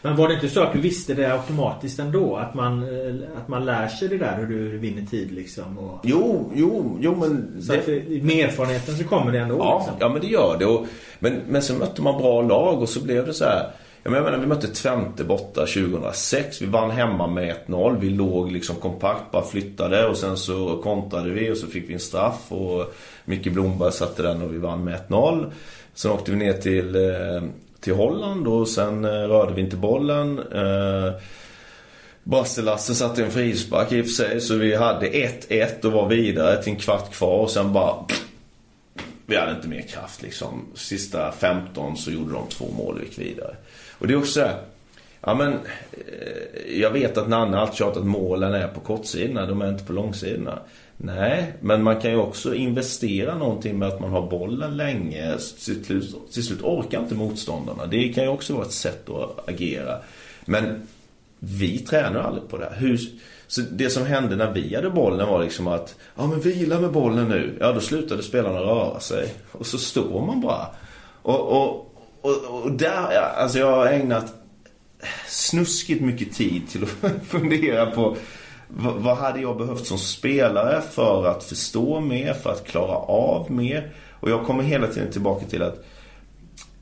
Men 0.01 0.15
var 0.15 0.27
det 0.27 0.33
inte 0.33 0.49
så 0.49 0.61
att 0.61 0.73
du 0.73 0.79
visste 0.79 1.13
det 1.13 1.33
automatiskt 1.33 1.99
ändå? 1.99 2.35
Att 2.35 2.53
man, 2.53 2.83
att 3.37 3.47
man 3.47 3.65
lär 3.65 3.87
sig 3.87 4.07
det 4.07 4.17
där 4.17 4.37
hur 4.37 4.47
du 4.47 4.77
vinner 4.77 5.05
tid 5.05 5.31
liksom? 5.31 5.77
Och... 5.77 5.99
Jo, 6.03 6.51
jo, 6.55 6.97
jo 7.01 7.15
men... 7.15 7.61
Så 7.61 7.73
det... 7.73 8.23
med 8.23 8.45
erfarenheten 8.45 8.97
så 8.97 9.03
kommer 9.03 9.31
det 9.31 9.39
ändå 9.39 9.57
ja, 9.57 9.77
liksom. 9.79 9.97
Ja, 9.99 10.09
men 10.09 10.21
det 10.21 10.27
gör 10.27 10.55
det. 10.59 10.65
Och, 10.65 10.85
men, 11.19 11.41
men 11.47 11.61
så 11.61 11.73
mötte 11.73 12.01
man 12.01 12.21
bra 12.21 12.41
lag 12.41 12.81
och 12.81 12.89
så 12.89 13.03
blev 13.03 13.25
det 13.25 13.33
så 13.33 13.45
här... 13.45 13.71
Jag 14.03 14.11
menar, 14.11 14.37
vi 14.37 14.47
mötte 14.47 14.67
Twente 14.67 15.23
borta 15.23 15.65
2006. 15.65 16.61
Vi 16.61 16.65
vann 16.65 16.91
hemma 16.91 17.27
med 17.27 17.55
1-0. 17.67 17.99
Vi 17.99 18.09
låg 18.09 18.51
liksom 18.51 18.75
kompakt, 18.75 19.31
bara 19.31 19.45
flyttade 19.45 20.05
och 20.05 20.17
sen 20.17 20.37
så 20.37 20.81
kontrade 20.83 21.29
vi 21.29 21.51
och 21.51 21.57
så 21.57 21.67
fick 21.67 21.89
vi 21.89 21.93
en 21.93 21.99
straff 21.99 22.51
och 22.51 22.93
Micke 23.25 23.51
Blomberg 23.51 23.91
satte 23.91 24.23
den 24.23 24.41
och 24.41 24.53
vi 24.53 24.57
vann 24.57 24.83
med 24.83 24.99
1-0. 25.07 25.51
Sen 25.93 26.11
åkte 26.11 26.31
vi 26.31 26.37
ner 26.37 26.53
till, 26.53 26.95
eh, 26.95 27.43
till 27.79 27.93
Holland 27.93 28.47
och 28.47 28.67
sen 28.67 29.05
eh, 29.05 29.09
rörde 29.09 29.53
vi 29.53 29.61
inte 29.61 29.75
bollen. 29.75 30.39
Eh, 30.39 31.13
Basse-Lasse 32.23 32.95
satte 32.95 33.23
en 33.23 33.31
frispark 33.31 33.91
i 33.91 34.01
och 34.01 34.05
för 34.05 34.11
sig 34.11 34.41
så 34.41 34.55
vi 34.55 34.75
hade 34.75 35.07
1-1 35.07 35.85
och 35.85 35.91
var 35.91 36.07
vidare 36.07 36.63
till 36.63 36.73
en 36.73 36.79
kvart 36.79 37.13
kvar 37.13 37.37
och 37.37 37.51
sen 37.51 37.73
bara 37.73 37.95
vi 39.29 39.35
hade 39.35 39.51
inte 39.51 39.67
mer 39.67 39.81
kraft 39.81 40.21
liksom. 40.21 40.65
Sista 40.75 41.31
15 41.31 41.97
så 41.97 42.11
gjorde 42.11 42.33
de 42.33 42.47
två 42.47 42.65
mål 42.77 42.95
och 42.95 43.03
gick 43.03 43.19
vidare. 43.19 43.55
Och 43.91 44.07
det 44.07 44.13
är 44.13 44.17
också 44.17 44.41
här, 44.41 44.61
Ja 45.21 45.35
men 45.35 45.53
eh, 45.91 46.79
jag 46.79 46.91
vet 46.91 47.17
att 47.17 47.29
Nanne 47.29 47.57
alltid 47.57 47.77
tjatat 47.77 47.97
att 47.97 48.05
målen 48.05 48.53
är 48.53 48.67
på 48.67 48.79
kortsidorna, 48.79 49.45
de 49.45 49.61
är 49.61 49.69
inte 49.69 49.83
på 49.83 49.93
långsidorna. 49.93 50.59
Nej, 50.97 51.53
men 51.61 51.83
man 51.83 52.01
kan 52.01 52.11
ju 52.11 52.17
också 52.17 52.55
investera 52.55 53.37
någonting 53.37 53.79
med 53.79 53.87
att 53.87 53.99
man 53.99 54.09
har 54.09 54.29
bollen 54.29 54.77
länge. 54.77 55.37
Till 55.37 55.75
slut, 55.83 56.15
till 56.33 56.43
slut 56.43 56.61
orkar 56.61 56.99
inte 56.99 57.15
motståndarna. 57.15 57.85
Det 57.85 58.09
kan 58.09 58.23
ju 58.23 58.29
också 58.29 58.53
vara 58.53 58.65
ett 58.65 58.71
sätt 58.71 59.09
att 59.09 59.49
agera. 59.49 59.97
Men 60.45 60.87
vi 61.39 61.77
tränar 61.77 62.19
aldrig 62.19 62.47
på 62.47 62.57
det. 62.57 62.73
Hur, 62.77 62.99
så 63.49 63.61
det 63.61 63.89
som 63.89 64.05
hände 64.05 64.35
när 64.35 64.51
vi 64.51 64.75
hade 64.75 64.89
bollen 64.89 65.27
var 65.27 65.43
liksom 65.43 65.67
att 65.67 65.95
Ja 66.15 66.27
men 66.27 66.39
vila 66.39 66.79
med 66.79 66.91
bollen 66.91 67.29
nu. 67.29 67.57
Ja 67.59 67.71
då 67.71 67.79
slutade 67.79 68.23
spelarna 68.23 68.59
röra 68.59 68.99
sig. 68.99 69.33
Och 69.51 69.65
så 69.65 69.77
står 69.77 70.25
man 70.25 70.41
bara. 70.41 70.67
Och, 71.21 71.39
och, 71.39 71.95
och, 72.21 72.63
och 72.63 72.71
där, 72.71 73.21
alltså 73.37 73.59
jag 73.59 73.71
har 73.71 73.85
ägnat 73.85 74.33
snuskigt 75.27 76.01
mycket 76.01 76.33
tid 76.33 76.69
till 76.69 76.83
att 76.83 77.11
fundera 77.27 77.85
på 77.85 78.17
vad 78.97 79.17
hade 79.17 79.41
jag 79.41 79.57
behövt 79.57 79.85
som 79.85 79.97
spelare 79.97 80.81
för 80.81 81.25
att 81.25 81.43
förstå 81.43 81.99
mer, 81.99 82.33
för 82.33 82.49
att 82.49 82.67
klara 82.67 82.95
av 82.97 83.51
mer. 83.51 83.91
Och 84.19 84.29
jag 84.29 84.45
kommer 84.45 84.63
hela 84.63 84.87
tiden 84.87 85.11
tillbaka 85.11 85.45
till 85.45 85.63
att 85.63 85.85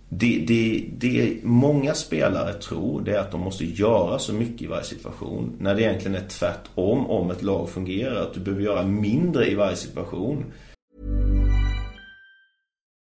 det, 0.09 0.45
det, 0.47 0.83
det 0.97 1.43
många 1.43 1.93
spelare 1.93 2.53
tror 2.53 3.01
det 3.01 3.11
är 3.11 3.19
att 3.19 3.31
de 3.31 3.41
måste 3.41 3.65
göra 3.65 4.19
så 4.19 4.33
mycket 4.33 4.61
i 4.61 4.67
varje 4.67 4.83
situation. 4.83 5.51
När 5.59 5.75
det 5.75 5.81
egentligen 5.81 6.15
är 6.15 6.27
tvärtom 6.27 7.07
om 7.07 7.31
ett 7.31 7.43
lag 7.43 7.69
fungerar. 7.69 8.21
Att 8.21 8.33
du 8.33 8.39
behöver 8.39 8.63
göra 8.63 8.83
mindre 8.83 9.51
i 9.51 9.55
varje 9.55 9.75
situation. 9.75 10.45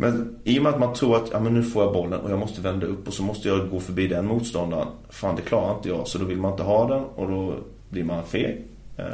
Men 0.00 0.36
i 0.44 0.58
och 0.58 0.62
med 0.62 0.72
att 0.72 0.80
man 0.80 0.94
tror 0.94 1.16
att 1.16 1.28
ja, 1.32 1.40
men 1.40 1.54
nu 1.54 1.62
får 1.62 1.84
jag 1.84 1.92
bollen 1.92 2.20
och 2.20 2.30
jag 2.30 2.38
måste 2.38 2.60
vända 2.60 2.86
upp 2.86 3.08
och 3.08 3.14
så 3.14 3.22
måste 3.22 3.48
jag 3.48 3.70
gå 3.70 3.80
förbi 3.80 4.06
den 4.06 4.26
motståndaren. 4.26 4.88
Fan 5.08 5.36
det 5.36 5.42
klarar 5.42 5.76
inte 5.76 5.88
jag 5.88 6.08
så 6.08 6.18
då 6.18 6.24
vill 6.24 6.38
man 6.38 6.50
inte 6.50 6.62
ha 6.62 6.88
den 6.88 7.04
och 7.04 7.30
då 7.30 7.54
blir 7.88 8.04
man 8.04 8.24
feg. 8.24 8.64
Eh, 8.96 9.04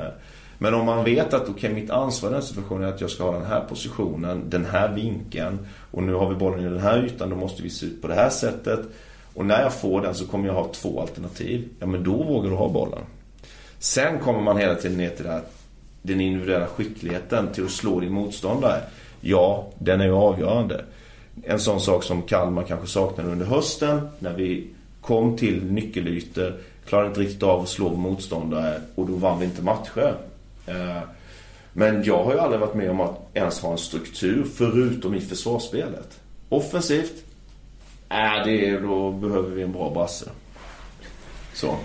men 0.59 0.75
om 0.75 0.87
man 0.87 1.05
vet 1.05 1.35
att 1.35 1.43
okej 1.43 1.55
okay, 1.55 1.75
mitt 1.75 1.91
ansvar 1.91 2.31
i 2.31 2.33
den 2.33 2.43
situationen 2.43 2.89
är 2.89 2.93
att 2.93 3.01
jag 3.01 3.11
ska 3.11 3.25
ha 3.25 3.33
den 3.33 3.47
här 3.47 3.61
positionen, 3.69 4.43
den 4.51 4.65
här 4.65 4.95
vinkeln 4.95 5.59
och 5.91 6.03
nu 6.03 6.15
har 6.15 6.29
vi 6.29 6.35
bollen 6.35 6.61
i 6.61 6.69
den 6.69 6.81
här 6.81 7.05
ytan, 7.05 7.31
då 7.31 7.37
måste 7.37 7.63
vi 7.63 7.71
se 7.71 7.87
ut 7.87 8.03
på 8.03 8.09
det 8.09 8.15
här 8.15 8.31
sättet. 8.31 8.81
Och 9.35 9.47
när 9.47 9.63
jag 9.63 9.73
får 9.73 10.01
den 10.01 10.15
så 10.15 10.27
kommer 10.27 10.47
jag 10.47 10.55
ha 10.55 10.69
två 10.73 11.01
alternativ. 11.01 11.69
Ja 11.79 11.87
men 11.87 12.05
då 12.05 12.23
vågar 12.23 12.51
du 12.51 12.57
ha 12.57 12.69
bollen. 12.69 13.03
Sen 13.79 14.19
kommer 14.19 14.41
man 14.41 14.57
hela 14.57 14.75
tiden 14.75 14.99
ner 14.99 15.11
till 15.11 15.25
det 15.25 15.31
här, 15.31 15.43
den 16.07 16.21
individuella 16.21 16.67
skickligheten 16.67 17.53
till 17.53 17.65
att 17.65 17.71
slå 17.71 18.01
din 18.01 18.13
motståndare. 18.13 18.81
Ja, 19.21 19.69
den 19.79 20.01
är 20.01 20.05
ju 20.05 20.13
avgörande. 20.13 20.85
En 21.45 21.61
sån 21.61 21.81
sak 21.81 22.05
som 22.05 22.23
Kalmar 22.23 22.63
kanske 22.63 22.87
saknade 22.87 23.31
under 23.31 23.47
hösten 23.47 24.09
när 24.19 24.33
vi 24.33 24.67
kom 25.01 25.37
till 25.37 25.65
nyckelytor, 25.65 26.55
klarade 26.89 27.09
inte 27.09 27.21
riktigt 27.21 27.43
av 27.43 27.63
att 27.63 27.69
slå 27.69 27.95
motståndare 27.95 28.81
och 28.95 29.07
då 29.07 29.13
vann 29.13 29.39
vi 29.39 29.45
inte 29.45 29.63
matcher. 29.63 30.15
Eh, 30.67 31.01
men 31.73 32.05
jag 32.05 32.25
har 32.25 32.33
ju 32.33 32.39
aldrig 32.39 32.61
varit 32.61 32.75
med 32.75 32.91
om 32.91 33.01
att 33.01 33.31
ens 33.35 33.61
ha 33.61 33.73
en 33.73 33.79
struktur 33.79 34.47
förutom 34.55 35.15
i 35.15 35.21
försvarsspelet. 35.21 36.21
Offensivt, 36.49 37.25
äh, 38.09 38.45
det, 38.45 38.79
då 38.79 39.11
behöver 39.11 39.51
vi 39.51 39.63
en 39.63 39.73
bra 39.73 39.91
brasse. 39.91 40.31
Så. 41.55 41.77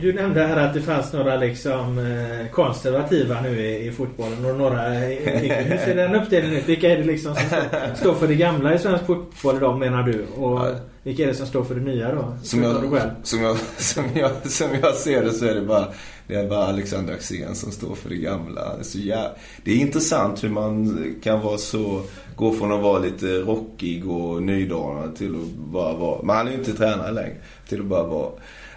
Du 0.00 0.12
nämnde 0.12 0.46
här 0.46 0.56
att 0.56 0.74
det 0.74 0.80
fanns 0.80 1.12
några 1.12 1.36
liksom 1.36 1.98
eh, 1.98 2.50
konservativa 2.52 3.40
nu 3.40 3.60
i, 3.60 3.86
i 3.86 3.92
fotbollen 3.92 4.44
och 4.44 4.56
några... 4.56 4.88
Hur 4.88 5.78
ser 5.78 5.94
den 5.94 6.14
uppdelningen 6.14 6.56
ut? 6.56 6.68
Vilka 6.68 6.90
är 6.90 6.96
det 6.96 7.04
liksom 7.04 7.34
som 7.34 7.96
står 7.96 8.14
för 8.14 8.28
det 8.28 8.34
gamla 8.34 8.74
i 8.74 8.78
svensk 8.78 9.06
fotboll 9.06 9.56
idag 9.56 9.78
menar 9.78 10.02
du? 10.02 10.26
Och 10.26 10.60
vilka 11.02 11.22
är 11.22 11.26
det 11.26 11.34
som 11.34 11.46
står 11.46 11.64
för 11.64 11.74
det 11.74 11.80
nya 11.80 12.14
då? 12.14 12.36
Som 12.42 12.62
jag, 12.62 12.74
som, 13.22 13.42
jag, 13.42 13.56
som, 13.76 14.04
jag, 14.14 14.30
som 14.44 14.68
jag 14.82 14.94
ser 14.94 15.24
det 15.24 15.32
så 15.32 15.46
är 15.46 15.54
det 15.54 15.62
bara, 15.62 15.88
det 16.26 16.34
är 16.34 16.48
bara 16.48 16.64
Alexander 16.64 17.14
Axén 17.14 17.54
som 17.54 17.72
står 17.72 17.94
för 17.94 18.08
det 18.08 18.16
gamla. 18.16 18.82
Så 18.82 18.98
jä... 18.98 19.28
det 19.64 19.70
är 19.70 19.76
intressant 19.76 20.44
hur 20.44 20.48
man 20.48 21.04
kan 21.22 21.40
vara 21.40 21.58
så... 21.58 22.02
Gå 22.36 22.52
från 22.52 22.72
att 22.72 22.82
vara 22.82 22.98
lite 22.98 23.26
rockig 23.26 24.10
och 24.10 24.42
nydanande 24.42 25.16
till 25.16 25.34
att 25.34 25.72
bara 25.72 25.96
vara... 25.96 26.22
Men 26.22 26.36
han 26.36 26.46
är 26.46 26.50
ju 26.50 26.58
inte 26.58 26.72
tränare 26.72 27.12
längre. 27.12 27.36
Till 27.68 27.80
att 27.80 27.86
bara 27.86 28.06
vara... 28.06 28.30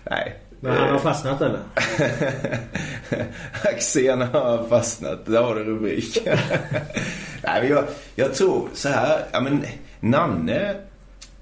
Nej. 0.03 0.35
Men 0.59 0.77
han 0.77 0.89
har 0.89 0.99
fastnat 0.99 1.41
eller? 1.41 1.59
Axén 3.73 4.21
har 4.21 4.69
fastnat. 4.69 5.25
Där 5.25 5.43
har 5.43 5.55
du 5.55 5.63
rubrik. 5.63 6.17
Nej 7.43 7.61
men 7.61 7.69
jag, 7.69 7.85
jag 8.15 8.33
tror 8.33 8.69
så 8.73 8.89
här. 8.89 9.25
Ja 9.31 9.41
men 9.41 9.65
Nanne 9.99 10.75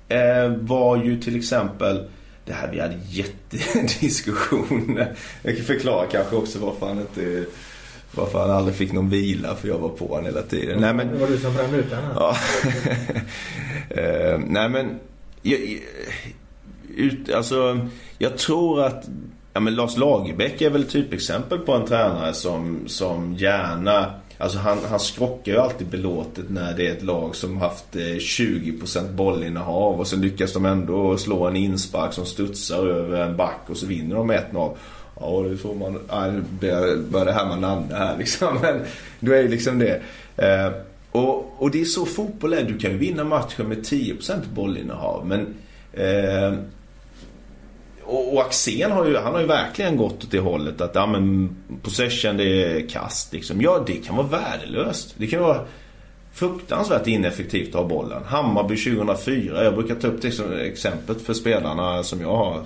eh, 0.08 0.50
var 0.60 1.04
ju 1.04 1.20
till 1.20 1.38
exempel 1.38 2.10
det 2.46 2.54
här 2.54 2.70
vi 2.72 2.80
hade 2.80 3.00
jättediskussioner. 3.08 5.16
Jag 5.44 5.58
kan 5.58 5.66
förklara 5.66 6.06
kanske 6.06 6.36
också 6.36 6.60
varför 6.60 6.88
han 6.88 7.00
inte 7.00 7.46
varför 8.12 8.40
han 8.40 8.52
aldrig 8.52 8.76
fick 8.76 8.94
någon 8.94 9.10
vila 9.10 9.56
för 9.56 9.68
jag 9.68 9.78
var 9.78 9.90
på 9.90 10.08
honom 10.08 10.26
hela 10.26 10.42
tiden. 10.42 10.82
Nej, 10.82 10.94
men, 10.94 11.08
det 11.08 11.18
var 11.18 11.28
du 11.28 11.38
som 11.38 11.54
brände 11.54 11.78
ut 11.78 11.86
Ja. 12.16 12.36
uh, 13.98 14.40
nej 14.48 14.70
men 14.70 15.00
jag, 15.42 15.60
ut, 16.98 17.34
alltså, 17.34 17.88
jag 18.18 18.38
tror 18.38 18.84
att 18.84 19.10
ja, 19.54 19.60
men 19.60 19.76
Lars 19.76 19.98
Lagerbäck 19.98 20.62
är 20.62 20.70
väl 20.70 20.84
typexempel 20.84 21.60
på 21.60 21.74
en 21.74 21.86
tränare 21.86 22.34
som, 22.34 22.84
som 22.88 23.36
gärna 23.36 24.06
Alltså 24.42 24.58
han, 24.58 24.78
han 24.90 25.00
skrockar 25.00 25.52
ju 25.52 25.58
alltid 25.58 25.88
belåtet 25.88 26.50
när 26.50 26.74
det 26.74 26.88
är 26.88 26.92
ett 26.92 27.04
lag 27.04 27.36
som 27.36 27.58
haft 27.58 27.96
eh, 27.96 28.00
20% 28.00 29.14
bollinnehav 29.14 30.00
och 30.00 30.08
sen 30.08 30.22
lyckas 30.22 30.54
de 30.54 30.66
ändå 30.66 31.18
slå 31.18 31.48
en 31.48 31.56
inspark 31.56 32.14
som 32.14 32.26
studsar 32.26 32.88
över 32.88 33.22
en 33.22 33.38
back 33.38 33.60
och 33.68 33.78
så 33.78 33.86
vinner 33.86 34.16
de 34.16 34.32
1-0. 34.32 34.76
Ja, 35.20 35.46
det 35.50 35.58
får 35.58 35.76
man... 35.76 35.94
Nu 36.34 36.44
börjar 37.10 37.26
det 37.26 37.32
här 37.32 37.48
man 37.48 37.62
Nanne 37.62 37.96
här 37.96 38.18
liksom. 38.20 38.58
Men 38.62 38.82
då 39.20 39.32
är 39.32 39.44
det 39.44 39.50
liksom 39.50 39.80
det. 39.80 40.02
Eh, 40.38 40.72
och, 41.12 41.56
och 41.58 41.72
det 41.72 41.82
är 41.82 41.86
så 41.86 42.06
fotboll 42.06 42.54
är. 42.54 42.64
Du 42.64 42.78
kan 42.78 42.92
ju 42.92 42.98
vinna 42.98 43.24
matchen 43.24 43.68
med 43.68 43.78
10% 43.78 44.40
bollinnehav. 44.54 45.28
Men... 45.28 45.56
Eh, 45.94 46.54
och, 48.12 48.34
och 48.34 48.42
Axén 48.42 48.92
har 48.92 49.06
ju, 49.06 49.18
han 49.18 49.34
har 49.34 49.42
ju 49.42 49.48
verkligen 49.48 49.98
gått 49.98 50.24
åt 50.24 50.32
det 50.32 50.40
hållet 50.40 50.82
att 50.82 50.96
ja, 50.96 51.06
men 51.06 51.56
possession 51.82 52.38
det 52.38 52.64
är 52.64 52.90
kast 52.90 53.34
liksom. 53.34 53.62
Ja, 53.62 53.84
det 53.88 53.94
kan 53.94 54.16
vara 54.16 54.28
värdelöst. 54.28 55.14
Det 55.18 55.28
kan 55.28 55.42
vara 55.42 55.66
fruktansvärt 56.34 57.08
ineffektivt 57.08 57.68
att 57.68 57.82
ha 57.82 57.88
bollen. 57.88 58.24
Hammarby 58.26 58.78
2004. 58.78 59.64
Jag 59.64 59.76
brukar 59.76 59.96
ta 59.96 60.08
upp 60.08 60.22
det 60.22 60.32
som 60.32 60.54
exemplet 60.54 61.22
för 61.22 61.34
spelarna 61.34 62.04
som 62.04 62.22
jag 62.22 62.36
har. 62.36 62.62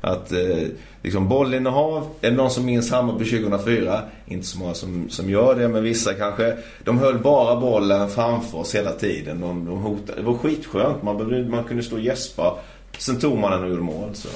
Att 0.00 0.32
eh, 0.32 0.66
liksom 1.02 1.28
bollinnehav. 1.28 2.08
Är 2.20 2.30
det 2.30 2.36
någon 2.36 2.50
som 2.50 2.64
minns 2.64 2.90
Hammarby 2.90 3.24
2004? 3.24 4.00
Inte 4.26 4.46
så 4.46 4.58
många 4.58 4.74
som, 4.74 5.10
som 5.10 5.30
gör 5.30 5.54
det, 5.54 5.68
men 5.68 5.82
vissa 5.82 6.14
kanske. 6.14 6.56
De 6.84 6.98
höll 6.98 7.18
bara 7.18 7.60
bollen 7.60 8.08
framför 8.08 8.58
oss 8.58 8.74
hela 8.74 8.92
tiden. 8.92 9.40
De, 9.40 9.64
de 9.64 9.78
hotade. 9.78 10.20
Det 10.20 10.26
var 10.26 10.34
skitskönt. 10.34 11.02
Man, 11.02 11.50
man 11.50 11.64
kunde 11.64 11.82
stå 11.82 11.96
och 11.96 12.02
gäspa. 12.02 12.56
Sen 13.00 13.20
tog 13.20 13.38
man 13.38 13.50
den 13.50 13.62
och 13.62 13.68
gjorde 13.70 13.82
mål. 13.82 14.14
Så. 14.14 14.28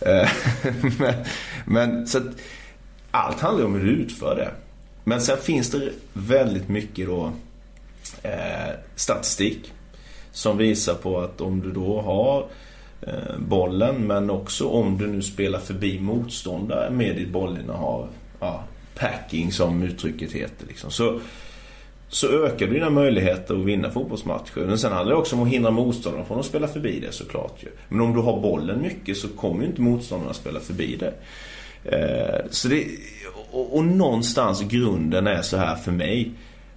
Eh, 0.00 0.28
men, 0.98 1.14
men 1.66 2.06
så 2.06 2.18
att, 2.18 2.24
allt 3.10 3.40
handlar 3.40 3.64
om 3.64 3.74
hur 3.74 3.86
du 3.86 3.92
utför 3.92 4.36
det. 4.36 4.50
Men 5.04 5.20
sen 5.20 5.38
finns 5.38 5.70
det 5.70 5.92
väldigt 6.12 6.68
mycket 6.68 7.06
då 7.06 7.32
eh, 8.22 8.74
statistik 8.94 9.72
som 10.32 10.58
visar 10.58 10.94
på 10.94 11.20
att 11.20 11.40
om 11.40 11.60
du 11.60 11.72
då 11.72 12.00
har 12.00 12.46
eh, 13.02 13.38
bollen 13.38 14.06
men 14.06 14.30
också 14.30 14.68
om 14.68 14.98
du 14.98 15.06
nu 15.06 15.22
spelar 15.22 15.58
förbi 15.58 16.00
motståndare 16.00 16.90
med 16.90 17.16
ditt 17.16 17.30
bollinnehav. 17.30 18.08
Ja, 18.40 18.64
packing 18.94 19.52
som 19.52 19.82
uttrycket 19.82 20.32
heter. 20.32 20.66
Liksom. 20.66 20.90
Så, 20.90 21.20
så 22.12 22.44
ökar 22.44 22.66
du 22.66 22.72
dina 22.72 22.90
möjligheter 22.90 23.54
att 23.54 23.64
vinna 23.64 23.90
fotbollsmatcher. 23.90 24.66
Men 24.66 24.78
sen 24.78 24.92
handlar 24.92 25.14
det 25.14 25.20
också 25.20 25.36
om 25.36 25.42
att 25.42 25.48
hindra 25.48 25.70
motståndarna 25.70 26.24
från 26.24 26.38
att 26.38 26.46
spela 26.46 26.68
förbi 26.68 27.00
det 27.00 27.12
såklart 27.12 27.56
ju. 27.62 27.68
Men 27.88 28.00
om 28.00 28.14
du 28.14 28.20
har 28.20 28.40
bollen 28.40 28.82
mycket 28.82 29.16
så 29.16 29.28
kommer 29.28 29.62
ju 29.62 29.66
inte 29.66 29.80
motståndarna 29.80 30.32
spela 30.32 30.60
förbi 30.60 30.96
det. 30.96 31.14
Eh, 31.84 32.50
så 32.50 32.68
det 32.68 32.86
och, 33.50 33.76
och 33.76 33.84
någonstans 33.84 34.62
grunden 34.62 35.26
är 35.26 35.42
så 35.42 35.56
här 35.56 35.76
för 35.76 35.92
mig. 35.92 36.32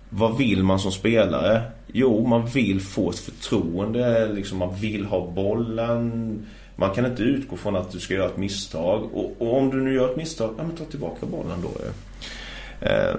Vad 0.09 0.37
vill 0.37 0.63
man 0.63 0.79
som 0.79 0.91
spelare? 0.91 1.61
Jo, 1.87 2.27
man 2.27 2.45
vill 2.45 2.81
få 2.81 3.09
ett 3.09 3.19
förtroende. 3.19 4.27
Liksom 4.33 4.57
man 4.57 4.75
vill 4.75 5.05
ha 5.05 5.31
bollen. 5.31 6.39
Man 6.75 6.89
kan 6.89 7.05
inte 7.05 7.23
utgå 7.23 7.57
från 7.57 7.75
att 7.75 7.91
du 7.91 7.99
ska 7.99 8.13
göra 8.13 8.29
ett 8.29 8.37
misstag. 8.37 9.09
Och, 9.13 9.31
och 9.39 9.57
om 9.57 9.69
du 9.69 9.77
nu 9.81 9.93
gör 9.93 10.09
ett 10.09 10.17
misstag, 10.17 10.53
ja 10.57 10.63
men 10.63 10.75
ta 10.75 10.83
tillbaka 10.83 11.25
bollen 11.25 11.61
då. 11.61 11.69
ju. 11.79 11.89
Eh, 12.87 13.15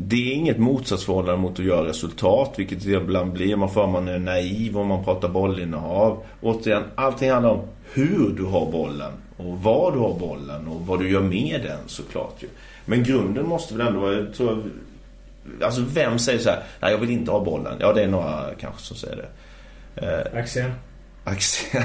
det 0.00 0.16
är 0.16 0.34
inget 0.34 0.58
motsatsförhållande 0.58 1.40
mot 1.42 1.58
att 1.58 1.64
göra 1.64 1.88
resultat, 1.88 2.54
vilket 2.56 2.84
det 2.84 2.90
ibland 2.90 3.32
blir. 3.32 3.56
Man 3.56 3.70
får 3.70 3.86
man 3.86 4.08
är 4.08 4.18
naiv 4.18 4.78
om 4.78 4.86
man 4.86 5.04
pratar 5.04 5.28
bollinnehav. 5.28 6.22
Återigen, 6.40 6.82
allting 6.94 7.30
handlar 7.30 7.50
om 7.50 7.60
hur 7.92 8.34
du 8.36 8.44
har 8.44 8.72
bollen 8.72 9.12
och 9.36 9.62
var 9.62 9.92
du 9.92 9.98
har 9.98 10.18
bollen 10.18 10.68
och 10.68 10.86
vad 10.86 10.98
du 10.98 11.10
gör 11.10 11.20
med 11.20 11.60
den 11.62 11.78
såklart 11.86 12.34
ju. 12.38 12.48
Men 12.84 13.02
grunden 13.02 13.48
måste 13.48 13.74
väl 13.74 13.86
ändå 13.86 14.00
vara, 14.00 14.12
jag 14.12 14.34
tror, 14.34 14.64
alltså 15.62 15.84
vem 15.94 16.18
säger 16.18 16.38
så 16.38 16.50
här, 16.50 16.62
nej 16.80 16.92
jag 16.92 16.98
vill 16.98 17.10
inte 17.10 17.30
ha 17.30 17.44
bollen. 17.44 17.76
Ja 17.80 17.92
det 17.92 18.02
är 18.02 18.08
några 18.08 18.44
kanske 18.60 18.82
som 18.82 18.96
säger 18.96 19.16
det. 19.16 19.26
Eh, 20.06 20.40
Axén. 20.40 20.70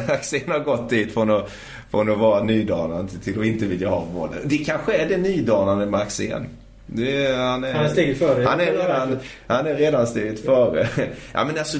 Axén 0.08 0.42
har 0.52 0.60
gått 0.60 0.90
dit 0.90 1.14
från 1.14 1.32
att, 1.32 1.52
från 1.92 2.12
att 2.12 2.18
vara 2.18 2.44
nydanande 2.44 3.12
till 3.24 3.40
att 3.40 3.46
inte 3.46 3.66
vilja 3.66 3.90
ha 3.90 4.06
bollen. 4.14 4.40
Det 4.44 4.58
kanske 4.58 4.94
är 4.94 5.10
det 5.10 5.18
nydanande 5.18 5.86
med 5.86 6.00
Axén. 6.00 6.48
Det, 6.86 7.36
han, 7.36 7.64
är, 7.64 7.74
han 7.74 7.86
är 7.86 7.90
steget 7.90 8.18
före. 8.18 8.46
Han 8.46 8.60
är 8.60 8.72
redan, 8.72 9.18
han 9.48 9.68
är 9.68 9.76
redan 9.76 10.08
steget 10.08 10.46
före. 10.46 10.88
Ja 11.34 11.46
men 11.46 11.58
alltså, 11.58 11.78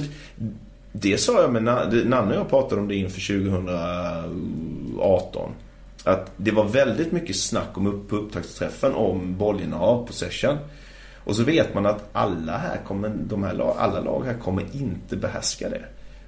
det 0.92 1.18
sa 1.18 1.40
jag 1.40 1.52
med 1.52 1.62
Nanne 1.62 2.34
och 2.34 2.40
jag 2.40 2.50
pratade 2.50 2.80
om 2.80 2.88
det 2.88 2.94
inför 2.94 3.50
2018. 3.50 5.50
Att 6.04 6.30
det 6.36 6.50
var 6.50 6.64
väldigt 6.64 7.12
mycket 7.12 7.36
snack 7.36 7.68
om 7.74 7.86
upp, 7.86 8.08
på 8.08 8.16
upptaktsträffen 8.16 8.94
om 8.94 9.38
bollinnehav, 9.38 10.06
possession. 10.06 10.56
Och 11.24 11.36
så 11.36 11.42
vet 11.42 11.74
man 11.74 11.86
att 11.86 12.08
alla 12.12 12.56
här 12.56 12.80
kommer, 12.86 13.08
de 13.08 13.42
här, 13.42 13.74
alla 13.78 14.00
lag 14.00 14.24
här 14.26 14.34
kommer 14.34 14.64
inte 14.72 15.16
behärska 15.16 15.68
det. 15.68 15.84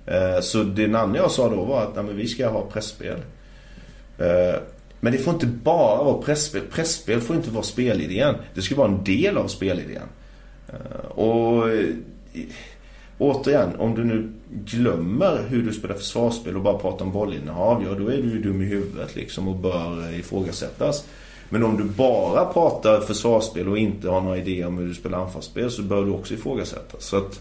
Eh, 0.07 0.41
så 0.41 0.63
det 0.63 0.87
Nanne 0.87 1.19
och 1.19 1.25
jag 1.25 1.31
sa 1.31 1.49
då 1.49 1.65
var 1.65 1.83
att 1.83 2.05
nej, 2.05 2.15
vi 2.15 2.29
ska 2.29 2.49
ha 2.49 2.63
pressspel. 2.63 3.19
Men 5.01 5.13
det 5.13 5.19
får 5.19 5.35
inte 5.35 5.47
bara 5.47 6.03
vara 6.03 6.23
pressspel. 6.23 6.63
Pressspel 6.71 7.21
får 7.21 7.37
inte 7.37 7.51
vara 7.51 7.65
spelidén. 7.65 8.35
Det 8.55 8.63
ska 8.63 8.75
vara 8.75 8.89
en 8.89 9.05
del 9.05 9.39
av 9.39 9.49
spelidén. 9.49 10.03
Eh, 10.69 11.11
och 11.11 11.71
eh, 11.71 11.87
återigen, 13.19 13.77
om 13.79 13.95
du 13.95 14.05
nu 14.05 14.33
glömmer 14.65 15.43
hur 15.49 15.63
du 15.63 15.73
spelar 15.73 15.95
försvarsspel 15.95 16.57
och 16.57 16.63
bara 16.63 16.79
pratar 16.79 17.05
om 17.05 17.13
bollinnehav, 17.13 17.85
ja 17.89 17.95
då 17.95 18.09
är 18.09 18.17
du 18.17 18.31
ju 18.31 18.43
dum 18.43 18.63
i 18.63 18.65
huvudet 18.65 19.17
liksom 19.17 19.49
och 19.49 19.57
bör 19.57 20.09
eh, 20.09 20.21
ifrågasättas. 20.21 21.05
Men 21.49 21.65
om 21.65 21.77
du 21.77 21.85
bara 21.85 22.45
pratar 22.45 23.01
försvarsspel 23.01 23.69
och 23.69 23.79
inte 23.79 24.09
har 24.09 24.21
några 24.21 24.37
idéer 24.37 24.67
om 24.67 24.79
hur 24.79 24.89
du 24.89 24.95
spelar 24.95 25.19
anfallsspel 25.19 25.71
så 25.71 25.83
bör 25.83 26.05
du 26.05 26.11
också 26.11 26.35
ifrågasättas. 26.35 27.05
Så 27.05 27.17
att, 27.17 27.25
eh, 27.25 27.41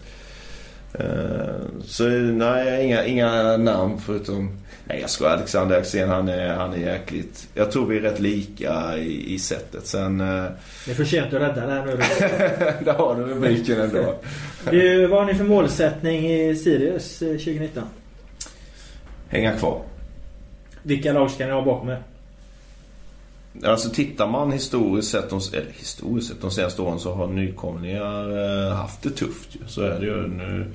så 1.84 2.08
nej, 2.08 2.84
inga, 2.86 3.04
inga 3.04 3.56
namn 3.56 4.00
förutom 4.06 4.58
Nej 4.88 5.00
jag 5.00 5.10
skojar. 5.10 5.32
Alexander 5.32 5.78
Axén 5.78 6.08
han 6.08 6.28
är, 6.28 6.48
han 6.48 6.72
är 6.72 6.78
jäkligt... 6.78 7.48
Jag 7.54 7.70
tror 7.70 7.86
vi 7.86 7.96
är 7.96 8.00
rätt 8.00 8.20
lika 8.20 8.98
i, 8.98 9.34
i 9.34 9.38
sättet. 9.38 9.86
Sen... 9.86 10.20
Eh, 10.20 10.44
det 10.84 10.90
är 10.90 10.94
för 10.94 11.04
sent 11.04 11.26
att 11.26 11.40
rädda 11.40 11.66
det 11.66 11.72
här 11.72 11.86
nu. 11.86 11.96
Där 12.84 12.92
har 12.92 13.14
du 13.14 13.22
rubriken 13.22 13.80
ändå. 13.80 14.14
du, 14.70 15.06
vad 15.06 15.18
har 15.18 15.26
ni 15.26 15.34
för 15.34 15.44
målsättning 15.44 16.32
i 16.32 16.56
Sirius 16.56 17.18
2019? 17.18 17.82
Eh, 17.82 17.88
Hänga 19.28 19.52
kvar. 19.52 19.82
Vilka 20.82 21.12
lag 21.12 21.30
ska 21.30 21.46
ni 21.46 21.52
ha 21.52 21.62
bakom 21.62 21.88
er? 21.88 22.02
Alltså 23.64 23.90
tittar 23.90 24.28
man 24.28 24.52
historiskt 24.52 25.10
sett, 25.10 25.30
de, 25.30 25.40
eller 25.52 25.72
historiskt 25.78 26.28
sett 26.28 26.40
de 26.40 26.50
senaste 26.50 26.82
åren 26.82 26.98
så 26.98 27.14
har 27.14 27.26
nykomlingar 27.26 28.38
eh, 28.38 28.74
haft 28.74 29.02
det 29.02 29.10
tufft 29.10 29.48
ju. 29.52 29.60
Så 29.66 29.82
är 29.82 30.00
det 30.00 30.06
ju. 30.06 30.28
Nu, 30.28 30.72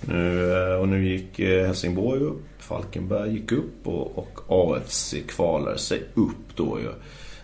nu, 0.00 0.52
eh, 0.52 0.80
och 0.80 0.88
nu 0.88 1.08
gick 1.08 1.38
eh, 1.38 1.66
Helsingborg 1.66 2.20
upp. 2.20 2.42
Falkenberg 2.58 3.32
gick 3.32 3.52
upp 3.52 3.86
och, 3.86 4.18
och 4.18 4.40
AFC 4.48 5.14
kvalade 5.28 5.78
sig 5.78 6.02
upp 6.14 6.56
då 6.56 6.78
ju. 6.80 6.90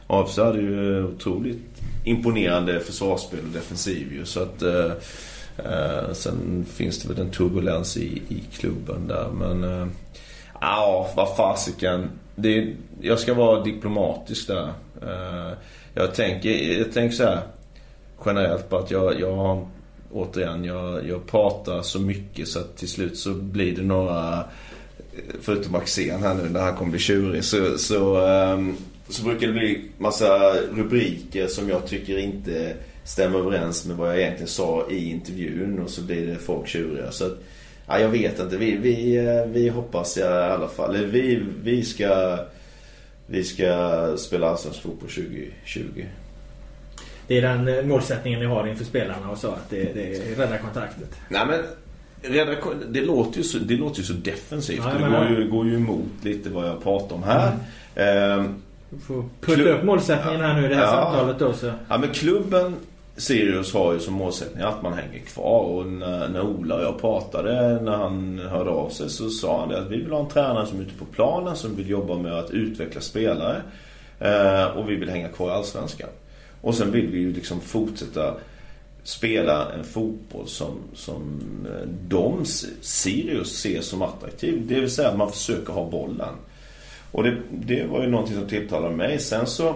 AFC 0.07 0.39
hade 0.39 0.61
ju 0.61 1.05
otroligt 1.05 1.83
imponerande 2.05 2.81
försvarsspel 2.81 3.41
och 3.47 3.53
defensiv 3.53 4.13
ju. 4.13 4.25
Så 4.25 4.43
att, 4.43 4.63
eh, 4.63 6.13
sen 6.13 6.67
finns 6.73 7.03
det 7.03 7.09
väl 7.09 7.21
en 7.21 7.31
turbulens 7.31 7.97
i, 7.97 8.23
i 8.29 8.43
klubben 8.53 9.09
där. 9.09 9.29
Men 9.29 9.65
eh, 9.65 9.87
ja, 10.61 11.11
vad 11.17 11.37
fasiken. 11.37 12.11
Det, 12.43 12.73
jag 13.01 13.19
ska 13.19 13.35
vara 13.35 13.63
diplomatisk 13.63 14.47
där. 14.47 14.69
Eh, 15.03 15.53
jag, 15.95 16.15
tänker, 16.15 16.79
jag 16.79 16.93
tänker 16.93 17.17
så 17.17 17.25
här 17.25 17.41
generellt 18.27 18.71
på 18.71 18.77
att 18.77 18.91
jag, 18.91 19.21
jag 19.21 19.37
har 19.37 19.67
återigen, 20.13 20.65
jag, 20.65 21.09
jag 21.09 21.27
pratar 21.27 21.83
så 21.83 22.01
mycket 22.01 22.49
så 22.49 22.59
att 22.59 22.77
till 22.77 22.89
slut 22.89 23.19
så 23.19 23.35
blir 23.35 23.77
det 23.77 23.83
några 23.83 24.45
förutom 25.41 25.75
Axén 25.75 26.23
här 26.23 26.35
nu 26.35 26.49
när 26.49 26.61
han 26.61 26.77
kommer 26.77 26.91
bli 26.91 27.01
tjurig 27.01 27.45
så, 27.45 27.79
så, 27.79 28.27
ehm, 28.27 28.77
så 29.09 29.25
brukar 29.25 29.47
det 29.47 29.53
bli 29.53 29.85
massa 29.99 30.53
rubriker 30.73 31.47
som 31.47 31.69
jag 31.69 31.87
tycker 31.87 32.19
inte 32.19 32.75
stämmer 33.05 33.39
överens 33.39 33.87
med 33.87 33.97
vad 33.97 34.09
jag 34.09 34.21
egentligen 34.21 34.49
sa 34.49 34.87
i 34.91 35.11
intervjun 35.11 35.79
och 35.79 35.91
så 35.91 36.03
blir 36.03 36.27
det 36.27 36.37
folk 36.37 36.69
tjuriga. 36.69 37.13
Så 37.13 37.27
att, 37.27 37.39
ja, 37.93 37.99
jag 37.99 38.09
vet 38.09 38.41
inte. 38.41 38.57
Vi, 38.57 38.77
vi, 38.77 39.17
eh, 39.17 39.47
vi 39.47 39.69
hoppas 39.69 40.19
i 40.19 40.23
alla 40.23 40.69
fall. 40.69 40.97
Vi, 40.97 41.43
vi 41.63 41.83
ska 41.83 42.39
vi 43.27 43.45
ska 43.45 44.15
spela 44.17 44.51
allsvensk 44.51 44.83
fotboll 44.83 45.09
2020. 45.09 46.05
Det 47.27 47.39
är 47.39 47.43
den 47.43 47.69
eh, 47.69 47.85
målsättningen 47.85 48.41
ni 48.41 48.47
har 48.47 48.67
inför 48.67 48.85
spelarna 48.85 49.31
och 49.31 49.39
så 49.39 49.49
att 49.49 49.71
det, 49.71 49.95
det 49.95 50.17
är 50.17 50.37
rädda 50.37 50.59
kontraktet. 50.59 51.21
Nej 51.29 51.47
men 51.47 51.61
det 52.89 53.01
låter 53.01 53.39
ju 53.39 53.45
så, 53.45 53.59
det 53.59 53.77
låter 53.77 53.99
ju 53.99 54.05
så 54.05 54.13
defensivt. 54.13 54.83
Ja, 54.85 54.99
det 54.99 55.11
går 55.11 55.29
ju, 55.29 55.51
går 55.51 55.67
ju 55.67 55.75
emot 55.75 56.11
lite 56.23 56.51
vad 56.51 56.69
jag 56.69 56.83
pratar 56.83 57.17
om 57.17 57.23
här. 57.23 57.53
Mm. 57.95 58.41
Ehm, 58.41 58.55
du 58.91 58.99
får 58.99 59.25
putta 59.41 59.71
upp 59.71 59.85
målsättningen 59.85 60.41
här 60.41 60.61
nu 60.61 60.67
i 60.67 60.69
det 60.69 60.75
här 60.75 60.83
ja, 60.83 60.91
samtalet 60.91 61.39
då. 61.39 61.53
Så. 61.53 61.73
Ja 61.89 61.99
men 61.99 62.09
klubben 62.09 62.77
Sirius 63.17 63.75
har 63.75 63.93
ju 63.93 64.01
som 64.01 64.15
målsättning 64.15 64.63
att 64.63 64.83
man 64.83 64.93
hänger 64.93 65.19
kvar. 65.19 65.61
Och 65.61 65.87
när, 65.87 66.29
när 66.29 66.43
Ola 66.43 66.75
och 66.75 66.83
jag 66.83 67.01
pratade 67.01 67.81
när 67.83 67.97
han 67.97 68.39
hörde 68.39 68.71
av 68.71 68.89
sig 68.89 69.11
så 69.11 69.31
sa 69.31 69.61
han 69.61 69.69
det 69.69 69.79
att 69.79 69.91
vi 69.91 69.97
vill 69.97 70.13
ha 70.13 70.21
en 70.21 70.29
tränare 70.29 70.67
som 70.67 70.79
är 70.79 70.83
ute 70.83 70.99
på 70.99 71.05
planen 71.05 71.57
som 71.57 71.77
vill 71.77 71.91
jobba 71.91 72.19
med 72.19 72.33
att 72.33 72.51
utveckla 72.51 73.01
spelare. 73.01 73.63
Eh, 74.19 74.65
och 74.65 74.91
vi 74.91 74.97
vill 74.97 75.09
hänga 75.09 75.29
kvar 75.29 75.49
i 75.49 75.53
Allsvenskan. 75.53 76.09
Och 76.61 76.75
sen 76.75 76.93
vill 76.93 77.07
vi 77.07 77.19
ju 77.19 77.33
liksom 77.33 77.61
fortsätta 77.61 78.35
spela 79.05 79.73
en 79.73 79.85
fotboll 79.85 80.49
som, 80.49 80.79
som 80.95 81.41
eh, 81.67 81.89
de, 82.09 82.45
Sirius, 82.81 83.59
ser 83.59 83.81
som 83.81 84.03
attraktiv. 84.03 84.67
Det 84.67 84.81
vill 84.81 84.91
säga 84.91 85.09
att 85.09 85.19
man 85.19 85.33
försöker 85.33 85.73
ha 85.73 85.91
bollen. 85.91 86.35
Och 87.13 87.23
det, 87.23 87.37
det 87.51 87.87
var 87.87 88.03
ju 88.03 88.09
någonting 88.09 88.37
som 88.37 88.49
tilltalade 88.49 88.97
mig. 88.97 89.19
Sen 89.19 89.47
så 89.47 89.75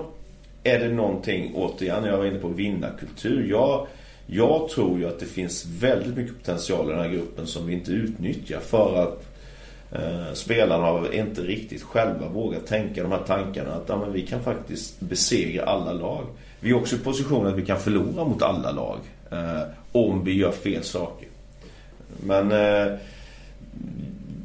är 0.66 0.78
det 0.78 0.88
någonting, 0.88 1.52
återigen, 1.54 2.04
jag 2.04 2.18
var 2.18 2.26
inne 2.26 2.38
på 2.38 2.48
vinnarkultur. 2.48 3.50
Jag, 3.50 3.86
jag 4.26 4.68
tror 4.68 4.98
ju 4.98 5.08
att 5.08 5.20
det 5.20 5.26
finns 5.26 5.66
väldigt 5.66 6.16
mycket 6.16 6.38
potential 6.38 6.86
i 6.86 6.92
den 6.92 7.02
här 7.02 7.08
gruppen 7.08 7.46
som 7.46 7.66
vi 7.66 7.72
inte 7.72 7.92
utnyttjar 7.92 8.60
för 8.60 9.02
att 9.02 9.26
eh, 9.92 10.32
spelarna 10.34 10.86
har 10.86 11.14
inte 11.14 11.40
riktigt 11.40 11.82
själva 11.82 12.28
vågat 12.28 12.66
tänka 12.66 13.02
de 13.02 13.12
här 13.12 13.22
tankarna 13.26 13.74
att 13.74 13.88
ja, 13.88 13.96
men 13.96 14.12
vi 14.12 14.26
kan 14.26 14.42
faktiskt 14.42 15.00
besegra 15.00 15.64
alla 15.64 15.92
lag. 15.92 16.26
Vi 16.60 16.70
är 16.70 16.74
också 16.76 16.96
i 16.96 16.98
positionen 16.98 17.46
att 17.46 17.58
vi 17.58 17.66
kan 17.66 17.80
förlora 17.80 18.24
mot 18.24 18.42
alla 18.42 18.70
lag 18.70 18.98
eh, 19.30 19.62
om 19.92 20.24
vi 20.24 20.32
gör 20.32 20.52
fel 20.52 20.84
saker. 20.84 21.28
Men 22.26 22.52
eh, 22.52 22.98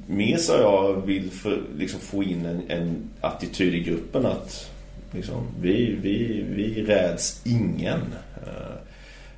mer 0.07 0.37
så 0.37 0.53
jag 0.53 1.05
vill 1.05 1.31
för, 1.31 1.61
liksom 1.77 1.99
få 1.99 2.23
in 2.23 2.45
en, 2.45 2.61
en 2.67 3.09
attityd 3.21 3.75
i 3.75 3.79
gruppen 3.79 4.25
att 4.25 4.70
liksom, 5.11 5.47
vi, 5.61 5.97
vi, 6.01 6.45
vi 6.49 6.83
räds 6.83 7.41
ingen. 7.45 8.01
Eh, 8.35 8.75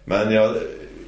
men 0.06 0.34
jag, 0.34 0.56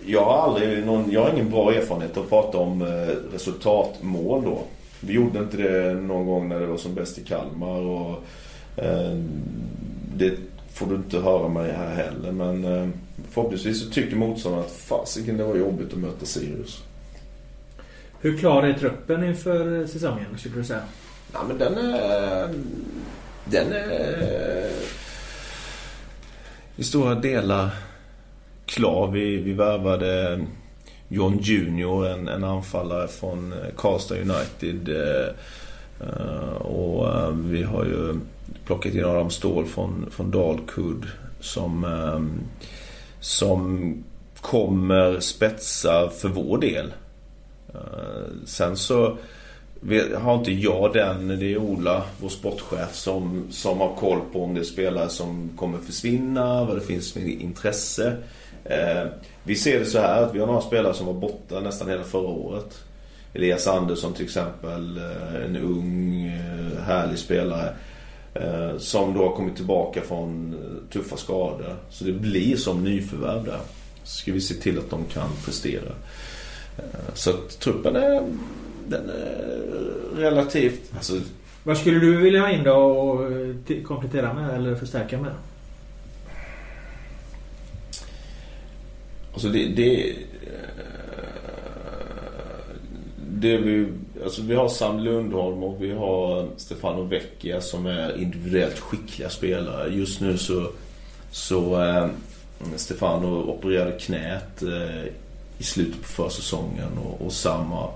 jag 0.05 0.25
har 0.25 0.37
aldrig 0.37 0.85
någon, 0.85 1.11
jag 1.11 1.23
har 1.23 1.33
ingen 1.33 1.49
bra 1.49 1.73
erfarenhet 1.73 2.17
att 2.17 2.29
prata 2.29 2.57
om 2.57 2.81
eh, 2.81 3.33
resultatmål 3.33 4.43
då. 4.43 4.59
Vi 4.99 5.13
gjorde 5.13 5.39
inte 5.39 5.57
det 5.57 5.93
någon 5.93 6.25
gång 6.25 6.49
när 6.49 6.59
det 6.59 6.65
var 6.65 6.77
som 6.77 6.95
bäst 6.95 7.17
i 7.17 7.23
Kalmar 7.23 7.79
och 7.79 8.23
eh, 8.77 9.17
det 10.15 10.33
får 10.73 10.85
du 10.85 10.95
inte 10.95 11.19
höra 11.19 11.47
mig 11.47 11.71
här 11.71 11.95
heller 11.95 12.31
men 12.31 12.65
eh, 12.65 12.89
förhoppningsvis 13.31 13.83
så 13.83 13.89
tycker 13.89 14.15
motståndaren 14.15 14.65
att 14.65 14.71
fasiken 14.71 15.37
det 15.37 15.43
var 15.43 15.55
jobbigt 15.55 15.93
att 15.93 15.99
möta 15.99 16.25
Sirius. 16.25 16.83
Hur 18.21 18.37
klar 18.37 18.63
är 18.63 18.73
truppen 18.73 19.23
inför 19.23 19.85
säsongen 19.85 20.25
skulle 20.37 20.55
du 20.55 20.63
säga? 20.63 20.81
Ja 21.33 21.39
men 21.47 21.57
den 21.57 21.77
är... 21.77 22.53
Den 23.45 23.73
är... 23.73 24.69
I 26.75 26.83
stora 26.83 27.15
delar 27.15 27.69
klar. 28.65 29.11
Vi, 29.11 29.37
vi 29.37 29.53
värvade 29.53 30.39
John 31.07 31.37
Junior, 31.41 32.07
en, 32.07 32.27
en 32.27 32.43
anfallare 32.43 33.07
från 33.07 33.53
eh, 33.53 33.59
Karlstad 33.77 34.15
United. 34.15 34.89
Eh, 35.99 36.55
och 36.61 37.09
vi 37.51 37.63
har 37.63 37.85
ju 37.85 38.19
plockat 38.65 38.93
in 38.93 39.05
Adam 39.05 39.29
Ståhl 39.29 39.65
från, 39.65 40.05
från 40.11 40.31
Dalkurd 40.31 41.07
som, 41.39 41.85
som 43.19 43.93
kommer 44.41 45.19
spetsa 45.19 46.09
för 46.09 46.29
vår 46.29 46.57
del. 46.57 46.93
Sen 48.45 48.77
så 48.77 49.17
har 50.17 50.35
inte 50.35 50.51
jag 50.51 50.93
den. 50.93 51.27
Det 51.27 51.53
är 51.53 51.57
Ola, 51.57 52.03
vår 52.19 52.29
sportchef, 52.29 52.95
som, 52.95 53.47
som 53.51 53.79
har 53.79 53.95
koll 53.95 54.19
på 54.33 54.43
om 54.43 54.53
det 54.53 54.59
är 54.59 54.63
spelare 54.63 55.09
som 55.09 55.49
kommer 55.55 55.77
försvinna, 55.77 56.65
vad 56.65 56.77
det 56.77 56.81
finns 56.81 57.13
för 57.13 57.19
intresse. 57.19 58.17
Eh, 58.63 59.07
vi 59.43 59.55
ser 59.55 59.79
det 59.79 59.85
så 59.85 59.99
här 59.99 60.21
att 60.21 60.35
vi 60.35 60.39
har 60.39 60.47
några 60.47 60.61
spelare 60.61 60.93
som 60.93 61.05
var 61.05 61.13
borta 61.13 61.59
nästan 61.59 61.89
hela 61.89 62.03
förra 62.03 62.27
året. 62.27 62.83
Elias 63.33 63.67
Andersson 63.67 64.13
till 64.13 64.25
exempel, 64.25 64.97
eh, 64.97 65.45
en 65.45 65.57
ung 65.57 66.25
eh, 66.25 66.83
härlig 66.83 67.19
spelare. 67.19 67.73
Eh, 68.33 68.77
som 68.77 69.13
då 69.13 69.27
har 69.27 69.35
kommit 69.35 69.55
tillbaka 69.55 70.01
från 70.01 70.53
eh, 70.53 70.93
tuffa 70.93 71.17
skador. 71.17 71.75
Så 71.89 72.03
det 72.03 72.11
blir 72.11 72.55
som 72.55 72.83
nyförvärv 72.83 73.43
där. 73.43 73.59
Så 74.03 74.17
ska 74.17 74.31
vi 74.31 74.41
se 74.41 74.53
till 74.53 74.79
att 74.79 74.89
de 74.89 75.05
kan 75.05 75.29
prestera. 75.45 75.91
Eh, 76.77 77.13
så 77.13 77.29
att 77.29 77.59
truppen 77.59 77.95
är 77.95 78.23
den 78.87 79.09
är 79.09 79.65
relativt... 80.15 80.91
Alltså, 80.95 81.13
Vad 81.63 81.77
skulle 81.77 81.99
du 81.99 82.17
vilja 82.17 82.41
ha 82.41 82.49
in 82.49 82.63
då 82.63 82.73
och 82.73 83.31
komplettera 83.83 84.33
med 84.33 84.55
eller 84.55 84.75
förstärka 84.75 85.17
med? 85.17 85.31
Alltså 89.33 89.47
det... 89.47 89.67
det 89.67 90.15
det 93.37 93.57
vi, 93.57 93.87
alltså 94.23 94.41
vi 94.41 94.55
har 94.55 94.67
Sam 94.67 94.99
Lundholm 94.99 95.63
och 95.63 95.83
vi 95.83 95.91
har 95.91 96.47
Stefano 96.57 97.03
Vecchia 97.03 97.61
som 97.61 97.85
är 97.85 98.21
individuellt 98.21 98.79
skickliga 98.79 99.29
spelare. 99.29 99.89
Just 99.89 100.21
nu 100.21 100.37
så, 100.37 100.67
så 101.31 101.83
eh, 101.83 102.07
Stefano 102.75 103.27
opererade 103.27 103.91
knät 103.91 104.63
eh, 104.63 105.05
i 105.57 105.63
slutet 105.63 106.01
på 106.01 106.07
försäsongen 106.07 106.97
och, 107.05 107.25
och 107.25 107.33
Sam 107.33 107.71
har 107.71 107.91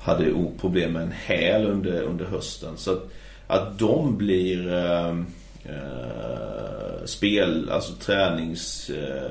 hade 0.00 0.34
problem 0.60 0.92
med 0.92 1.02
en 1.02 1.12
häl 1.12 1.66
under, 1.66 2.02
under 2.02 2.24
hösten. 2.24 2.76
Så 2.76 2.92
att, 2.92 3.08
att 3.46 3.78
de 3.78 4.18
blir 4.18 4.72
eh, 4.72 5.08
eh, 5.64 7.04
spel, 7.04 7.70
alltså 7.70 7.92
tränings, 7.92 8.90
eh, 8.90 9.30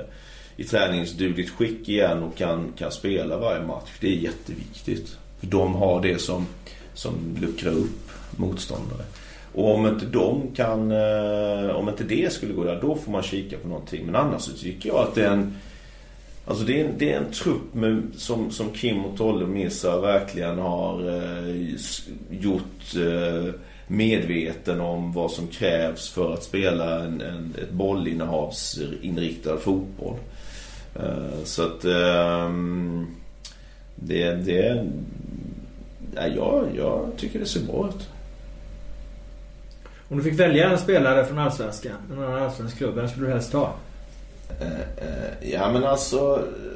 i 0.57 0.63
träningsdugligt 0.63 1.49
skick 1.49 1.89
igen 1.89 2.23
och 2.23 2.37
kan, 2.37 2.73
kan 2.77 2.91
spela 2.91 3.37
varje 3.37 3.63
match. 3.63 3.89
Det 3.99 4.07
är 4.07 4.15
jätteviktigt. 4.15 5.17
För 5.39 5.47
de 5.47 5.75
har 5.75 6.01
det 6.01 6.21
som, 6.21 6.47
som 6.93 7.37
luckrar 7.41 7.71
upp 7.71 8.11
motståndare. 8.31 9.03
Och 9.53 9.75
om 9.75 9.87
inte 9.87 10.05
de 10.05 10.41
kan, 10.55 10.91
eh, 10.91 11.69
om 11.69 11.89
inte 11.89 12.03
det 12.03 12.33
skulle 12.33 12.53
gå 12.53 12.63
där, 12.63 12.81
då 12.81 12.95
får 12.95 13.11
man 13.11 13.23
kika 13.23 13.57
på 13.57 13.67
någonting. 13.67 14.05
Men 14.05 14.15
annars 14.15 14.41
så 14.41 14.51
tycker 14.51 14.89
jag 14.89 14.97
att 14.99 15.15
det 15.15 15.25
är 15.25 15.31
en 15.31 15.55
Alltså 16.47 16.63
det 16.63 16.81
är, 16.81 16.85
en, 16.85 16.97
det 16.97 17.13
är 17.13 17.17
en 17.17 17.31
trupp 17.31 17.73
med, 17.73 18.03
som, 18.15 18.51
som 18.51 18.71
Kim 18.71 19.05
och 19.05 19.17
Tolle 19.17 19.43
och 19.43 19.49
Missa 19.49 20.01
verkligen 20.01 20.57
har 20.57 21.09
eh, 21.09 21.55
gjort 22.29 22.95
eh, 22.95 23.53
medveten 23.87 24.81
om 24.81 25.13
vad 25.13 25.31
som 25.31 25.47
krävs 25.47 26.09
för 26.09 26.33
att 26.33 26.43
spela 26.43 27.03
en, 27.03 27.21
en, 27.21 27.53
ett 27.61 27.71
bollinnehavsinriktad 27.71 29.57
fotboll. 29.57 30.15
Eh, 30.95 31.43
så 31.43 31.63
att 31.63 31.85
eh, 31.85 32.51
det, 33.95 34.33
det 34.33 34.85
ja, 36.15 36.27
jag, 36.35 36.67
jag 36.75 37.09
tycker 37.17 37.39
det 37.39 37.45
ser 37.45 37.65
bra 37.65 37.89
ut. 37.89 38.09
Om 40.09 40.17
du 40.17 40.23
fick 40.23 40.39
välja 40.39 40.69
en 40.69 40.77
spelare 40.77 41.25
från 41.25 41.39
Allsvenskan, 41.39 41.95
en 42.11 42.23
annan 42.23 42.43
allsvensk 42.43 42.77
klubb, 42.77 42.95
vem 42.95 43.07
skulle 43.07 43.25
du 43.25 43.31
helst 43.31 43.51
ta? 43.51 43.73
Eh, 44.59 45.07
eh, 45.07 45.51
ja 45.51 45.71
men 45.71 45.83
alltså... 45.83 46.35
Eh, 46.35 46.73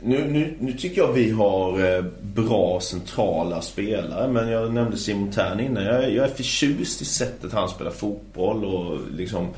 nu, 0.00 0.30
nu, 0.30 0.56
nu 0.60 0.72
tycker 0.72 1.00
jag 1.00 1.12
vi 1.12 1.30
har 1.30 2.02
bra 2.22 2.80
centrala 2.80 3.62
spelare. 3.62 4.28
Men 4.28 4.48
jag 4.48 4.72
nämnde 4.72 4.96
Simon 4.96 5.32
Tern 5.32 5.60
innan. 5.60 5.84
Jag, 5.84 6.10
jag 6.12 6.24
är 6.24 6.34
förtjust 6.34 7.02
i 7.02 7.04
sättet 7.04 7.52
han 7.52 7.68
spelar 7.68 7.90
fotboll 7.90 8.64
och 8.64 8.98
liksom... 9.10 9.48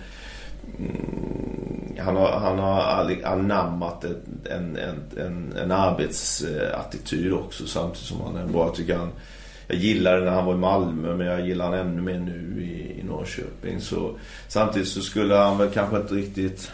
Mm, 0.78 1.96
han 1.98 2.16
har, 2.16 2.30
han 2.30 2.58
har 2.58 3.08
anammat 3.24 4.04
en, 4.04 4.76
en, 4.76 4.78
en, 5.16 5.56
en 5.56 5.72
arbetsattityd 5.72 7.32
också 7.32 7.66
samtidigt 7.66 8.08
som 8.08 8.20
han 8.20 8.36
är 8.36 8.46
bra. 8.46 8.66
Jag 8.66 8.74
tycker 8.74 8.96
han... 8.96 9.12
Jag 9.68 9.76
gillade 9.76 10.24
när 10.24 10.30
han 10.30 10.44
var 10.44 10.54
i 10.54 10.58
Malmö 10.58 11.14
men 11.16 11.26
jag 11.26 11.46
gillar 11.46 11.64
han 11.64 11.74
ännu 11.74 12.02
mer 12.02 12.18
nu 12.18 12.62
i, 12.62 13.00
i 13.00 13.02
Norrköping. 13.02 13.80
Så, 13.80 14.18
samtidigt 14.48 14.88
så 14.88 15.00
skulle 15.00 15.34
han 15.34 15.58
väl 15.58 15.70
kanske 15.70 15.96
inte 15.96 16.14
riktigt 16.14 16.72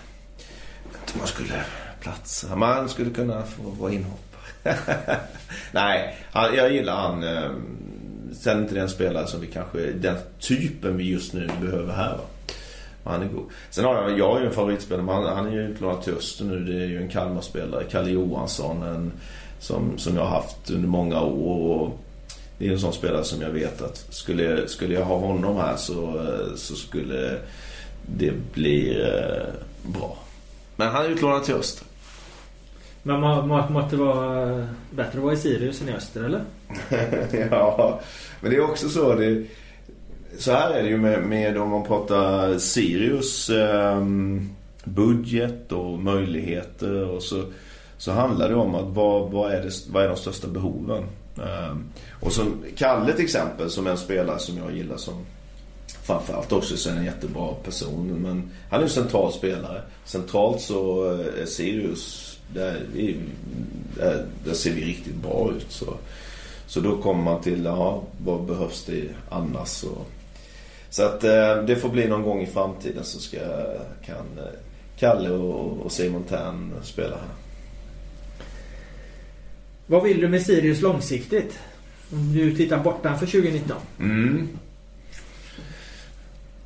man 1.18 1.26
skulle 1.26 1.64
platsa. 2.00 2.56
Man 2.56 2.88
skulle 2.88 3.10
kunna 3.10 3.42
få 3.42 3.62
vara 3.62 3.92
inhoppare. 3.92 4.76
Nej, 5.72 6.16
han, 6.32 6.54
jag 6.54 6.72
gillar 6.72 6.96
han. 6.96 7.22
Eh, 7.22 7.50
sen 8.32 8.62
inte 8.62 8.74
den 8.74 8.88
spelare 8.88 9.26
som 9.26 9.40
vi 9.40 9.46
kanske, 9.46 9.78
den 9.78 10.16
typen 10.40 10.96
vi 10.96 11.10
just 11.10 11.32
nu 11.32 11.50
behöver 11.60 11.92
här 11.92 12.12
va. 12.12 12.24
Han 13.04 13.22
är 13.22 13.26
god. 13.26 13.50
Sen 13.70 13.84
har 13.84 13.94
jag, 13.94 14.18
jag 14.18 14.32
har 14.32 14.40
ju 14.40 14.46
en 14.46 14.52
favoritspelare, 14.52 15.06
men 15.06 15.14
han, 15.14 15.36
han 15.36 15.46
är 15.46 15.52
ju 15.52 15.62
utlånad 15.62 16.02
till 16.02 16.14
Öster 16.14 16.44
nu. 16.44 16.64
Det 16.64 16.82
är 16.82 16.86
ju 16.86 17.02
en 17.02 17.08
Kalmarspelare, 17.08 17.84
Kalle 17.84 18.10
Johansson. 18.10 18.82
En, 18.82 19.12
som, 19.58 19.98
som 19.98 20.16
jag 20.16 20.22
har 20.22 20.30
haft 20.30 20.70
under 20.70 20.88
många 20.88 21.20
år. 21.20 21.80
Och 21.80 22.03
det 22.58 22.68
är 22.68 22.72
en 22.72 22.78
sån 22.78 22.92
spelare 22.92 23.24
som 23.24 23.42
jag 23.42 23.50
vet 23.50 23.82
att 23.82 24.06
skulle, 24.10 24.68
skulle 24.68 24.94
jag 24.94 25.04
ha 25.04 25.18
honom 25.18 25.56
här 25.56 25.76
så, 25.76 26.08
eh, 26.08 26.54
så 26.56 26.74
skulle 26.74 27.38
det 28.06 28.32
bli 28.54 29.02
eh, 29.02 29.54
bra. 29.82 30.18
Men 30.76 30.88
han 30.88 31.04
är 31.04 31.08
utlånad 31.08 31.44
till 31.44 31.54
Öster. 31.54 31.86
Men 33.02 33.20
må, 33.20 33.68
måste 33.70 33.96
det 33.96 34.02
vara 34.02 34.68
bättre 34.90 35.18
att 35.18 35.24
vara 35.24 35.34
i 35.34 35.36
Sirius 35.36 35.82
än 35.82 35.88
i 35.88 35.92
Öster 35.92 36.24
eller? 36.24 36.40
ja, 37.50 38.00
men 38.40 38.50
det 38.50 38.56
är 38.56 38.70
också 38.70 38.88
så. 38.88 39.14
Det, 39.14 39.44
så 40.38 40.52
här 40.52 40.70
är 40.70 40.82
det 40.82 40.88
ju 40.88 40.96
med, 40.96 41.22
med 41.22 41.58
om 41.58 41.68
man 41.70 41.84
pratar 41.84 42.58
Sirius 42.58 43.50
eh, 43.50 44.02
budget 44.84 45.72
och 45.72 45.98
möjligheter 45.98 47.10
och 47.10 47.22
så, 47.22 47.44
så 47.98 48.12
handlar 48.12 48.48
det 48.48 48.54
om 48.54 48.74
att 48.74 48.94
vad, 48.94 49.30
vad, 49.30 49.52
är, 49.52 49.62
det, 49.62 49.70
vad 49.92 50.04
är 50.04 50.08
de 50.08 50.16
största 50.16 50.48
behoven? 50.48 51.04
Ehm, 51.38 51.84
och 52.20 52.32
som 52.32 52.64
Kalle 52.76 53.12
till 53.12 53.24
exempel 53.24 53.70
som 53.70 53.86
är 53.86 53.90
en 53.90 53.98
spelare 53.98 54.38
som 54.38 54.58
jag 54.58 54.76
gillar 54.76 54.96
som 54.96 55.14
framförallt 56.02 56.52
också 56.52 56.76
så 56.76 56.90
är 56.90 56.94
en 56.94 57.04
jättebra 57.04 57.54
person. 57.54 58.06
Men 58.22 58.50
han 58.70 58.80
är 58.80 58.84
en 58.84 58.90
central 58.90 59.32
spelare. 59.32 59.82
Centralt 60.04 60.60
så 60.60 61.12
eh, 61.12 61.42
är 61.42 61.46
Sirius, 61.46 62.38
där, 62.54 62.80
där, 63.96 64.26
där 64.44 64.54
ser 64.54 64.72
vi 64.72 64.84
riktigt 64.84 65.16
bra 65.16 65.52
ut. 65.56 65.66
Så, 65.68 65.94
så 66.66 66.80
då 66.80 66.96
kommer 66.96 67.22
man 67.22 67.42
till, 67.42 67.64
ja, 67.64 68.02
vad 68.24 68.42
behövs 68.42 68.84
det 68.84 69.08
annars? 69.30 69.84
Och, 69.84 70.06
Så 70.90 71.02
att 71.02 71.24
eh, 71.24 71.56
det 71.66 71.76
får 71.76 71.88
bli 71.88 72.08
någon 72.08 72.22
gång 72.22 72.42
i 72.42 72.46
framtiden 72.46 73.04
så 73.04 73.18
ska, 73.18 73.38
kan 74.06 74.38
eh, 74.38 74.58
Kalle 74.98 75.30
och, 75.30 75.80
och 75.80 75.92
Simon 75.92 76.22
Tern 76.22 76.72
spela 76.82 77.16
här. 77.16 77.43
Vad 79.86 80.02
vill 80.02 80.20
du 80.20 80.28
med 80.28 80.42
Sirius 80.42 80.80
långsiktigt? 80.80 81.58
Om 82.12 82.32
du 82.34 82.56
tittar 82.56 82.78
bortanför 82.78 83.26
2019. 83.26 83.76
Mm. 84.00 84.48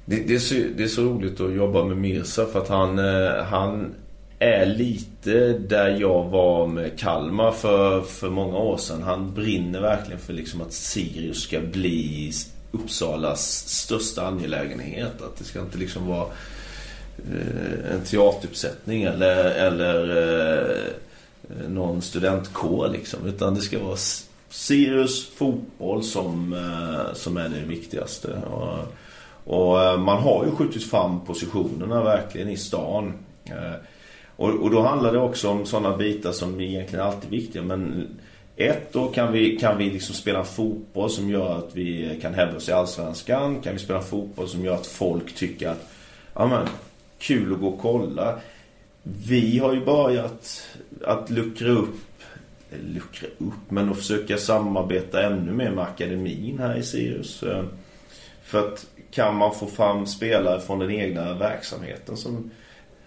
Det, 0.04 0.16
det, 0.16 0.34
är 0.34 0.38
så, 0.38 0.54
det 0.76 0.82
är 0.82 0.88
så 0.88 1.02
roligt 1.02 1.40
att 1.40 1.54
jobba 1.54 1.84
med 1.84 1.96
Mirza 1.96 2.46
för 2.46 2.60
att 2.60 2.68
han, 2.68 2.98
eh, 2.98 3.44
han 3.44 3.94
är 4.38 4.66
lite 4.66 5.52
där 5.52 6.00
jag 6.00 6.24
var 6.24 6.66
med 6.66 6.98
Kalmar 6.98 7.52
för, 7.52 8.02
för 8.02 8.30
många 8.30 8.56
år 8.56 8.76
sedan. 8.76 9.02
Han 9.02 9.34
brinner 9.34 9.80
verkligen 9.80 10.20
för 10.20 10.32
liksom 10.32 10.60
att 10.60 10.72
Sirius 10.72 11.42
ska 11.42 11.60
bli 11.60 12.32
Uppsalas 12.70 13.68
största 13.68 14.26
angelägenhet. 14.26 15.22
Att 15.22 15.36
det 15.38 15.44
ska 15.44 15.60
inte 15.60 15.78
liksom 15.78 16.06
vara 16.06 16.26
eh, 17.32 17.94
en 17.94 18.00
teateruppsättning 18.04 19.02
eller, 19.02 19.44
eller 19.44 20.16
eh, 20.16 20.87
någon 21.98 22.02
studentkår 22.02 22.88
liksom. 22.88 23.26
Utan 23.26 23.54
det 23.54 23.60
ska 23.60 23.78
vara 23.78 23.96
Sirius 24.48 25.28
fotboll 25.28 26.02
som, 26.02 26.52
eh, 26.52 27.14
som 27.14 27.36
är 27.36 27.48
det 27.48 27.60
viktigaste. 27.68 28.28
Och, 28.50 28.78
och 29.44 29.82
eh, 29.82 29.98
man 29.98 30.22
har 30.22 30.44
ju 30.44 30.50
skjutit 30.50 30.90
fram 30.90 31.20
positionerna 31.20 32.02
verkligen 32.02 32.48
i 32.48 32.56
stan. 32.56 33.12
Eh, 33.44 33.74
och, 34.36 34.48
och 34.48 34.70
då 34.70 34.82
handlar 34.82 35.12
det 35.12 35.18
också 35.18 35.48
om 35.48 35.66
sådana 35.66 35.96
bitar 35.96 36.32
som 36.32 36.60
egentligen 36.60 37.04
alltid 37.04 37.32
är 37.32 37.36
viktiga. 37.36 37.62
Men 37.62 38.08
ett, 38.56 38.92
då 38.92 39.06
kan 39.06 39.32
vi, 39.32 39.56
kan 39.56 39.78
vi 39.78 39.90
liksom 39.90 40.14
spela 40.14 40.44
fotboll 40.44 41.10
som 41.10 41.30
gör 41.30 41.58
att 41.58 41.70
vi 41.72 42.18
kan 42.22 42.34
hävda 42.34 42.56
oss 42.56 42.68
i 42.68 42.72
Allsvenskan. 42.72 43.60
Kan 43.60 43.72
vi 43.72 43.78
spela 43.78 44.02
fotboll 44.02 44.48
som 44.48 44.64
gör 44.64 44.74
att 44.74 44.86
folk 44.86 45.34
tycker 45.34 45.68
att 45.68 45.88
ja 46.34 46.46
men, 46.46 46.66
kul 47.18 47.52
att 47.52 47.60
gå 47.60 47.68
och 47.68 47.80
kolla. 47.80 48.38
Vi 49.02 49.58
har 49.58 49.72
ju 49.72 49.84
börjat 49.84 50.62
att 51.04 51.30
luckra 51.30 51.70
upp 51.70 51.94
luckra 52.70 53.28
upp, 53.38 53.70
men 53.70 53.88
att 53.88 53.96
försöka 53.96 54.38
samarbeta 54.38 55.22
ännu 55.22 55.52
mer 55.52 55.70
med 55.70 55.84
akademin 55.84 56.58
här 56.58 56.76
i 56.76 56.82
Sirius. 56.82 57.42
Eh, 57.42 57.64
för 58.42 58.68
att 58.68 58.86
kan 59.10 59.36
man 59.36 59.54
få 59.54 59.66
fram 59.66 60.06
spelare 60.06 60.60
från 60.60 60.78
den 60.78 60.90
egna 60.90 61.34
verksamheten 61.34 62.16
som 62.16 62.50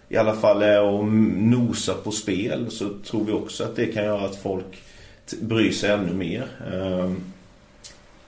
i 0.08 0.16
alla 0.16 0.34
fall 0.34 0.62
är 0.62 0.82
och 0.82 1.04
nosa 1.04 1.94
på 1.94 2.10
spel 2.10 2.70
så 2.70 2.88
tror 3.06 3.24
vi 3.24 3.32
också 3.32 3.64
att 3.64 3.76
det 3.76 3.86
kan 3.86 4.04
göra 4.04 4.24
att 4.24 4.36
folk 4.36 4.82
bryr 5.40 5.72
sig 5.72 5.90
ännu 5.90 6.12
mer. 6.12 6.46
Eh, 6.72 7.12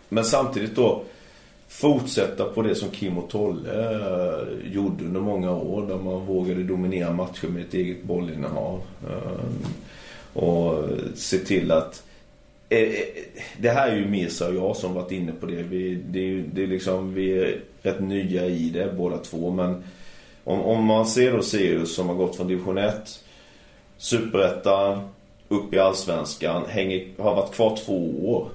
men 0.09 0.25
samtidigt 0.25 0.77
då 0.77 1.05
fortsätta 1.75 2.45
på 2.45 2.63
det 2.63 2.75
som 2.75 2.91
Kim 2.91 3.19
och 3.19 3.31
Tolle 3.31 3.71
eh, 3.71 4.73
gjorde 4.73 5.05
under 5.05 5.21
många 5.21 5.51
år 5.51 5.87
där 5.87 5.97
man 5.97 6.27
vågade 6.27 6.63
dominera 6.63 7.13
matcher 7.13 7.49
med 7.49 7.63
ett 7.63 7.75
eget 7.75 8.03
bollinnehav. 8.03 8.81
Eh, 9.09 9.45
och 10.43 10.85
se 11.15 11.39
till 11.39 11.71
att 11.71 12.03
eh, 12.69 12.89
det 13.59 13.71
här 13.71 13.89
är 13.89 13.97
ju 13.97 14.07
Mirza 14.07 14.49
och 14.49 14.55
jag 14.55 14.77
som 14.77 14.95
varit 14.95 15.13
inne 15.13 15.33
på 15.33 15.47
det. 15.47 15.63
Vi, 15.63 16.03
det, 16.09 16.19
är, 16.19 16.45
det 16.53 16.63
är 16.63 16.67
liksom, 16.67 17.15
vi 17.15 17.39
är 17.39 17.61
rätt 17.83 18.01
nya 18.01 18.47
i 18.47 18.71
det 18.71 18.95
båda 18.97 19.19
två 19.19 19.51
men 19.51 19.85
om, 20.45 20.61
om 20.61 20.85
man 20.85 21.07
ser 21.07 21.33
då 21.33 21.43
Sirius 21.43 21.95
som 21.95 22.09
har 22.09 22.15
gått 22.15 22.37
från 22.37 22.49
division 22.49 22.79
1, 22.79 23.25
superettan, 23.97 25.09
upp 25.49 25.75
i 25.75 25.79
allsvenskan, 25.79 26.63
hänger, 26.69 27.07
har 27.19 27.35
varit 27.35 27.55
kvar 27.55 27.79
två 27.85 28.31
år. 28.31 28.49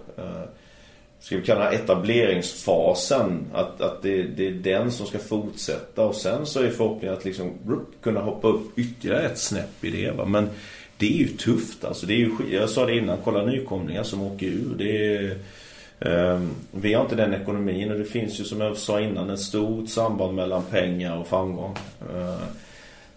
Ska 1.19 1.37
vi 1.37 1.43
kalla 1.43 1.69
det 1.69 1.75
etableringsfasen, 1.75 3.45
att, 3.53 3.81
att 3.81 4.01
det, 4.01 4.23
det, 4.23 4.47
är 4.47 4.51
den 4.51 4.91
som 4.91 5.05
ska 5.05 5.19
fortsätta 5.19 6.05
och 6.05 6.15
sen 6.15 6.45
så 6.45 6.63
är 6.63 6.69
förhoppningen 6.69 7.17
att 7.17 7.25
liksom 7.25 7.53
kunna 8.01 8.19
hoppa 8.19 8.47
upp 8.47 8.79
ytterligare 8.79 9.25
ett 9.25 9.37
snäpp 9.37 9.83
i 9.83 9.91
det. 9.91 10.11
Va? 10.11 10.25
Men 10.25 10.49
det 10.97 11.05
är 11.05 11.17
ju 11.17 11.27
tufft 11.27 11.85
alltså. 11.85 12.05
Det 12.05 12.13
är 12.13 12.17
ju, 12.17 12.31
jag 12.51 12.69
sa 12.69 12.85
det 12.85 12.97
innan, 12.97 13.17
kolla 13.23 13.45
nykomlingar 13.45 14.03
som 14.03 14.21
åker 14.21 14.45
ur. 14.45 14.75
Det 14.77 15.15
är, 15.15 15.37
eh, 15.99 16.41
vi 16.71 16.93
har 16.93 17.03
inte 17.03 17.15
den 17.15 17.33
ekonomin 17.33 17.91
och 17.91 17.97
det 17.97 18.05
finns 18.05 18.39
ju 18.39 18.43
som 18.43 18.61
jag 18.61 18.77
sa 18.77 19.01
innan 19.01 19.29
ett 19.29 19.39
stort 19.39 19.89
samband 19.89 20.35
mellan 20.35 20.63
pengar 20.63 21.17
och 21.17 21.27
framgång. 21.27 21.77
Eh, 22.15 22.43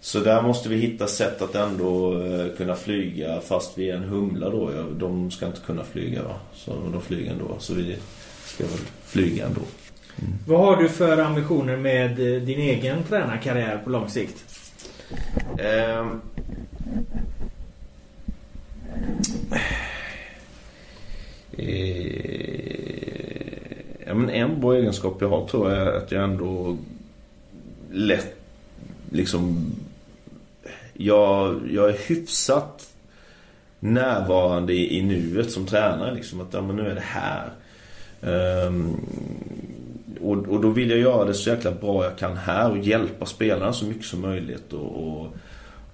så 0.02 0.20
där 0.20 0.42
måste 0.42 0.68
vi 0.68 0.76
hitta 0.76 1.06
sätt 1.06 1.42
att 1.42 1.54
ändå 1.54 2.14
uh, 2.14 2.56
kunna 2.56 2.74
flyga 2.74 3.40
fast 3.40 3.78
vi 3.78 3.90
är 3.90 3.96
en 3.96 4.04
humla 4.04 4.50
då. 4.50 4.70
De 4.98 5.30
ska 5.30 5.46
inte 5.46 5.60
kunna 5.60 5.84
flyga 5.84 6.22
va? 6.22 6.34
Så 6.54 6.72
de 6.92 7.00
flyger 7.00 7.32
ändå. 7.32 7.56
Så 7.58 7.74
vi 7.74 7.96
ska 8.44 8.64
väl 8.64 8.78
flyga 9.04 9.46
ändå. 9.46 9.60
Mm. 10.18 10.32
Vad 10.46 10.60
har 10.60 10.76
du 10.76 10.88
för 10.88 11.18
ambitioner 11.18 11.76
med 11.76 12.10
eh, 12.10 12.42
din 12.42 12.60
egen 12.60 13.04
tränarkarriär 13.04 13.80
på 13.84 13.90
lång 13.90 14.08
sikt? 14.08 14.44
Um, 16.00 16.20
Eh, 21.58 22.42
ja, 24.06 24.14
men 24.14 24.30
en 24.30 24.60
bra 24.60 24.74
egenskap 24.74 25.16
jag 25.20 25.28
har 25.28 25.46
tror 25.46 25.72
jag 25.72 25.82
är 25.82 25.92
att 25.92 26.12
jag 26.12 26.24
ändå 26.24 26.76
lätt 27.90 28.36
liksom 29.10 29.72
jag, 31.06 31.60
jag 31.70 31.88
är 31.88 31.96
hyfsat 32.06 32.88
närvarande 33.80 34.72
i, 34.72 34.98
i 34.98 35.02
nuet 35.02 35.50
som 35.50 35.66
tränare 35.66 36.14
liksom 36.14 36.40
att 36.40 36.54
ja, 36.54 36.62
men 36.62 36.76
nu 36.76 36.86
är 36.90 36.94
det 36.94 37.00
här. 37.04 37.50
Um, 38.66 39.00
och, 40.20 40.36
och 40.36 40.60
då 40.60 40.68
vill 40.68 40.90
jag 40.90 40.98
göra 40.98 41.24
det 41.24 41.34
så 41.34 41.50
jäkla 41.50 41.70
bra 41.70 42.04
jag 42.04 42.18
kan 42.18 42.36
här 42.36 42.70
och 42.70 42.78
hjälpa 42.78 43.26
spelarna 43.26 43.72
så 43.72 43.84
mycket 43.84 44.04
som 44.04 44.20
möjligt 44.20 44.72
och, 44.72 45.06
och, 45.06 45.26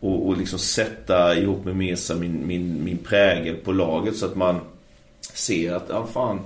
och, 0.00 0.26
och 0.26 0.36
liksom 0.36 0.58
sätta 0.58 1.38
ihop 1.38 1.64
med 1.64 1.76
Mesa 1.76 2.14
min, 2.14 2.46
min, 2.46 2.84
min 2.84 2.98
prägel 2.98 3.56
på 3.56 3.72
laget 3.72 4.16
så 4.16 4.26
att 4.26 4.36
man 4.36 4.60
ser 5.20 5.74
att, 5.74 5.86
ja 5.88 6.06
fan. 6.12 6.40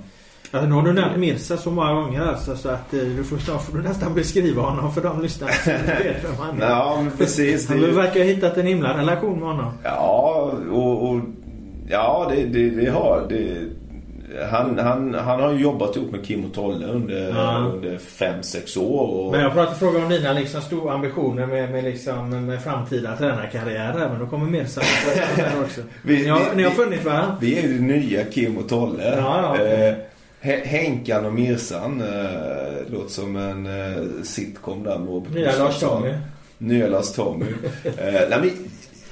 Ja, 0.55 0.61
nu 0.61 0.71
har 0.71 0.81
du 0.81 0.93
nämnt 0.93 1.17
Mirza 1.17 1.57
så 1.57 1.71
många 1.71 1.93
gånger 1.93 2.21
alltså 2.21 2.55
så 2.55 2.69
att 2.69 2.93
eh, 2.93 2.99
du 2.99 3.23
får, 3.23 3.37
snart 3.37 3.61
får 3.61 3.77
du 3.77 3.83
nästan 3.83 4.13
beskriva 4.13 4.61
honom 4.61 4.93
för 4.93 5.01
de 5.01 5.21
lyssnare 5.21 5.51
som 5.51 5.73
vet 5.73 6.23
vem 6.23 6.35
han 6.39 6.61
är. 6.61 6.69
Ja, 6.69 7.01
men 7.03 7.11
precis. 7.17 7.69
Han 7.69 7.95
verkar 7.95 8.19
ha 8.19 8.25
hittat 8.25 8.57
en 8.57 8.67
himla 8.67 8.97
relation 8.97 9.39
med 9.39 9.47
honom. 9.47 9.71
Ja, 9.83 10.51
och, 10.71 11.09
och 11.09 11.21
ja 11.89 12.31
det, 12.35 12.45
det, 12.45 12.69
det 12.69 12.89
har 12.89 13.25
det, 13.29 13.55
han, 14.51 14.79
han, 14.79 15.13
han 15.13 15.41
har 15.41 15.51
ju 15.51 15.59
jobbat 15.59 15.95
ihop 15.95 16.11
med 16.11 16.25
Kim 16.25 16.45
och 16.45 16.53
Tolle 16.53 16.85
under, 16.85 17.29
ja. 17.29 17.71
under 17.73 17.97
fem, 17.97 18.43
sex 18.43 18.77
år. 18.77 19.07
Och... 19.07 19.31
Men 19.31 19.41
jag 19.41 19.53
pratar 19.53 19.73
fråga 19.73 20.03
om 20.03 20.09
dina 20.09 20.33
liksom 20.33 20.61
stora 20.61 20.93
ambitioner 20.93 21.47
med, 21.47 21.71
med, 21.71 21.83
liksom, 21.83 22.45
med 22.45 22.63
framtida 22.63 23.17
tränarkarriärer. 23.17 24.09
Men 24.09 24.19
då 24.19 24.25
kommer 24.27 24.45
Mirza 24.45 24.81
också. 25.63 25.81
vi, 26.03 26.21
ni, 26.21 26.27
har, 26.27 26.39
vi, 26.39 26.55
ni 26.55 26.63
har 26.63 26.71
funnit 26.71 27.05
varandra. 27.05 27.37
Vi 27.41 27.59
är 27.59 27.67
det 27.67 27.79
nya 27.79 28.23
Kim 28.23 28.57
och 28.57 28.69
Tolle. 28.69 29.15
Ja, 29.17 29.57
ja. 29.57 29.65
Eh, 29.65 29.95
Henkan 30.43 31.25
och 31.25 31.33
Mirsan 31.33 32.01
eh, 32.01 32.91
låter 32.91 33.09
som 33.09 33.35
en 33.35 33.65
eh, 33.65 34.23
sitcom 34.23 34.83
där. 34.83 34.99
Nya 35.33 35.57
Lars 35.57 35.79
Tommy. 35.79 36.13
Nya 36.57 36.87
Lars 36.87 37.11
Tommy. 37.11 37.45
eh, 37.83 38.13
nej, 38.29 38.39
men, 38.39 38.51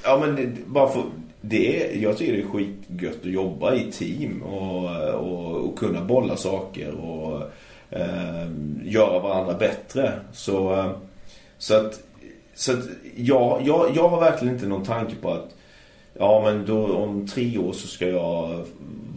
ja 0.03 0.23
men 0.25 0.57
bara 0.65 0.89
för 0.89 1.03
det, 1.41 1.91
jag 2.01 2.17
tycker 2.17 2.33
det 2.33 2.41
är 2.41 2.47
skitgött 2.47 3.19
att 3.21 3.31
jobba 3.31 3.75
i 3.75 3.91
team 3.91 4.41
och, 4.41 5.13
och, 5.13 5.55
och 5.55 5.79
kunna 5.79 6.01
bolla 6.01 6.35
saker 6.35 6.91
och 6.91 7.41
eh, 7.89 8.47
göra 8.83 9.19
varandra 9.19 9.53
bättre. 9.53 10.19
Så, 10.31 10.73
eh, 10.73 10.91
så 11.57 11.75
att, 11.75 11.99
så 12.53 12.71
att 12.71 12.85
jag, 13.15 13.61
jag, 13.65 13.91
jag 13.95 14.09
har 14.09 14.19
verkligen 14.19 14.53
inte 14.53 14.67
någon 14.67 14.85
tanke 14.85 15.15
på 15.21 15.31
att 15.31 15.55
ja 16.13 16.41
men 16.43 16.65
då 16.65 16.93
om 16.93 17.27
tre 17.27 17.57
år 17.57 17.73
så 17.73 17.87
ska 17.87 18.07
jag 18.07 18.65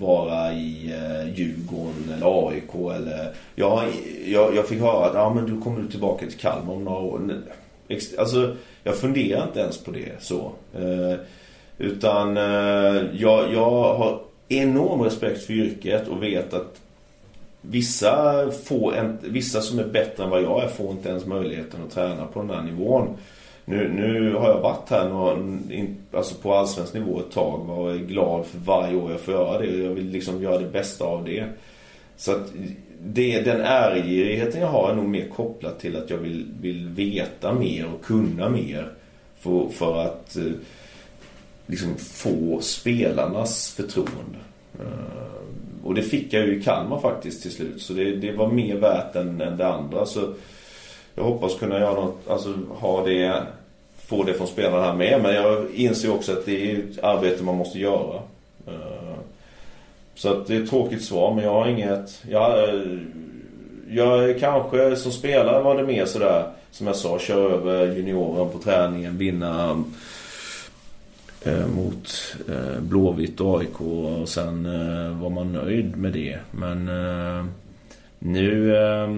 vara 0.00 0.52
i 0.52 0.92
eh, 0.92 1.34
Djurgården 1.34 2.12
eller 2.16 2.48
AIK 2.48 2.74
eller 2.74 3.34
jag, 3.54 3.84
jag, 4.26 4.56
jag 4.56 4.68
fick 4.68 4.80
höra 4.80 5.06
att 5.06 5.14
ja 5.14 5.34
men 5.34 5.46
du 5.46 5.60
kommer 5.60 5.90
tillbaka 5.90 6.26
till 6.26 6.38
Kalmar 6.38 6.74
om 6.74 6.84
några 6.84 6.98
år. 6.98 7.42
Alltså 8.18 8.56
jag 8.82 8.96
funderar 8.96 9.46
inte 9.46 9.60
ens 9.60 9.78
på 9.78 9.90
det 9.90 10.22
så. 10.22 10.52
Eh, 10.74 11.18
utan 11.78 12.36
eh, 12.36 13.02
jag, 13.12 13.52
jag 13.52 13.94
har 13.94 14.20
enorm 14.48 15.02
respekt 15.02 15.42
för 15.44 15.52
yrket 15.52 16.08
och 16.08 16.22
vet 16.22 16.54
att 16.54 16.80
vissa, 17.60 18.44
får 18.50 18.94
en, 18.94 19.18
vissa 19.22 19.60
som 19.60 19.78
är 19.78 19.84
bättre 19.84 20.24
än 20.24 20.30
vad 20.30 20.42
jag 20.42 20.64
är 20.64 20.68
får 20.68 20.90
inte 20.90 21.08
ens 21.08 21.26
möjligheten 21.26 21.80
att 21.86 21.94
träna 21.94 22.26
på 22.26 22.40
den 22.40 22.50
här 22.50 22.62
nivån. 22.62 23.16
Nu, 23.64 23.88
nu 23.88 24.34
har 24.34 24.48
jag 24.48 24.60
varit 24.60 24.90
här 24.90 25.08
någon, 25.08 25.72
in, 25.72 25.96
alltså 26.12 26.34
på 26.34 26.54
allsvensk 26.54 26.94
nivå 26.94 27.20
ett 27.20 27.30
tag 27.30 27.70
och 27.70 27.90
är 27.90 27.96
glad 27.98 28.46
för 28.46 28.58
varje 28.58 28.96
år 28.96 29.10
jag 29.10 29.20
får 29.20 29.34
göra 29.34 29.58
det. 29.58 29.66
Jag 29.66 29.90
vill 29.90 30.10
liksom 30.10 30.42
göra 30.42 30.58
det 30.58 30.68
bästa 30.68 31.04
av 31.04 31.24
det. 31.24 31.44
Så 32.16 32.32
att 32.32 32.52
det, 33.02 33.40
den 33.40 33.60
ärgirigheten 33.60 34.60
jag 34.60 34.68
har 34.68 34.90
är 34.90 34.94
nog 34.94 35.08
mer 35.08 35.28
kopplat 35.28 35.80
till 35.80 35.96
att 35.96 36.10
jag 36.10 36.18
vill, 36.18 36.46
vill 36.60 36.88
veta 36.88 37.52
mer 37.52 37.86
och 37.94 38.04
kunna 38.04 38.48
mer. 38.48 38.92
För, 39.40 39.68
för 39.68 40.02
att 40.02 40.36
eh, 40.36 40.52
liksom 41.66 41.96
få 41.96 42.60
spelarnas 42.60 43.74
förtroende. 43.76 44.38
Eh, 44.78 45.84
och 45.84 45.94
det 45.94 46.02
fick 46.02 46.32
jag 46.32 46.46
ju 46.46 46.60
i 46.60 46.62
Kalmar 46.62 47.00
faktiskt 47.00 47.42
till 47.42 47.50
slut. 47.50 47.82
Så 47.82 47.92
det, 47.92 48.16
det 48.16 48.32
var 48.32 48.50
mer 48.50 48.76
värt 48.76 49.16
än, 49.16 49.40
än 49.40 49.56
det 49.56 49.68
andra. 49.68 50.06
Så 50.06 50.34
jag 51.14 51.24
hoppas 51.24 51.58
kunna 51.58 51.80
göra 51.80 51.94
något, 51.94 52.28
alltså 52.28 52.54
ha 52.70 53.04
det, 53.04 53.42
få 54.06 54.22
det 54.22 54.34
från 54.34 54.46
spelarna 54.46 54.82
här 54.82 54.94
med. 54.94 55.22
Men 55.22 55.34
jag 55.34 55.70
inser 55.74 56.12
också 56.12 56.32
att 56.32 56.46
det 56.46 56.70
är 56.70 56.78
ett 56.78 57.04
arbete 57.04 57.44
man 57.44 57.56
måste 57.56 57.78
göra. 57.78 58.20
Eh, 58.66 59.14
så 60.14 60.28
att 60.28 60.46
det 60.46 60.56
är 60.56 60.62
ett 60.62 60.70
tråkigt 60.70 61.04
svar 61.04 61.34
men 61.34 61.44
jag 61.44 61.52
har 61.52 61.68
inget, 61.68 62.22
eh, 62.24 62.30
jag, 62.30 62.78
jag 63.90 64.38
kanske 64.40 64.96
som 64.96 65.12
spelare 65.12 65.62
var 65.62 65.76
det 65.76 65.86
mer 65.86 66.06
sådär 66.06 66.46
som 66.70 66.86
jag 66.86 66.96
sa, 66.96 67.18
köra 67.18 67.54
över 67.54 67.96
junioren 67.96 68.52
på 68.52 68.58
träningen, 68.58 69.18
vinna 69.18 69.84
eh, 71.44 71.66
mot 71.66 72.36
eh, 72.48 72.80
Blåvitt 72.80 73.40
och 73.40 73.60
AIK 73.60 73.80
och 73.80 74.28
sen 74.28 74.66
eh, 74.66 75.22
var 75.22 75.30
man 75.30 75.52
nöjd 75.52 75.96
med 75.96 76.12
det. 76.12 76.38
Men 76.50 76.88
eh, 76.88 77.44
nu... 78.18 78.76
Eh, 78.76 79.08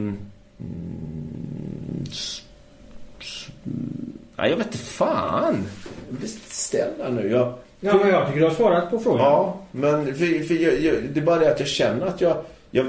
Nej, 4.37 4.51
jag 4.51 4.57
vet 4.57 4.67
inte 4.67 4.79
fan. 4.79 5.67
Jag 6.09 6.19
blir 6.19 6.29
ställd 6.29 7.15
nu. 7.15 7.31
Jag, 7.31 7.55
Ja, 7.81 7.95
men 7.95 8.09
jag 8.09 8.27
tycker 8.27 8.41
du 8.41 8.47
har 8.47 8.55
svarat 8.55 8.91
på 8.91 8.99
frågan. 8.99 9.25
Ja, 9.25 9.61
men 9.71 10.07
för, 10.07 10.45
för 10.45 10.55
jag, 10.55 10.81
jag, 10.81 10.95
det 11.13 11.21
är 11.21 11.25
bara 11.25 11.39
det 11.39 11.53
att 11.53 11.61
jag 11.61 11.69
känner 11.69 12.07
att 12.07 12.21
jag... 12.21 12.37
Jag, 12.71 12.87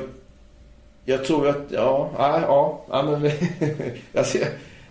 jag 1.05 1.25
tror 1.25 1.47
att... 1.47 1.57
Ja, 1.69 2.11
ja, 2.17 2.41
ja, 2.41 2.85
ja 2.89 3.03
men... 3.03 3.31
jag, 4.11 4.25
ska, 4.25 4.39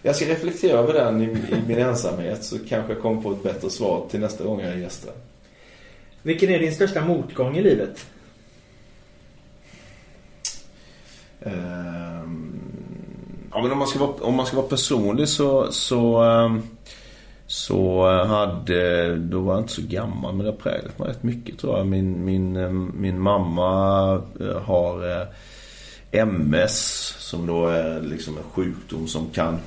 jag 0.02 0.16
ska 0.16 0.24
reflektera 0.24 0.78
över 0.78 0.92
den 0.92 1.22
i, 1.22 1.24
i 1.24 1.62
min 1.66 1.78
ensamhet 1.78 2.44
så 2.44 2.58
kanske 2.68 2.92
jag 2.92 3.02
kommer 3.02 3.22
på 3.22 3.32
ett 3.32 3.42
bättre 3.42 3.70
svar 3.70 4.06
till 4.10 4.20
nästa 4.20 4.44
gång 4.44 4.60
jag 4.60 4.72
är 4.72 4.76
gäst. 4.76 5.08
Vilken 6.22 6.50
är 6.50 6.58
din 6.58 6.74
största 6.74 7.04
motgång 7.04 7.56
i 7.56 7.62
livet? 7.62 8.06
Um, 11.40 12.05
ja, 13.56 13.62
men 13.62 13.72
om 13.72 13.78
man 13.78 13.88
ska 13.88 13.98
vara, 13.98 14.12
om 14.20 14.34
man 14.34 14.46
ska 14.46 14.56
vara 14.56 14.66
personlig 14.66 15.28
så... 15.28 15.72
så 15.72 16.22
ehm, 16.22 16.62
så 17.46 18.10
eh, 18.10 18.26
hade, 18.26 19.16
då 19.16 19.40
var 19.40 19.54
jag 19.54 19.62
inte 19.62 19.72
så 19.72 19.82
gammal 19.82 20.34
men 20.34 20.46
det 20.46 20.52
har 20.52 20.58
präglat 20.58 20.98
mig 20.98 21.08
rätt 21.08 21.22
mycket 21.22 21.58
tror 21.58 21.78
jag. 21.78 21.86
Min, 21.86 22.24
min, 22.24 22.56
ehm, 22.56 22.92
min 22.96 23.20
mamma 23.20 24.22
eh, 24.40 24.60
har 24.60 25.20
eh, 25.20 25.26
MS 26.10 27.14
som 27.18 27.46
då 27.46 27.66
är 27.66 28.00
liksom 28.00 28.36
en 28.36 28.42
sjukdom 28.52 29.06
som 29.06 29.30
kan 29.30 29.58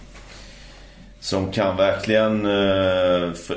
som 1.20 1.52
kan 1.52 1.78
verkligen, 1.78 2.46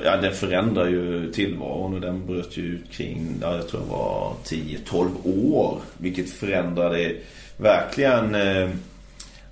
ja 0.04 0.16
den 0.16 0.34
förändrar 0.34 0.88
ju 0.88 1.32
tillvaron 1.32 1.94
och 1.94 2.00
den 2.00 2.26
bröt 2.26 2.56
ju 2.56 2.62
ut 2.62 2.92
kring, 2.92 3.34
ja, 3.40 3.56
jag 3.56 3.68
tror 3.68 3.80
det 3.80 3.90
var 3.90 4.32
10-12 4.44 5.08
år. 5.52 5.80
Vilket 5.98 6.30
förändrade 6.30 7.14
verkligen, 7.56 8.36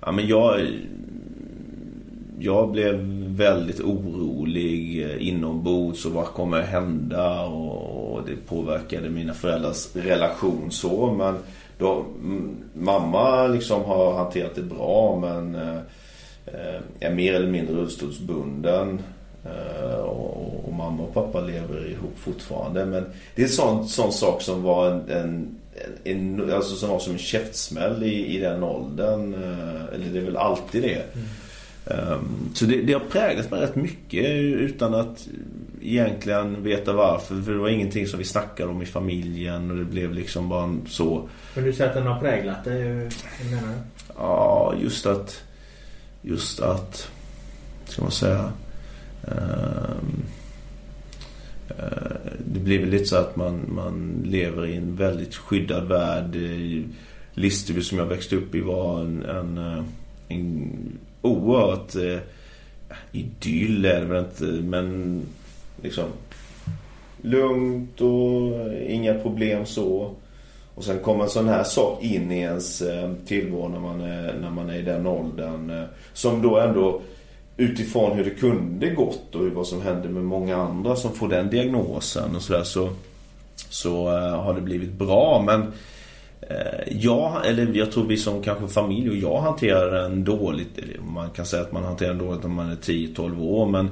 ja 0.01 0.11
men 0.11 0.27
jag 0.27 0.67
jag 2.39 2.71
blev 2.71 2.95
väldigt 3.35 3.79
orolig 3.79 5.03
eh, 5.03 5.27
inombords 5.27 6.05
och 6.05 6.11
vad 6.11 6.25
kommer 6.25 6.61
hända? 6.61 7.41
Och 7.41 8.25
det 8.25 8.35
påverkade 8.35 9.09
mina 9.09 9.33
föräldrars 9.33 9.95
relation 9.95 10.71
så 10.71 11.13
men 11.13 11.35
då, 11.77 12.05
mamma 12.73 13.47
liksom 13.47 13.83
har 13.83 14.13
hanterat 14.13 14.55
det 14.55 14.61
bra 14.61 15.19
men 15.21 15.55
eh, 15.55 15.77
eh, 16.45 16.81
är 16.99 17.13
mer 17.13 17.33
eller 17.33 17.51
mindre 17.51 17.75
rullstolsbunden 17.75 19.01
och, 20.03 20.65
och, 20.67 20.73
mamma 20.73 21.03
och 21.03 21.13
pappa 21.13 21.41
lever 21.41 21.91
ihop 21.91 22.17
fortfarande 22.17 22.85
men 22.85 23.05
det 23.35 23.41
är 23.41 23.45
en 23.45 23.51
sån, 23.51 23.87
sån 23.87 24.13
sak 24.13 24.41
som 24.41 24.63
var 24.63 24.91
en, 24.91 25.09
en 25.09 25.57
en, 26.03 26.53
alltså 26.53 26.75
som 26.75 26.89
var 26.89 26.99
som 26.99 27.13
en 27.13 27.19
käftsmäll 27.19 28.03
i, 28.03 28.35
i 28.35 28.39
den 28.39 28.63
åldern. 28.63 29.33
Eller 29.93 30.05
det 30.13 30.19
är 30.19 30.23
väl 30.23 30.37
alltid 30.37 30.81
det. 30.81 31.03
Mm. 31.13 31.27
Ehm, 31.85 32.49
så 32.53 32.65
det, 32.65 32.81
det 32.81 32.93
har 32.93 32.99
präglat 32.99 33.51
mig 33.51 33.61
rätt 33.61 33.75
mycket 33.75 34.25
utan 34.35 34.93
att 34.93 35.27
egentligen 35.81 36.63
veta 36.63 36.93
varför. 36.93 37.41
För 37.41 37.51
det 37.51 37.57
var 37.57 37.69
ingenting 37.69 38.07
som 38.07 38.19
vi 38.19 38.25
snackade 38.25 38.71
om 38.71 38.81
i 38.81 38.85
familjen 38.85 39.71
och 39.71 39.77
det 39.77 39.85
blev 39.85 40.13
liksom 40.13 40.49
bara 40.49 40.75
så. 40.87 41.29
Men 41.55 41.63
du 41.63 41.73
säger 41.73 41.89
att 41.89 41.95
den 41.95 42.07
har 42.07 42.19
präglat 42.19 42.63
dig, 42.63 42.81
hur 42.81 43.09
menar 43.49 43.67
du? 43.67 44.13
Ja, 44.17 44.73
just 44.81 45.05
att... 45.05 45.43
Just 46.21 46.59
att... 46.59 47.07
Ska 47.85 48.01
man 48.01 48.11
säga... 48.11 48.51
Ehm, 49.27 50.23
eh, 51.69 52.31
det 52.45 52.59
blir 52.59 52.79
väl 52.79 52.89
lite 52.89 53.05
så 53.05 53.15
att 53.15 53.35
man, 53.35 53.61
man 53.67 54.23
lever 54.25 54.65
i 54.65 54.75
en 54.75 54.95
väldigt 54.95 55.35
skyddad 55.35 55.87
värld. 55.87 56.37
Listerby 57.33 57.81
som 57.81 57.97
jag 57.97 58.05
växte 58.05 58.35
upp 58.35 58.55
i 58.55 58.61
var 58.61 58.99
en, 58.99 59.25
en, 59.25 59.57
eh, 59.57 59.83
en 60.27 60.69
oerhört 61.21 61.95
eh, 61.95 62.19
idyll 63.11 63.85
är 63.85 63.99
det 63.99 64.05
väl 64.05 64.25
inte 64.25 64.43
men 64.43 65.21
liksom 65.81 66.05
lugnt 67.21 68.01
och 68.01 68.73
inga 68.87 69.13
problem 69.13 69.65
så. 69.65 70.11
Och 70.75 70.83
sen 70.83 70.99
kommer 70.99 71.23
en 71.23 71.29
sån 71.29 71.47
här 71.47 71.63
sak 71.63 72.03
in 72.03 72.31
i 72.31 72.39
ens 72.39 72.81
eh, 72.81 73.13
tillvaro 73.25 73.67
när 73.67 73.79
man 73.79 74.01
är, 74.01 74.33
när 74.41 74.49
man 74.49 74.69
är 74.69 74.75
i 74.75 74.81
den 74.81 75.07
åldern. 75.07 75.85
Som 76.13 76.41
då 76.41 76.59
ändå 76.59 77.01
utifrån 77.61 78.17
hur 78.17 78.23
det 78.23 78.29
kunde 78.29 78.89
gått 78.89 79.35
och 79.35 79.45
vad 79.47 79.67
som 79.67 79.81
hände 79.81 80.09
med 80.09 80.23
många 80.23 80.57
andra 80.57 80.95
som 80.95 81.13
får 81.13 81.29
den 81.29 81.49
diagnosen 81.49 82.35
och 82.35 82.41
sådär 82.41 82.63
så, 82.63 82.89
så 83.55 84.17
eh, 84.17 84.43
har 84.43 84.53
det 84.53 84.61
blivit 84.61 84.91
bra. 84.91 85.43
Men 85.45 85.61
eh, 86.41 86.97
jag, 86.97 87.47
eller 87.47 87.73
jag 87.73 87.91
tror 87.91 88.05
vi 88.05 88.17
som 88.17 88.43
kanske 88.43 88.67
familj 88.67 89.09
och 89.09 89.15
jag 89.15 89.41
hanterar 89.41 90.01
den 90.01 90.23
dåligt. 90.23 90.79
Man 91.13 91.29
kan 91.29 91.45
säga 91.45 91.61
att 91.61 91.71
man 91.71 91.83
hanterar 91.83 92.09
den 92.09 92.25
dåligt 92.27 92.43
när 92.43 92.49
man 92.49 92.71
är 92.71 92.75
10-12 92.75 93.41
år. 93.41 93.65
Men, 93.65 93.89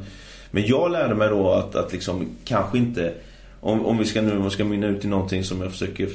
men 0.51 0.67
jag 0.67 0.91
lärde 0.91 1.15
mig 1.15 1.29
då 1.29 1.51
att, 1.51 1.75
att 1.75 1.93
liksom 1.93 2.27
kanske 2.43 2.77
inte... 2.77 3.13
Om, 3.61 3.85
om 3.85 3.97
vi 3.97 4.05
ska 4.05 4.21
nu 4.21 4.37
om 4.37 4.51
ska 4.51 4.63
mynna 4.63 4.87
ut 4.87 5.05
i 5.05 5.07
någonting 5.07 5.43
som 5.43 5.61
jag 5.61 5.71
försöker... 5.71 6.09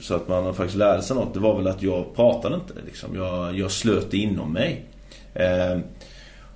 Så 0.00 0.14
att 0.14 0.28
man 0.28 0.54
faktiskt 0.54 0.78
lärde 0.78 1.02
sig 1.02 1.16
något. 1.16 1.34
Det 1.34 1.40
var 1.40 1.56
väl 1.56 1.66
att 1.66 1.82
jag 1.82 2.16
pratade 2.16 2.54
inte. 2.54 2.74
Liksom. 2.86 3.16
Jag, 3.16 3.58
jag 3.58 3.70
slöt 3.70 4.14
inom 4.14 4.52
mig. 4.52 4.84
Eh, 5.34 5.78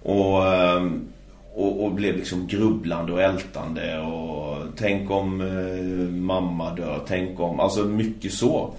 och, 0.05 0.55
ehm, 0.55 1.09
och, 1.55 1.85
och, 1.85 1.93
blev 1.93 2.17
liksom 2.17 2.47
grubblande 2.47 3.13
och 3.13 3.23
ältande 3.23 3.99
och 3.99 4.57
tänk 4.77 5.11
om 5.11 5.41
eh, 5.41 6.15
mamma 6.15 6.75
dör, 6.75 7.01
tänk 7.07 7.41
om, 7.41 7.61
alltså 7.61 7.85
mycket 7.85 8.33
så. 8.33 8.71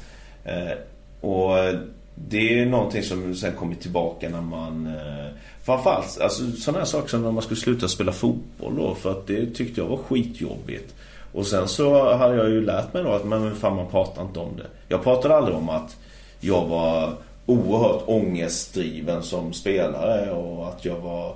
Eh, 0.44 0.78
och 1.22 1.60
eh, 1.60 1.80
det 2.16 2.60
är 2.60 2.66
någonting 2.66 3.04
som 3.04 3.36
sen 3.36 3.54
kommit 3.54 3.82
tillbaka 3.82 4.30
när 4.30 4.42
man 4.42 4.88
eh, 4.88 5.32
Framförallt 5.66 6.22
alltså, 6.22 6.52
sådana 6.52 6.80
här 6.80 6.86
saker 6.86 7.08
som 7.08 7.22
när 7.22 7.32
man 7.32 7.44
skulle 7.44 7.60
sluta 7.60 7.88
spela 7.88 8.12
fotboll 8.12 8.76
då 8.76 8.96
för 8.96 9.12
att 9.12 9.28
det 9.28 9.46
tyckte 9.46 9.82
jag 9.82 9.88
var 9.88 9.98
skitjobbigt. 9.98 10.96
Och 11.32 11.48
sen 11.48 11.68
så 11.68 12.14
hade 12.14 12.36
jag 12.36 12.50
ju 12.50 12.66
lärt 12.66 12.94
mig 12.94 13.04
då 13.04 13.12
att 13.12 13.26
men 13.26 13.56
fan 13.56 13.76
man 13.76 13.88
pratar 13.88 14.22
inte 14.22 14.40
om 14.40 14.58
det. 14.58 14.66
Jag 14.88 15.04
pratade 15.04 15.36
aldrig 15.36 15.58
om 15.58 15.70
att 15.70 15.98
jag 16.40 16.66
var 16.66 17.14
oerhört 17.46 18.04
ångestdriven 18.06 19.24
som 19.24 19.54
spelare 19.54 20.32
och 20.32 20.68
att 20.68 20.86
jag 20.86 21.00
var 21.00 21.36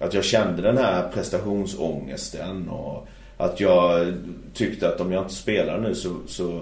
att 0.00 0.14
jag 0.14 0.24
kände 0.24 0.62
den 0.62 0.78
här 0.78 1.08
prestationsångesten 1.08 2.68
och 2.68 3.06
att 3.36 3.60
jag 3.60 4.14
tyckte 4.54 4.88
att 4.88 5.00
om 5.00 5.12
jag 5.12 5.22
inte 5.22 5.34
spelar 5.34 5.78
nu 5.78 5.94
så, 5.94 6.16
så, 6.26 6.60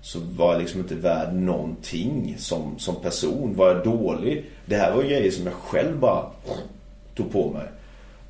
så 0.00 0.18
var 0.36 0.52
jag 0.52 0.60
liksom 0.60 0.80
inte 0.80 0.94
värd 0.94 1.34
någonting 1.34 2.34
som, 2.38 2.78
som 2.78 2.96
person. 2.96 3.54
Var 3.56 3.68
jag 3.68 3.84
dålig? 3.84 4.44
Det 4.66 4.76
här 4.76 4.92
var 4.92 5.02
grejer 5.02 5.30
som 5.30 5.46
jag 5.46 5.54
själv 5.54 5.98
bara 5.98 6.26
tog 7.14 7.32
på 7.32 7.50
mig. 7.50 7.66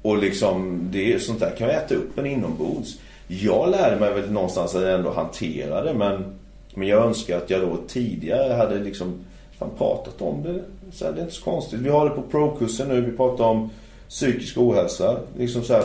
Och 0.02 0.18
liksom, 0.18 0.80
det, 0.92 1.22
sånt 1.22 1.40
där 1.40 1.56
kan 1.58 1.68
jag 1.68 1.76
äta 1.76 1.94
upp 1.94 2.18
en 2.18 2.26
inombords. 2.26 2.98
Jag 3.28 3.70
lärde 3.70 4.00
mig 4.00 4.14
väl 4.14 4.32
någonstans 4.32 4.74
att 4.74 4.84
ändå 4.84 5.12
hantera 5.12 5.82
det 5.82 5.94
men, 5.94 6.38
men 6.74 6.88
jag 6.88 7.06
önskar 7.06 7.36
att 7.36 7.50
jag 7.50 7.60
då 7.60 7.76
tidigare 7.88 8.52
hade 8.52 8.78
liksom 8.78 9.24
fan 9.58 9.70
pratat 9.78 10.22
om 10.22 10.42
det. 10.42 10.64
Så 10.92 11.04
här, 11.04 11.12
det 11.12 11.18
är 11.18 11.22
inte 11.22 11.34
så 11.34 11.44
konstigt. 11.44 11.80
Vi 11.80 11.88
har 11.88 12.08
det 12.08 12.14
på 12.14 12.22
pro-kursen 12.22 12.88
nu. 12.88 13.00
Vi 13.00 13.16
pratar 13.16 13.44
om 13.44 13.70
psykisk 14.08 14.58
ohälsa. 14.58 15.18
Liksom 15.38 15.62
så 15.62 15.72
här, 15.72 15.84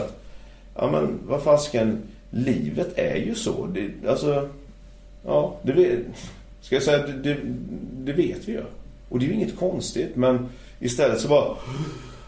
ja 0.76 0.92
men 0.92 1.20
vad 1.28 1.42
fasken, 1.42 2.02
livet 2.30 2.88
är 2.96 3.16
ju 3.16 3.36
så. 3.36 3.66
Det, 3.66 4.10
alltså, 4.10 4.50
ja, 5.26 5.56
det 5.62 5.74
vet, 5.74 6.00
ska 6.62 6.76
jag 6.76 6.84
säga, 6.84 7.08
det, 7.08 7.14
det, 7.14 7.38
det 7.94 8.14
vet 8.14 8.48
vi 8.48 8.52
ju. 8.52 8.64
Och 9.10 9.20
det 9.20 9.26
är 9.26 9.28
ju 9.28 9.34
inget 9.34 9.60
konstigt 9.60 10.16
men 10.16 10.50
istället 10.80 11.20
så 11.20 11.28
bara 11.28 11.56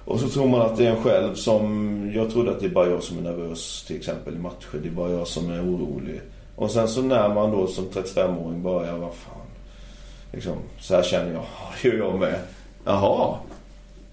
och 0.05 0.19
så 0.19 0.29
tror 0.29 0.47
man 0.47 0.61
att 0.61 0.77
det 0.77 0.85
är 0.85 0.91
en 0.91 1.03
själv 1.03 1.35
som 1.35 2.11
Jag 2.15 2.31
trodde 2.31 2.51
att 2.51 2.59
det 2.59 2.65
är 2.65 2.69
bara 2.69 2.89
jag 2.89 3.03
som 3.03 3.17
är 3.17 3.21
nervös 3.21 3.83
till 3.87 3.95
exempel 3.95 4.35
i 4.35 4.37
matcher. 4.37 4.79
Det 4.81 4.87
är 4.87 4.91
bara 4.91 5.11
jag 5.11 5.27
som 5.27 5.51
är 5.51 5.61
orolig. 5.61 6.21
Och 6.55 6.71
sen 6.71 6.87
så 6.87 7.01
när 7.01 7.33
man 7.33 7.51
då 7.51 7.67
som 7.67 7.85
35-åring 7.85 8.63
börjar, 8.63 8.97
vad 8.97 9.13
fan. 9.13 9.42
Liksom, 10.33 10.57
så 10.79 10.95
här 10.95 11.03
känner 11.03 11.33
jag. 11.33 11.45
Det 11.81 11.87
gör 11.87 11.97
jag 11.97 12.19
med. 12.19 12.39
Jaha. 12.85 13.37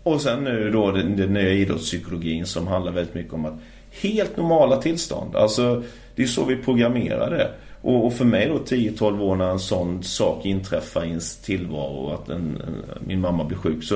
Och 0.02 0.20
sen 0.20 0.44
nu 0.44 0.70
då 0.70 0.90
den, 0.90 1.16
den 1.16 1.32
nya 1.32 1.50
idrottspsykologin 1.50 2.46
som 2.46 2.66
handlar 2.66 2.92
väldigt 2.92 3.14
mycket 3.14 3.32
om 3.32 3.44
att 3.44 3.60
helt 3.90 4.36
normala 4.36 4.76
tillstånd. 4.76 5.36
Alltså 5.36 5.82
det 6.14 6.22
är 6.22 6.26
så 6.26 6.44
vi 6.44 6.56
programmerade. 6.56 7.50
Och, 7.82 8.06
och 8.06 8.12
för 8.12 8.24
mig 8.24 8.48
då 8.48 8.58
10-12 8.58 9.20
år 9.20 9.36
när 9.36 9.50
en 9.50 9.58
sån 9.58 10.02
sak 10.02 10.46
inträffar 10.46 11.04
i 11.04 11.08
ens 11.08 11.36
tillvaro. 11.36 12.10
Att 12.10 12.28
en, 12.28 12.62
en, 12.66 12.84
min 13.06 13.20
mamma 13.20 13.44
blir 13.44 13.58
sjuk. 13.58 13.84
Så 13.84 13.94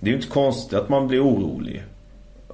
det 0.00 0.06
är 0.06 0.10
ju 0.10 0.16
inte 0.16 0.28
konstigt 0.28 0.78
att 0.78 0.88
man 0.88 1.08
blir 1.08 1.24
orolig. 1.24 1.82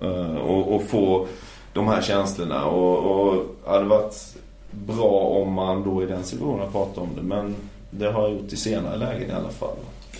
Uh, 0.03 0.37
och, 0.37 0.75
och 0.75 0.83
får 0.83 1.27
de 1.73 1.89
här 1.89 2.03
känslorna. 2.03 2.65
Och, 2.65 2.99
och 2.99 3.45
hade 3.67 3.85
varit 3.85 4.37
bra 4.71 5.21
om 5.21 5.53
man 5.53 5.83
då 5.83 6.03
i 6.03 6.07
den 6.07 6.25
situationen 6.25 6.73
pratat 6.73 6.99
om 6.99 7.09
det. 7.17 7.23
Men 7.23 7.55
det 7.95 8.13
har 8.13 8.23
jag 8.23 8.33
gjort 8.33 8.53
i 8.53 8.57
senare 8.57 8.97
lägen 8.97 9.31
i 9.31 9.33
alla 9.33 9.51
fall. 9.51 9.77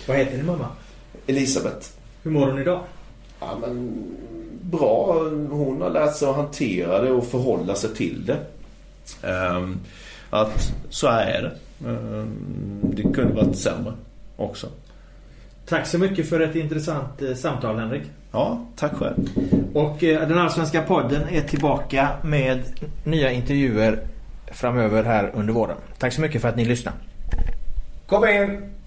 Vad 0.07 0.17
heter 0.17 0.37
din 0.37 0.45
mamma? 0.45 0.67
Elisabeth. 1.27 1.87
Hur 2.23 2.31
mår 2.31 2.47
hon 2.47 2.59
idag? 2.59 2.81
Ja, 3.39 3.57
men 3.61 4.03
bra. 4.61 5.13
Hon 5.49 5.81
har 5.81 5.89
lärt 5.89 6.15
sig 6.15 6.27
att 6.27 6.35
hantera 6.35 7.01
det 7.01 7.11
och 7.11 7.25
förhålla 7.25 7.75
sig 7.75 7.95
till 7.95 8.25
det. 8.25 8.37
Um, 9.27 9.79
att 10.29 10.73
så 10.89 11.07
är 11.07 11.41
det. 11.41 11.87
Um, 11.89 12.79
det 12.81 13.01
kunde 13.01 13.33
varit 13.33 13.57
sämre 13.57 13.93
också. 14.35 14.67
Tack 15.65 15.87
så 15.87 15.97
mycket 15.97 16.29
för 16.29 16.39
ett 16.39 16.55
intressant 16.55 17.21
eh, 17.21 17.33
samtal 17.33 17.79
Henrik. 17.79 18.03
Ja, 18.31 18.65
tack 18.75 18.93
själv. 18.93 19.29
Och 19.73 20.03
eh, 20.03 20.27
den 20.27 20.37
allsvenska 20.37 20.81
podden 20.81 21.21
är 21.29 21.41
tillbaka 21.41 22.09
med 22.23 22.63
nya 23.03 23.31
intervjuer 23.31 23.99
framöver 24.51 25.03
här 25.03 25.31
under 25.35 25.53
våren. 25.53 25.77
Tack 25.97 26.13
så 26.13 26.21
mycket 26.21 26.41
för 26.41 26.49
att 26.49 26.55
ni 26.55 26.65
lyssnar. 26.65 26.93
Kom 28.13 28.25
in! 28.25 28.82